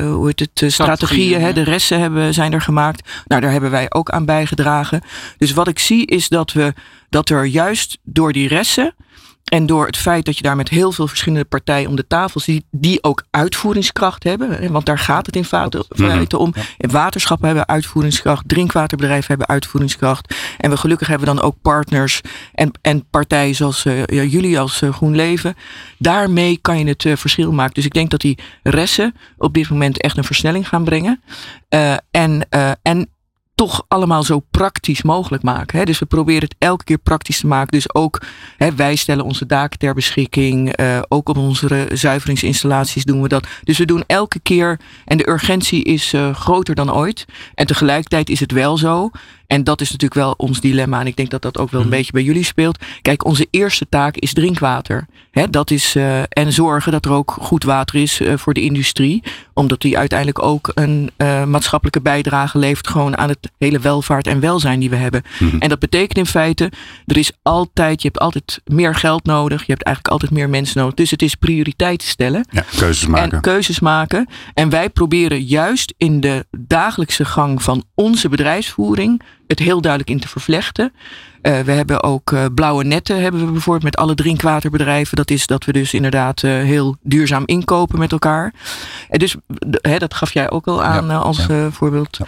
hoe 0.03 0.27
heet 0.27 0.41
het, 0.41 0.51
strategieën, 0.55 0.71
Strategieën, 0.71 1.41
hè, 1.41 1.53
de 1.53 1.63
resten 1.63 2.01
hebben, 2.01 2.35
zijn 2.35 2.53
er 2.53 2.61
gemaakt. 2.61 3.09
Nou, 3.27 3.41
daar 3.41 3.53
hebben 3.53 3.71
wij 3.71 3.87
ook 3.89 4.11
aan 4.11 4.25
bijgedragen. 4.25 5.03
Dus 5.39 5.53
wat 5.53 5.69
ik 5.69 5.79
zie 5.79 6.07
is 6.07 6.29
dat 6.29 6.53
we, 6.53 6.75
dat 7.09 7.29
er 7.29 7.45
juist 7.45 7.99
door 8.03 8.33
die 8.33 8.49
resten 8.49 8.95
en 9.49 9.67
door 9.67 9.87
het 9.87 9.97
feit 9.97 10.25
dat 10.25 10.37
je 10.37 10.43
daar 10.43 10.57
met 10.57 10.69
heel 10.69 10.93
veel 10.93 11.09
verschillende 11.09 11.45
partijen 11.45 11.89
om 11.89 11.97
de 11.97 12.07
tafel 12.07 12.41
zit, 12.41 12.65
die 12.71 13.03
ook 13.03 13.25
uitvoeringskracht 13.31 14.25
hebben, 14.25 14.73
want 14.73 14.87
daar 14.87 14.99
gaat 14.99 15.27
het 15.27 15.37
in 15.37 15.45
feite 15.45 15.85
Mhm. 15.97 16.37
om. 16.37 16.55
Waterschappen 16.77 17.47
hebben 17.47 17.69
uitvoeringskracht, 17.69 18.49
drinkwaterbedrijven 18.49 19.27
hebben 19.29 19.49
uitvoeringskracht. 19.49 20.35
En 20.59 20.71
we 20.71 20.77
gelukkig 20.77 21.09
hebben 21.09 21.27
dan 21.27 21.41
ook 21.41 21.57
partners 21.63 22.21
en, 22.53 22.71
en 22.81 23.09
partijen 23.11 23.55
zoals 23.55 23.85
eh, 23.85 24.05
jullie 24.07 24.61
als 24.61 24.83
eh, 24.83 24.93
GroenLeven. 24.93 25.57
Daarmee 25.99 26.59
kan 26.61 26.79
je 26.79 26.85
het 26.85 27.05
eh, 27.05 27.17
verschil 27.17 27.53
maken. 27.53 27.75
Dus 27.75 27.85
ik 27.85 27.93
denk 27.95 28.11
dat 28.11 28.21
die 28.21 28.39
ressen 28.63 29.15
op 29.37 29.55
dit 29.55 29.71
moment 29.71 30.01
echt 30.01 30.17
een 30.17 30.25
versnelling 30.25 30.69
gaan 30.69 30.85
brengen. 30.85 31.23
En, 32.11 32.49
en 32.83 33.09
toch 33.59 33.85
allemaal 33.89 34.23
zo 34.23 34.41
praktisch 34.51 35.03
mogelijk 35.03 35.43
maken. 35.43 35.79
Hè? 35.79 35.85
Dus 35.85 35.99
we 35.99 36.07
proberen 36.07 36.43
het 36.43 36.55
elke 36.59 36.85
keer 36.85 36.99
praktisch 36.99 37.41
te 37.41 37.47
maken. 37.47 37.73
Dus 37.73 37.95
ook 37.95 38.23
hè, 38.57 38.75
wij 38.75 38.97
stellen 38.97 39.25
onze 39.25 39.47
daken 39.47 39.79
ter 39.79 39.95
beschikking. 39.95 40.73
eh, 40.73 41.01
ook 41.09 41.29
op 41.29 41.37
onze 41.37 41.89
zuiveringsinstallaties 41.93 43.05
doen 43.05 43.23
we 43.23 43.29
dat. 43.29 43.47
Dus 43.65 43.79
we 43.79 43.85
doen 43.85 44.05
elke 44.07 44.41
keer. 44.41 44.81
En 45.05 45.17
de 45.17 45.29
urgentie 45.29 45.85
is 45.85 46.13
eh, 46.13 46.35
groter 46.35 46.75
dan 46.75 46.95
ooit. 46.95 47.25
En 47.55 47.67
tegelijkertijd 47.67 48.31
is 48.31 48.41
het 48.41 48.53
wel 48.53 48.77
zo. 48.77 49.11
En 49.49 49.65
dat 49.65 49.81
is 49.81 49.91
natuurlijk 49.91 50.21
wel 50.21 50.35
ons 50.37 50.61
dilemma. 50.61 51.01
En 51.01 51.07
ik 51.07 51.17
denk 51.17 51.31
dat 51.31 51.43
dat 51.43 51.59
ook 51.59 51.71
wel 51.71 51.81
een 51.81 51.89
beetje 51.89 52.13
bij 52.13 52.23
jullie 52.23 52.45
speelt. 52.45 52.79
Kijk, 53.03 53.25
onze 53.25 53.47
eerste 53.51 53.89
taak 53.89 54.17
is 54.17 54.33
drinkwater. 54.33 55.07
Hè, 55.31 55.51
dat 55.51 55.71
is, 55.71 55.95
eh, 55.95 56.23
en 56.29 56.53
zorgen 56.53 56.93
dat 56.93 57.05
er 57.05 57.13
ook 57.13 57.37
goed 57.41 57.65
water 57.65 58.01
is 58.01 58.21
eh, 58.21 58.37
voor 58.37 58.55
de 58.55 58.61
industrie. 58.61 59.23
Omdat 59.53 59.81
die 59.81 59.99
uiteindelijk 59.99 60.43
ook 60.43 60.71
een 60.75 61.11
eh, 61.17 61.45
maatschappelijke 61.45 62.01
bijdrage 62.01 62.59
levert. 62.59 62.89
Gewoon 62.89 63.19
aan 63.19 63.29
het 63.29 63.51
hele 63.59 63.79
welvaart 63.79 64.27
en 64.27 64.41
welzijn 64.41 64.81
die 64.81 64.91
we 64.91 64.97
hebben. 64.97 65.23
En 65.59 65.69
dat 65.69 65.79
betekent 65.79 66.19
in 66.19 66.27
feite, 66.27 66.73
er 67.07 67.17
is 67.17 67.33
altijd, 67.43 68.03
je 68.03 68.09
hebt 68.09 68.21
altijd 68.21 68.61
meer 68.65 68.95
geld 68.95 69.25
nodig. 69.25 69.67
Je 69.67 69.73
hebt 69.73 69.85
eigenlijk 69.85 70.15
altijd 70.15 70.33
meer 70.33 70.49
mensen 70.49 70.79
nodig. 70.81 70.95
Dus 70.95 71.11
het 71.11 71.23
is 71.23 71.35
prioriteiten 71.35 72.09
stellen. 72.09 72.47
Ja, 72.51 72.65
keuzes 72.77 73.07
maken. 73.09 73.31
En 73.31 73.41
keuzes 73.41 73.81
maken. 73.81 74.29
En 74.55 74.69
wij 74.69 74.91
proberen 74.91 75.43
juist 75.43 75.95
in 75.97 76.21
de 76.21 76.47
dagelijkse 76.59 77.25
gang 77.25 77.63
van 77.63 77.85
onze 77.95 78.29
bedrijfsvoering 78.29 79.23
het 79.49 79.59
heel 79.59 79.81
duidelijk 79.81 80.11
in 80.11 80.21
te 80.21 80.29
vervlechten. 80.29 80.93
Eh, 81.43 81.61
we 81.61 81.73
hebben 81.73 82.03
ook 82.03 82.33
eh, 82.33 82.45
blauwe 82.55 82.85
netten 82.85 83.23
hebben 83.23 83.47
we 83.47 83.53
bijvoorbeeld 83.53 83.85
met 83.85 83.97
alle 83.97 84.15
drinkwaterbedrijven. 84.15 85.17
Dat 85.17 85.31
is 85.31 85.47
dat 85.47 85.65
we 85.65 85.73
dus 85.73 85.95
inderdaad 85.95 86.43
eh, 86.43 86.51
heel 86.51 86.97
duurzaam 87.03 87.43
inkopen 87.47 87.99
met 87.99 88.13
elkaar. 88.13 88.55
En 89.09 89.19
dus 89.19 89.37
hè, 89.81 89.99
dat 89.99 90.15
gaf 90.15 90.33
jij 90.33 90.51
ook 90.51 90.67
al 90.67 90.83
aan 90.83 91.07
Ja, 91.07 91.17
als 91.17 91.47
ja. 91.47 91.71
voorbeeld. 91.71 92.19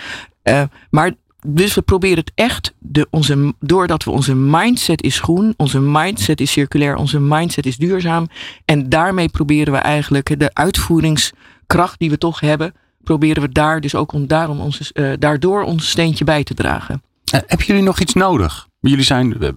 Ja. 0.43 0.69
Maar 0.91 1.13
dus 1.47 1.75
we 1.75 1.83
proberen 1.83 2.19
het 2.19 2.33
echt, 2.35 2.75
de, 2.79 3.07
onze, 3.11 3.55
doordat 3.61 4.05
we 4.05 4.11
onze 4.11 4.35
mindset 4.35 5.03
is 5.03 5.21
groen, 5.21 5.55
onze 5.57 5.81
mindset 5.81 6.41
is 6.41 6.53
circulair, 6.53 6.97
onze 6.97 7.21
mindset 7.21 7.67
is 7.67 7.77
duurzaam. 7.77 8.29
En 8.65 8.89
daarmee 8.89 9.29
proberen 9.29 9.73
we 9.73 9.79
eigenlijk 9.79 10.39
de 10.39 10.51
uitvoeringskracht 10.55 11.99
die 11.99 12.11
we 12.11 12.19
toch 12.19 12.41
hebben, 12.41 12.75
proberen 13.03 13.43
we 13.43 13.49
daar 13.49 13.81
dus 13.81 13.95
ook 13.95 14.13
om, 14.13 14.27
daarom 14.27 14.61
onze, 14.61 14.93
eh, 14.93 15.13
daardoor 15.19 15.63
ons 15.63 15.91
steentje 15.91 16.25
bij 16.25 16.45
te 16.45 16.55
dragen. 16.55 17.03
Eh, 17.31 17.41
Hebben 17.47 17.67
jullie 17.67 17.83
nog 17.83 18.01
iets 18.01 18.15
nodig? 18.15 18.69
Jullie 18.81 19.05
zijn, 19.05 19.41
eh, 19.41 19.49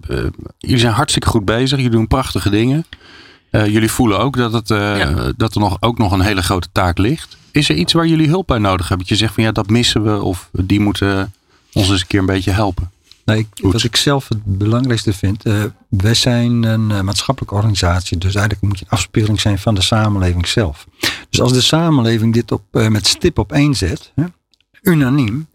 jullie 0.58 0.78
zijn 0.78 0.92
hartstikke 0.92 1.28
goed 1.28 1.44
bezig. 1.44 1.76
Jullie 1.76 1.90
doen 1.92 2.06
prachtige 2.06 2.50
dingen. 2.50 2.84
Eh, 3.50 3.66
jullie 3.66 3.90
voelen 3.90 4.18
ook 4.18 4.36
dat, 4.36 4.52
het, 4.52 4.68
Ja. 4.68 5.32
dat 5.36 5.54
er 5.54 5.60
nog, 5.60 5.76
ook 5.80 5.98
nog 5.98 6.12
een 6.12 6.20
hele 6.20 6.42
grote 6.42 6.68
taak 6.72 6.98
ligt. 6.98 7.36
Is 7.50 7.68
er 7.68 7.76
iets 7.76 7.92
waar 7.92 8.06
jullie 8.06 8.28
hulp 8.28 8.46
bij 8.46 8.58
nodig 8.58 8.88
hebben? 8.88 8.98
Dat 9.06 9.08
je 9.18 9.22
zegt 9.24 9.34
van 9.34 9.42
ja, 9.44 9.52
dat 9.52 9.68
missen 9.70 10.02
we. 10.04 10.22
Of 10.22 10.48
die 10.52 10.80
moeten 10.80 11.32
ons 11.72 11.90
eens 11.90 12.00
een 12.00 12.06
keer 12.06 12.20
een 12.20 12.26
beetje 12.26 12.50
helpen. 12.50 12.90
Nee, 13.24 13.38
ik- 13.38 13.48
wat 13.72 13.82
ik 13.82 13.96
zelf 13.96 14.28
het 14.28 14.44
belangrijkste 14.44 15.12
vind. 15.12 15.42
wij 15.88 16.14
zijn 16.14 16.62
een 16.62 17.04
maatschappelijke 17.04 17.54
organisatie. 17.54 18.18
Dus 18.18 18.34
eigenlijk 18.34 18.66
moet 18.66 18.78
je 18.78 18.84
een 18.84 18.90
afspiegeling 18.90 19.40
zijn 19.40 19.58
van 19.58 19.74
de 19.74 19.80
samenleving 19.82 20.46
zelf. 20.48 20.86
Dus 21.30 21.40
als 21.40 21.52
de 21.52 21.60
samenleving 21.60 22.32
dit 22.34 22.52
op, 22.52 22.62
met 22.70 23.06
stip 23.06 23.38
op 23.38 23.52
één 23.52 23.74
zet. 23.74 24.12
Hè, 24.14 24.24
unaniem. 24.82 25.46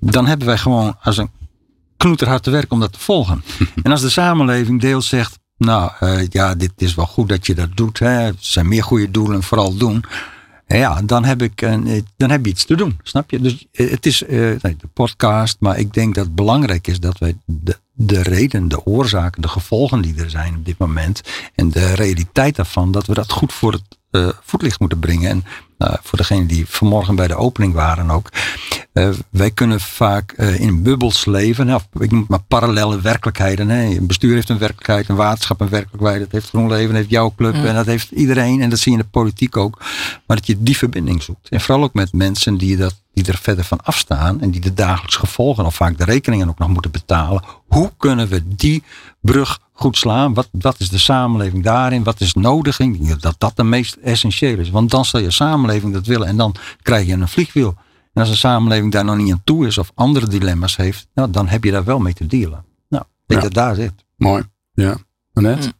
Dan 0.00 0.26
hebben 0.26 0.46
wij 0.46 0.58
gewoon 0.58 0.96
als 1.02 1.16
een 1.16 1.30
knoeterhard 1.98 2.42
te 2.42 2.50
werk 2.50 2.72
om 2.72 2.80
dat 2.80 2.92
te 2.92 3.00
volgen. 3.00 3.44
en 3.82 3.90
als 3.90 4.00
de 4.00 4.10
samenleving 4.10 4.80
deels 4.80 5.08
zegt. 5.08 5.38
Nou 5.56 5.90
eh, 6.00 6.26
ja, 6.28 6.54
dit 6.54 6.72
is 6.76 6.94
wel 6.94 7.06
goed 7.06 7.28
dat 7.28 7.46
je 7.46 7.54
dat 7.54 7.76
doet. 7.76 7.98
Hè. 7.98 8.26
Er 8.26 8.34
zijn 8.38 8.68
meer 8.68 8.82
goede 8.82 9.10
doelen, 9.10 9.42
vooral 9.42 9.76
doen. 9.76 10.04
Ja, 10.68 11.02
dan 11.02 11.24
heb, 11.24 11.42
ik 11.42 11.60
een, 11.60 11.86
eh, 11.86 12.02
dan 12.16 12.30
heb 12.30 12.44
je 12.44 12.50
iets 12.50 12.64
te 12.64 12.76
doen. 12.76 12.98
Snap 13.02 13.30
je? 13.30 13.40
Dus 13.40 13.66
eh, 13.72 13.90
het 13.90 14.06
is 14.06 14.22
eh, 14.22 14.38
nee, 14.38 14.76
de 14.76 14.88
podcast, 14.92 15.56
maar 15.60 15.78
ik 15.78 15.94
denk 15.94 16.14
dat 16.14 16.24
het 16.24 16.34
belangrijk 16.34 16.86
is 16.86 17.00
dat 17.00 17.18
wij 17.18 17.36
de, 17.44 17.78
de 17.92 18.22
reden, 18.22 18.68
de 18.68 18.86
oorzaken, 18.86 19.42
de 19.42 19.48
gevolgen 19.48 20.02
die 20.02 20.22
er 20.22 20.30
zijn 20.30 20.56
op 20.56 20.64
dit 20.64 20.78
moment 20.78 21.20
en 21.54 21.70
de 21.70 21.94
realiteit 21.94 22.56
daarvan, 22.56 22.92
dat 22.92 23.06
we 23.06 23.14
dat 23.14 23.32
goed 23.32 23.52
voor 23.52 23.72
het 23.72 23.97
eh, 24.10 24.28
voetlicht 24.42 24.80
moeten 24.80 24.98
brengen. 24.98 25.30
En 25.30 25.44
nou, 25.78 25.96
voor 26.02 26.18
degenen 26.18 26.46
die 26.46 26.66
vanmorgen 26.68 27.14
bij 27.14 27.26
de 27.26 27.34
opening 27.34 27.72
waren 27.74 28.10
ook. 28.10 28.28
eh, 28.92 29.08
wij 29.30 29.50
kunnen 29.50 29.80
vaak 29.80 30.32
eh, 30.32 30.60
in 30.60 30.82
bubbels 30.82 31.24
leven. 31.24 31.74
Of 31.74 31.86
ik 31.98 32.10
noem 32.10 32.24
maar 32.28 32.42
parallele 32.48 33.00
werkelijkheden. 33.00 33.68
Hè. 33.68 33.84
Een 33.84 34.06
bestuur 34.06 34.34
heeft 34.34 34.48
een 34.48 34.58
werkelijkheid, 34.58 35.08
een 35.08 35.16
waterschap 35.16 35.60
een 35.60 35.68
werkelijkheid. 35.68 36.20
Dat 36.20 36.32
heeft 36.32 36.48
GroenLeven, 36.48 36.86
dat 36.86 36.96
heeft 36.96 37.10
jouw 37.10 37.32
club 37.36 37.54
en 37.54 37.74
dat 37.74 37.86
heeft 37.86 38.10
iedereen. 38.10 38.60
En 38.62 38.70
dat 38.70 38.78
zie 38.78 38.92
je 38.92 38.98
in 38.98 39.04
de 39.04 39.10
politiek 39.10 39.56
ook. 39.56 39.78
Maar 40.26 40.36
dat 40.36 40.46
je 40.46 40.62
die 40.62 40.76
verbinding 40.76 41.22
zoekt. 41.22 41.48
En 41.48 41.60
vooral 41.60 41.84
ook 41.84 41.94
met 41.94 42.12
mensen 42.12 42.56
die, 42.56 42.76
dat, 42.76 42.94
die 43.14 43.26
er 43.26 43.38
verder 43.42 43.64
van 43.64 43.80
afstaan. 43.82 44.40
En 44.40 44.50
die 44.50 44.60
de 44.60 44.74
dagelijks 44.74 45.16
gevolgen 45.16 45.66
of 45.66 45.74
vaak 45.74 45.98
de 45.98 46.04
rekeningen 46.04 46.48
ook 46.48 46.58
nog 46.58 46.68
moeten 46.68 46.90
betalen. 46.90 47.42
Hoe 47.66 47.92
kunnen 47.96 48.28
we 48.28 48.42
die 48.46 48.82
brug 49.20 49.58
goed 49.78 49.96
slaan? 49.96 50.34
Wat, 50.34 50.48
wat 50.52 50.80
is 50.80 50.88
de 50.88 50.98
samenleving 50.98 51.64
daarin? 51.64 52.02
Wat 52.04 52.20
is 52.20 52.34
nodig? 52.34 52.78
Ik 52.78 53.04
denk 53.06 53.20
dat 53.20 53.34
dat 53.38 53.56
de 53.56 53.64
meest 53.64 53.94
essentieel 53.94 54.58
is. 54.58 54.70
Want 54.70 54.90
dan 54.90 55.04
zal 55.04 55.20
je 55.20 55.30
samenleving 55.30 55.92
dat 55.92 56.06
willen. 56.06 56.26
En 56.28 56.36
dan 56.36 56.54
krijg 56.82 57.06
je 57.06 57.12
een 57.12 57.28
vliegwiel. 57.28 57.74
En 58.12 58.20
als 58.22 58.30
een 58.30 58.36
samenleving 58.36 58.92
daar 58.92 59.04
nog 59.04 59.16
niet 59.16 59.32
aan 59.32 59.40
toe 59.44 59.66
is. 59.66 59.78
Of 59.78 59.90
andere 59.94 60.26
dilemma's 60.28 60.76
heeft. 60.76 61.08
Nou, 61.14 61.30
dan 61.30 61.48
heb 61.48 61.64
je 61.64 61.70
daar 61.70 61.84
wel 61.84 61.98
mee 61.98 62.14
te 62.14 62.26
dealen. 62.26 62.64
Nou, 62.88 63.02
ik 63.04 63.08
denk 63.26 63.40
Ja. 63.42 63.46
dat 63.48 63.54
daar 63.56 63.74
zit. 63.74 63.92
Mooi. 64.16 64.42
Ja. 64.72 64.96
Annette? 65.32 65.72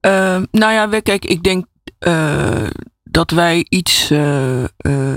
Ehm, 0.00 0.44
nou 0.50 0.72
ja, 0.72 0.88
we- 0.88 1.00
kijk, 1.02 1.24
ik 1.24 1.42
denk 1.42 1.66
eh, 1.98 2.66
dat 3.04 3.30
wij 3.30 3.66
iets. 3.68 4.10
eh, 4.10 4.62
ehm, 4.64 5.07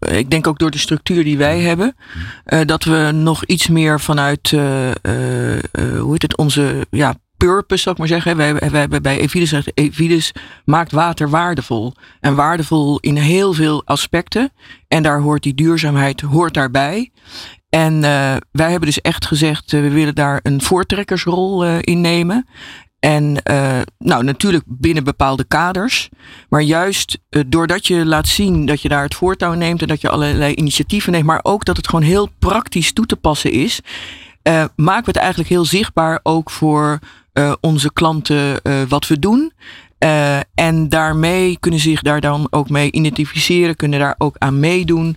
ik 0.00 0.30
denk 0.30 0.46
ook 0.46 0.58
door 0.58 0.70
de 0.70 0.78
structuur 0.78 1.24
die 1.24 1.38
wij 1.38 1.60
hebben, 1.60 1.96
eh, 2.44 2.60
dat 2.66 2.84
we 2.84 3.10
nog 3.14 3.44
iets 3.44 3.68
meer 3.68 4.00
vanuit. 4.00 4.52
eh, 4.52 4.90
eh, 4.90 4.94
hoe 6.00 6.12
heet 6.12 6.22
het? 6.22 6.36
Onze 6.36 6.86
ja, 6.90 7.14
purpose, 7.36 7.82
zou 7.82 7.94
ik 7.94 8.00
maar 8.00 8.10
zeggen. 8.10 8.36
Wij, 8.36 8.54
wij 8.54 8.80
hebben 8.80 9.02
bij 9.02 9.18
Evides 9.18 9.48
gezegd: 9.48 9.70
Evides 9.74 10.32
maakt 10.64 10.92
water 10.92 11.30
waardevol. 11.30 11.94
En 12.20 12.34
waardevol 12.34 12.98
in 13.00 13.16
heel 13.16 13.52
veel 13.52 13.82
aspecten. 13.84 14.52
En 14.88 15.02
daar 15.02 15.20
hoort 15.20 15.42
die 15.42 15.54
duurzaamheid 15.54 16.20
hoort 16.20 16.54
daarbij. 16.54 17.10
En 17.68 18.00
wij 18.50 18.70
hebben 18.70 18.88
dus 18.88 19.00
echt 19.00 19.26
gezegd, 19.26 19.70
we 19.70 19.90
willen 19.90 20.14
daar 20.14 20.40
een 20.42 20.62
voortrekkersrol 20.62 21.64
eh, 21.64 21.76
in 21.80 22.00
nemen. 22.00 22.46
En 23.02 23.42
eh, 23.42 23.80
nou, 23.98 24.24
natuurlijk 24.24 24.64
binnen 24.66 25.04
bepaalde 25.04 25.44
kaders. 25.44 26.08
Maar 26.48 26.60
juist 26.60 27.18
eh, 27.28 27.42
doordat 27.46 27.86
je 27.86 28.06
laat 28.06 28.28
zien 28.28 28.66
dat 28.66 28.82
je 28.82 28.88
daar 28.88 29.02
het 29.02 29.14
voortouw 29.14 29.52
neemt 29.52 29.82
en 29.82 29.88
dat 29.88 30.00
je 30.00 30.08
allerlei 30.08 30.54
initiatieven 30.54 31.12
neemt, 31.12 31.24
maar 31.24 31.40
ook 31.42 31.64
dat 31.64 31.76
het 31.76 31.88
gewoon 31.88 32.04
heel 32.04 32.30
praktisch 32.38 32.92
toe 32.92 33.06
te 33.06 33.16
passen 33.16 33.50
is, 33.50 33.80
eh, 34.42 34.64
maken 34.76 35.04
we 35.04 35.10
het 35.10 35.16
eigenlijk 35.16 35.50
heel 35.50 35.64
zichtbaar 35.64 36.20
ook 36.22 36.50
voor 36.50 36.98
onze 37.60 37.92
klanten 37.92 38.60
wat 38.88 39.06
we 39.06 39.18
doen. 39.18 39.52
En 40.54 40.88
daarmee 40.88 41.58
kunnen 41.60 41.80
zich 41.80 42.02
daar 42.02 42.20
dan 42.20 42.46
ook 42.50 42.68
mee 42.68 42.90
identificeren, 42.90 43.76
kunnen 43.76 44.00
daar 44.00 44.14
ook 44.18 44.36
aan 44.38 44.60
meedoen. 44.60 45.16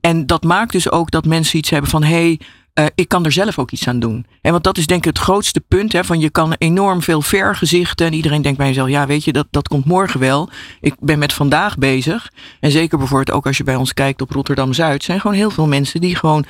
En 0.00 0.26
dat 0.26 0.42
maakt 0.42 0.72
dus 0.72 0.90
ook 0.90 1.10
dat 1.10 1.24
mensen 1.24 1.58
iets 1.58 1.70
hebben 1.70 1.90
van 1.90 2.02
hé, 2.02 2.08
hey, 2.08 2.40
eh, 2.72 2.86
ik 2.94 3.08
kan 3.08 3.24
er 3.24 3.32
zelf 3.32 3.58
ook 3.58 3.70
iets 3.70 3.88
aan 3.88 3.98
doen. 3.98 4.26
En 4.40 4.52
want 4.52 4.64
dat 4.64 4.78
is 4.78 4.86
denk 4.86 5.00
ik 5.00 5.16
het 5.16 5.18
grootste 5.18 5.60
punt. 5.60 5.92
Hè, 5.92 6.04
van 6.04 6.20
je 6.20 6.30
kan 6.30 6.54
enorm 6.58 7.02
veel 7.02 7.22
vergezichten. 7.22 8.06
En 8.06 8.12
iedereen 8.12 8.42
denkt 8.42 8.58
bij 8.58 8.66
jezelf, 8.66 8.88
ja 8.88 9.06
weet 9.06 9.24
je, 9.24 9.32
dat, 9.32 9.46
dat 9.50 9.68
komt 9.68 9.84
morgen 9.84 10.20
wel. 10.20 10.50
Ik 10.80 10.94
ben 10.98 11.18
met 11.18 11.32
vandaag 11.32 11.78
bezig. 11.78 12.30
En 12.60 12.70
zeker 12.70 12.98
bijvoorbeeld 12.98 13.36
ook 13.36 13.46
als 13.46 13.56
je 13.56 13.64
bij 13.64 13.76
ons 13.76 13.94
kijkt 13.94 14.20
op 14.20 14.30
Rotterdam-Zuid. 14.30 15.04
zijn 15.04 15.20
gewoon 15.20 15.36
heel 15.36 15.50
veel 15.50 15.66
mensen 15.66 16.00
die 16.00 16.16
gewoon 16.16 16.44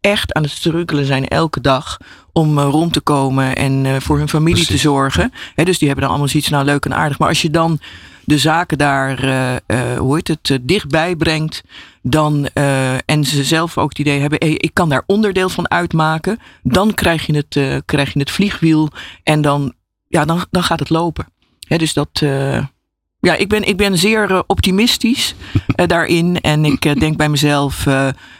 echt 0.00 0.32
aan 0.32 0.42
het 0.42 0.52
struggelen 0.52 1.04
zijn 1.04 1.28
elke 1.28 1.60
dag. 1.60 1.98
Om 2.32 2.58
eh, 2.58 2.68
rond 2.70 2.92
te 2.92 3.00
komen 3.00 3.56
en 3.56 3.86
eh, 3.86 3.96
voor 4.00 4.18
hun 4.18 4.28
familie 4.28 4.66
te 4.66 4.76
zorgen. 4.76 5.32
Hè, 5.54 5.64
dus 5.64 5.78
die 5.78 5.86
hebben 5.86 6.04
dan 6.04 6.10
allemaal 6.10 6.30
zoiets, 6.30 6.48
nou 6.48 6.64
leuk 6.64 6.84
en 6.84 6.94
aardig. 6.94 7.18
Maar 7.18 7.28
als 7.28 7.42
je 7.42 7.50
dan 7.50 7.80
de 8.24 8.38
zaken 8.38 8.78
daar, 8.78 9.22
eh, 9.22 9.56
eh, 9.66 9.98
hoe 9.98 10.14
heet 10.14 10.28
het, 10.28 10.50
eh, 10.50 10.58
dichtbij 10.60 11.16
brengt. 11.16 11.62
Dan, 12.02 12.46
en 13.04 13.24
ze 13.24 13.44
zelf 13.44 13.78
ook 13.78 13.88
het 13.88 13.98
idee 13.98 14.20
hebben, 14.20 14.40
ik 14.40 14.70
kan 14.72 14.88
daar 14.88 15.02
onderdeel 15.06 15.48
van 15.48 15.70
uitmaken. 15.70 16.38
Dan 16.62 16.94
krijg 16.94 17.26
je 17.26 17.36
het, 17.36 17.82
krijg 17.84 18.12
je 18.12 18.18
het 18.18 18.30
vliegwiel 18.30 18.88
en 19.22 19.40
dan, 19.40 19.72
ja, 20.08 20.24
dan, 20.24 20.44
dan 20.50 20.62
gaat 20.62 20.78
het 20.78 20.90
lopen. 20.90 21.26
Hè, 21.60 21.76
dus 21.76 21.92
dat, 21.92 22.22
Ja, 23.26 23.34
ik 23.34 23.48
ben, 23.48 23.68
ik 23.68 23.76
ben 23.76 23.98
zeer 23.98 24.30
uh, 24.30 24.40
optimistisch 24.46 25.34
uh, 25.54 25.86
daarin. 25.86 26.40
En 26.40 26.64
ik 26.64 26.84
uh, 26.84 26.94
denk 26.94 27.16
bij 27.16 27.28
mezelf, 27.28 27.84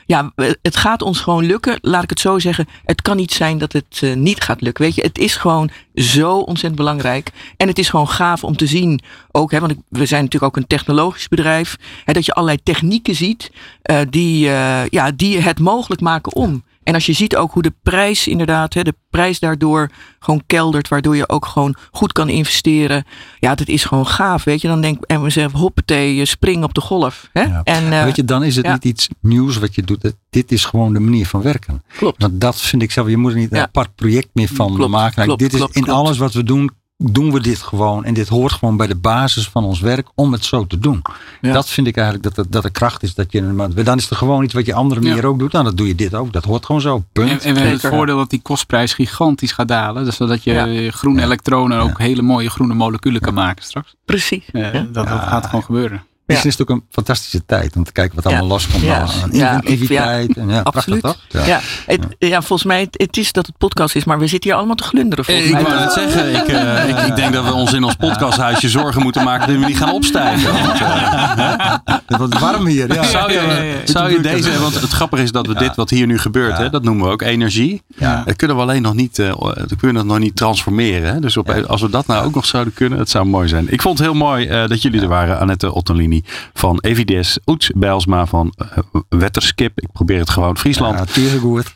ja, 0.07 0.33
het 0.63 0.77
gaat 0.77 1.03
ons 1.03 1.21
gewoon 1.21 1.45
lukken. 1.45 1.79
Laat 1.81 2.03
ik 2.03 2.11
het 2.11 2.21
zo 2.21 2.39
zeggen. 2.39 2.69
Het 2.85 3.03
kan 3.03 3.17
niet 3.17 3.33
zijn 3.33 3.59
dat 3.59 3.73
het 3.73 4.03
niet 4.15 4.41
gaat 4.41 4.61
lukken. 4.61 4.85
Weet 4.85 4.95
je, 4.95 5.03
het 5.03 5.19
is 5.19 5.37
gewoon 5.37 5.71
zo 5.95 6.39
ontzettend 6.39 6.75
belangrijk. 6.75 7.31
En 7.57 7.69
het 7.69 7.79
is 7.79 7.89
gewoon 7.89 8.09
gaaf 8.09 8.45
om 8.45 8.57
te 8.57 8.67
zien, 8.67 9.01
ook, 9.31 9.51
hè, 9.51 9.61
want 9.61 9.73
ik, 9.73 9.79
we 9.89 10.07
zijn 10.07 10.25
natuurlijk 10.25 10.57
ook 10.57 10.63
een 10.63 10.69
technologisch 10.69 11.29
bedrijf, 11.29 11.77
hè, 12.05 12.13
dat 12.13 12.27
je 12.27 12.33
allerlei 12.33 12.63
technieken 12.63 13.15
ziet 13.15 13.51
die, 14.11 14.39
ja, 14.91 15.11
die 15.17 15.41
het 15.41 15.59
mogelijk 15.59 16.01
maken 16.01 16.35
om. 16.35 16.63
En 16.83 16.95
als 16.95 17.07
je 17.07 17.13
ziet 17.13 17.37
ook 17.37 17.53
hoe 17.53 17.63
de 17.63 17.75
prijs 17.83 18.29
inderdaad, 18.29 18.75
hè, 18.75 18.83
de 18.83 18.95
prijs 19.11 19.39
daardoor 19.39 19.91
gewoon 20.19 20.43
keldert, 20.47 20.89
waardoor 20.89 21.17
je 21.17 21.29
ook 21.29 21.47
gewoon 21.47 21.77
goed 21.91 22.13
kan 22.13 22.29
investeren. 22.29 23.05
Ja, 23.39 23.55
dat 23.55 23.69
is 23.69 23.85
gewoon 23.85 24.07
gaaf, 24.07 24.45
weet 24.45 24.61
je. 24.61 24.69
Dan 24.69 24.81
denk 24.81 25.05
ik 25.05 25.21
mezelf, 25.21 25.53
hoppatee, 25.53 26.25
spring 26.25 26.65
op 26.65 26.75
de 26.75 26.81
golf. 26.81 27.29
Hè? 27.33 27.43
Ja. 27.43 27.61
En, 27.65 27.85
uh, 27.85 28.05
weet 28.05 28.17
je, 28.17 28.25
dan 28.25 28.45
is 28.45 28.57
het 28.57 28.65
ja. 28.65 28.73
niet 28.73 28.85
iets 28.85 29.09
nieuws 29.21 29.59
wat 29.59 29.75
je 29.75 29.83
doet. 29.83 30.13
Dit 30.31 30.53
is 30.53 30.65
gewoon 30.65 30.93
de 30.93 31.01
manier 31.01 31.27
van 31.27 31.43
werken. 31.43 31.83
Klopt. 31.97 32.23
Want 32.23 32.41
dat 32.41 32.61
vind 32.61 32.83
ik 32.83 32.91
zelf, 32.91 33.09
je 33.09 33.17
moet 33.17 33.33
er 33.33 33.39
niet 33.39 33.53
een 33.53 33.61
apart 33.61 33.95
project 33.95 34.29
meer 34.33 34.49
van 34.49 34.75
klopt, 34.75 34.91
maken. 34.91 35.25
Klopt, 35.25 35.41
dit 35.41 35.53
is 35.55 35.67
in 35.73 35.89
alles 35.89 36.19
wat 36.19 36.33
we 36.33 36.45
doen, 36.45 36.71
doen 37.11 37.33
we 37.33 37.41
dit 37.41 37.59
gewoon. 37.59 38.05
En 38.05 38.15
dit 38.15 38.29
hoort 38.29 38.53
gewoon 38.53 38.77
bij 38.77 38.87
de 38.87 38.95
basis 38.97 39.49
van 39.49 39.65
ons 39.65 39.81
werk 39.81 40.09
om 40.15 40.33
het 40.33 40.45
zo 40.45 40.67
te 40.67 40.79
doen. 40.79 41.03
Ja. 41.41 41.53
Dat 41.53 41.69
vind 41.69 41.87
ik 41.87 41.97
eigenlijk 41.97 42.25
dat, 42.27 42.35
dat, 42.35 42.53
dat 42.53 42.63
de 42.63 42.71
kracht 42.71 43.03
is. 43.03 43.15
Dat 43.15 43.33
je, 43.33 43.43
maar 43.43 43.85
dan 43.85 43.97
is 43.99 44.09
het 44.09 44.19
gewoon 44.19 44.45
iets 44.45 44.55
wat 44.55 44.67
je 44.67 44.75
andere 44.75 45.01
manier 45.01 45.17
Ja. 45.23 45.29
ook 45.29 45.39
doet. 45.39 45.53
Nou, 45.53 45.65
dan 45.65 45.75
doe 45.75 45.87
je 45.87 45.95
dit 45.95 46.15
ook. 46.15 46.33
Dat 46.33 46.45
hoort 46.45 46.67
gewoon 46.67 46.81
zo. 46.81 46.95
En, 46.97 47.05
Punt. 47.13 47.31
en 47.31 47.39
we 47.55 47.61
hebben 47.61 47.81
het 47.81 47.87
voordeel 47.87 48.17
dat 48.17 48.31
die 48.31 48.43
kostprijs 48.43 48.95
gigantisch 48.95 49.53
gaat 49.53 49.69
dalen. 49.69 50.05
Dus 50.05 50.17
zodat 50.17 50.45
je 50.45 50.53
Ja. 50.53 50.91
groene 50.91 51.19
Ja. 51.19 51.25
elektronen 51.25 51.81
ook 51.81 51.99
hele 51.99 52.23
mooie 52.23 52.51
groene 52.51 52.75
moleculen 52.75 53.21
kan 53.21 53.35
maken 53.35 53.65
straks. 53.65 53.95
Precies. 54.05 54.45
Eh, 54.53 54.73
Ja. 54.75 54.87
dat, 54.93 55.07
gaat 55.09 55.47
gewoon 55.47 55.65
gebeuren. 55.65 56.03
Misschien 56.33 56.51
is 56.51 56.59
het 56.59 56.71
ook 56.71 56.77
een 56.77 56.85
fantastische 56.91 57.45
tijd 57.47 57.77
om 57.77 57.85
te 57.85 57.93
kijken 57.93 58.15
wat 58.15 58.25
Ja. 58.25 58.31
allemaal 58.31 58.49
loskomt. 58.49 58.83
Ja. 58.83 59.01
aan 59.01 59.29
Ja, 59.33 59.61
en 59.63 60.49
ja, 60.49 60.61
absoluut. 60.61 61.01
prachtig, 61.01 61.27
toch? 61.29 61.47
Ja, 61.47 61.61
het, 61.87 62.07
ja, 62.19 62.43
volgens 62.43 62.65
mij, 62.69 62.81
het, 62.81 62.95
het 63.01 63.17
is 63.17 63.33
dat 63.33 63.47
het 63.47 63.59
podcast 63.59 63.95
is, 63.95 64.05
maar 64.05 64.19
we 64.19 64.27
zitten 64.27 64.49
hier 64.51 64.59
allemaal 64.59 64.77
te 64.77 64.83
glunderen 64.85 65.25
volgens 65.25 65.47
Ik 65.47 65.53
mij. 65.53 65.63
wou 65.63 65.79
net 65.79 65.93
zeggen, 65.93 66.35
ik, 66.35 66.49
eh, 66.49 66.89
ik, 66.91 67.07
ik 67.09 67.17
denk 67.17 67.33
dat 67.33 67.45
we 67.45 67.53
ons 67.53 67.73
in 67.73 67.85
ons 67.85 67.95
podcasthuisje 67.95 68.69
zorgen 68.69 69.03
moeten 69.03 69.25
maken 69.25 69.49
dat 69.49 69.57
we 69.59 69.67
niet 69.67 69.77
gaan 69.77 69.93
opstijgen. 69.93 70.53
Want, 70.53 70.81
eh, 70.81 71.75
Het 72.07 72.17
wordt 72.17 72.39
warm 72.39 72.67
hier. 72.67 72.95
Ja. 72.95 73.03
zou 73.05 73.33
je, 73.33 73.81
zou 73.85 74.11
je 74.13 74.21
deze, 74.21 74.59
want 74.61 74.81
het 74.81 74.91
grappige 74.91 75.23
is 75.23 75.33
dat 75.33 75.47
we 75.47 75.55
dit 75.55 75.77
wat 75.77 75.91
hier 75.91 76.07
nu 76.07 76.19
gebeurt, 76.19 76.59
hè, 76.59 76.71
dat 76.71 76.83
noemen 76.83 77.07
we 77.07 77.13
ook 77.13 77.23
energie. 77.23 77.83
Ja. 77.97 78.23
Dat 78.27 78.37
kunnen 78.37 78.57
we 78.57 78.63
alleen 78.63 78.83
nog 78.83 78.95
niet, 78.95 79.19
eh, 79.19 79.29
dat 79.55 79.77
kunnen 79.79 80.03
we 80.03 80.09
nog 80.09 80.19
niet 80.19 80.37
transformeren. 80.37 81.13
Hè. 81.15 81.21
Dus 81.21 81.37
op, 81.37 81.51
als 81.51 81.81
we 81.81 81.91
dat 81.91 82.07
nou 82.07 82.25
ook 82.25 82.35
nog 82.35 82.47
zouden 82.47 82.73
kunnen, 82.75 82.99
het 82.99 83.11
zou 83.11 83.25
mooi 83.27 83.49
zijn. 83.49 83.73
Ik 83.73 83.83
vond 83.83 83.99
het 83.99 84.07
heel 84.07 84.17
mooi 84.17 84.47
eh, 84.47 84.69
dat 84.69 84.83
jullie 84.83 85.01
er 85.01 85.09
waren, 85.09 85.39
Annette 85.39 85.73
Ottolini 85.73 86.22
van 86.53 86.79
Evides, 86.81 87.39
Oets 87.47 87.71
Bijlsma 87.75 88.27
van 88.27 88.53
uh, 88.63 89.01
Wetterskip. 89.09 89.81
Ik 89.81 89.93
probeer 89.93 90.19
het 90.19 90.31
gewoon 90.31 90.59
Friesland. 90.59 90.99
Ja. 90.99 91.05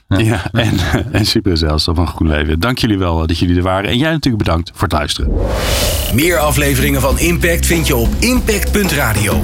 Ja. 0.08 0.18
Ja, 0.18 0.50
en, 0.52 0.78
en 1.12 1.26
Super 1.26 1.56
Zelfs 1.56 1.88
van 1.92 2.08
Goed 2.08 2.28
Leven. 2.28 2.60
Dank 2.60 2.78
jullie 2.78 2.98
wel 2.98 3.20
eh, 3.22 3.26
dat 3.26 3.38
jullie 3.38 3.56
er 3.56 3.62
waren. 3.62 3.90
En 3.90 3.98
jij 3.98 4.10
natuurlijk 4.10 4.44
bedankt 4.44 4.70
voor 4.74 4.82
het 4.82 4.92
luisteren. 4.92 5.32
Meer 6.14 6.38
afleveringen 6.38 7.00
van 7.00 7.18
Impact 7.18 7.66
vind 7.66 7.86
je 7.86 7.96
op 7.96 8.08
impact.radio. 8.18 9.42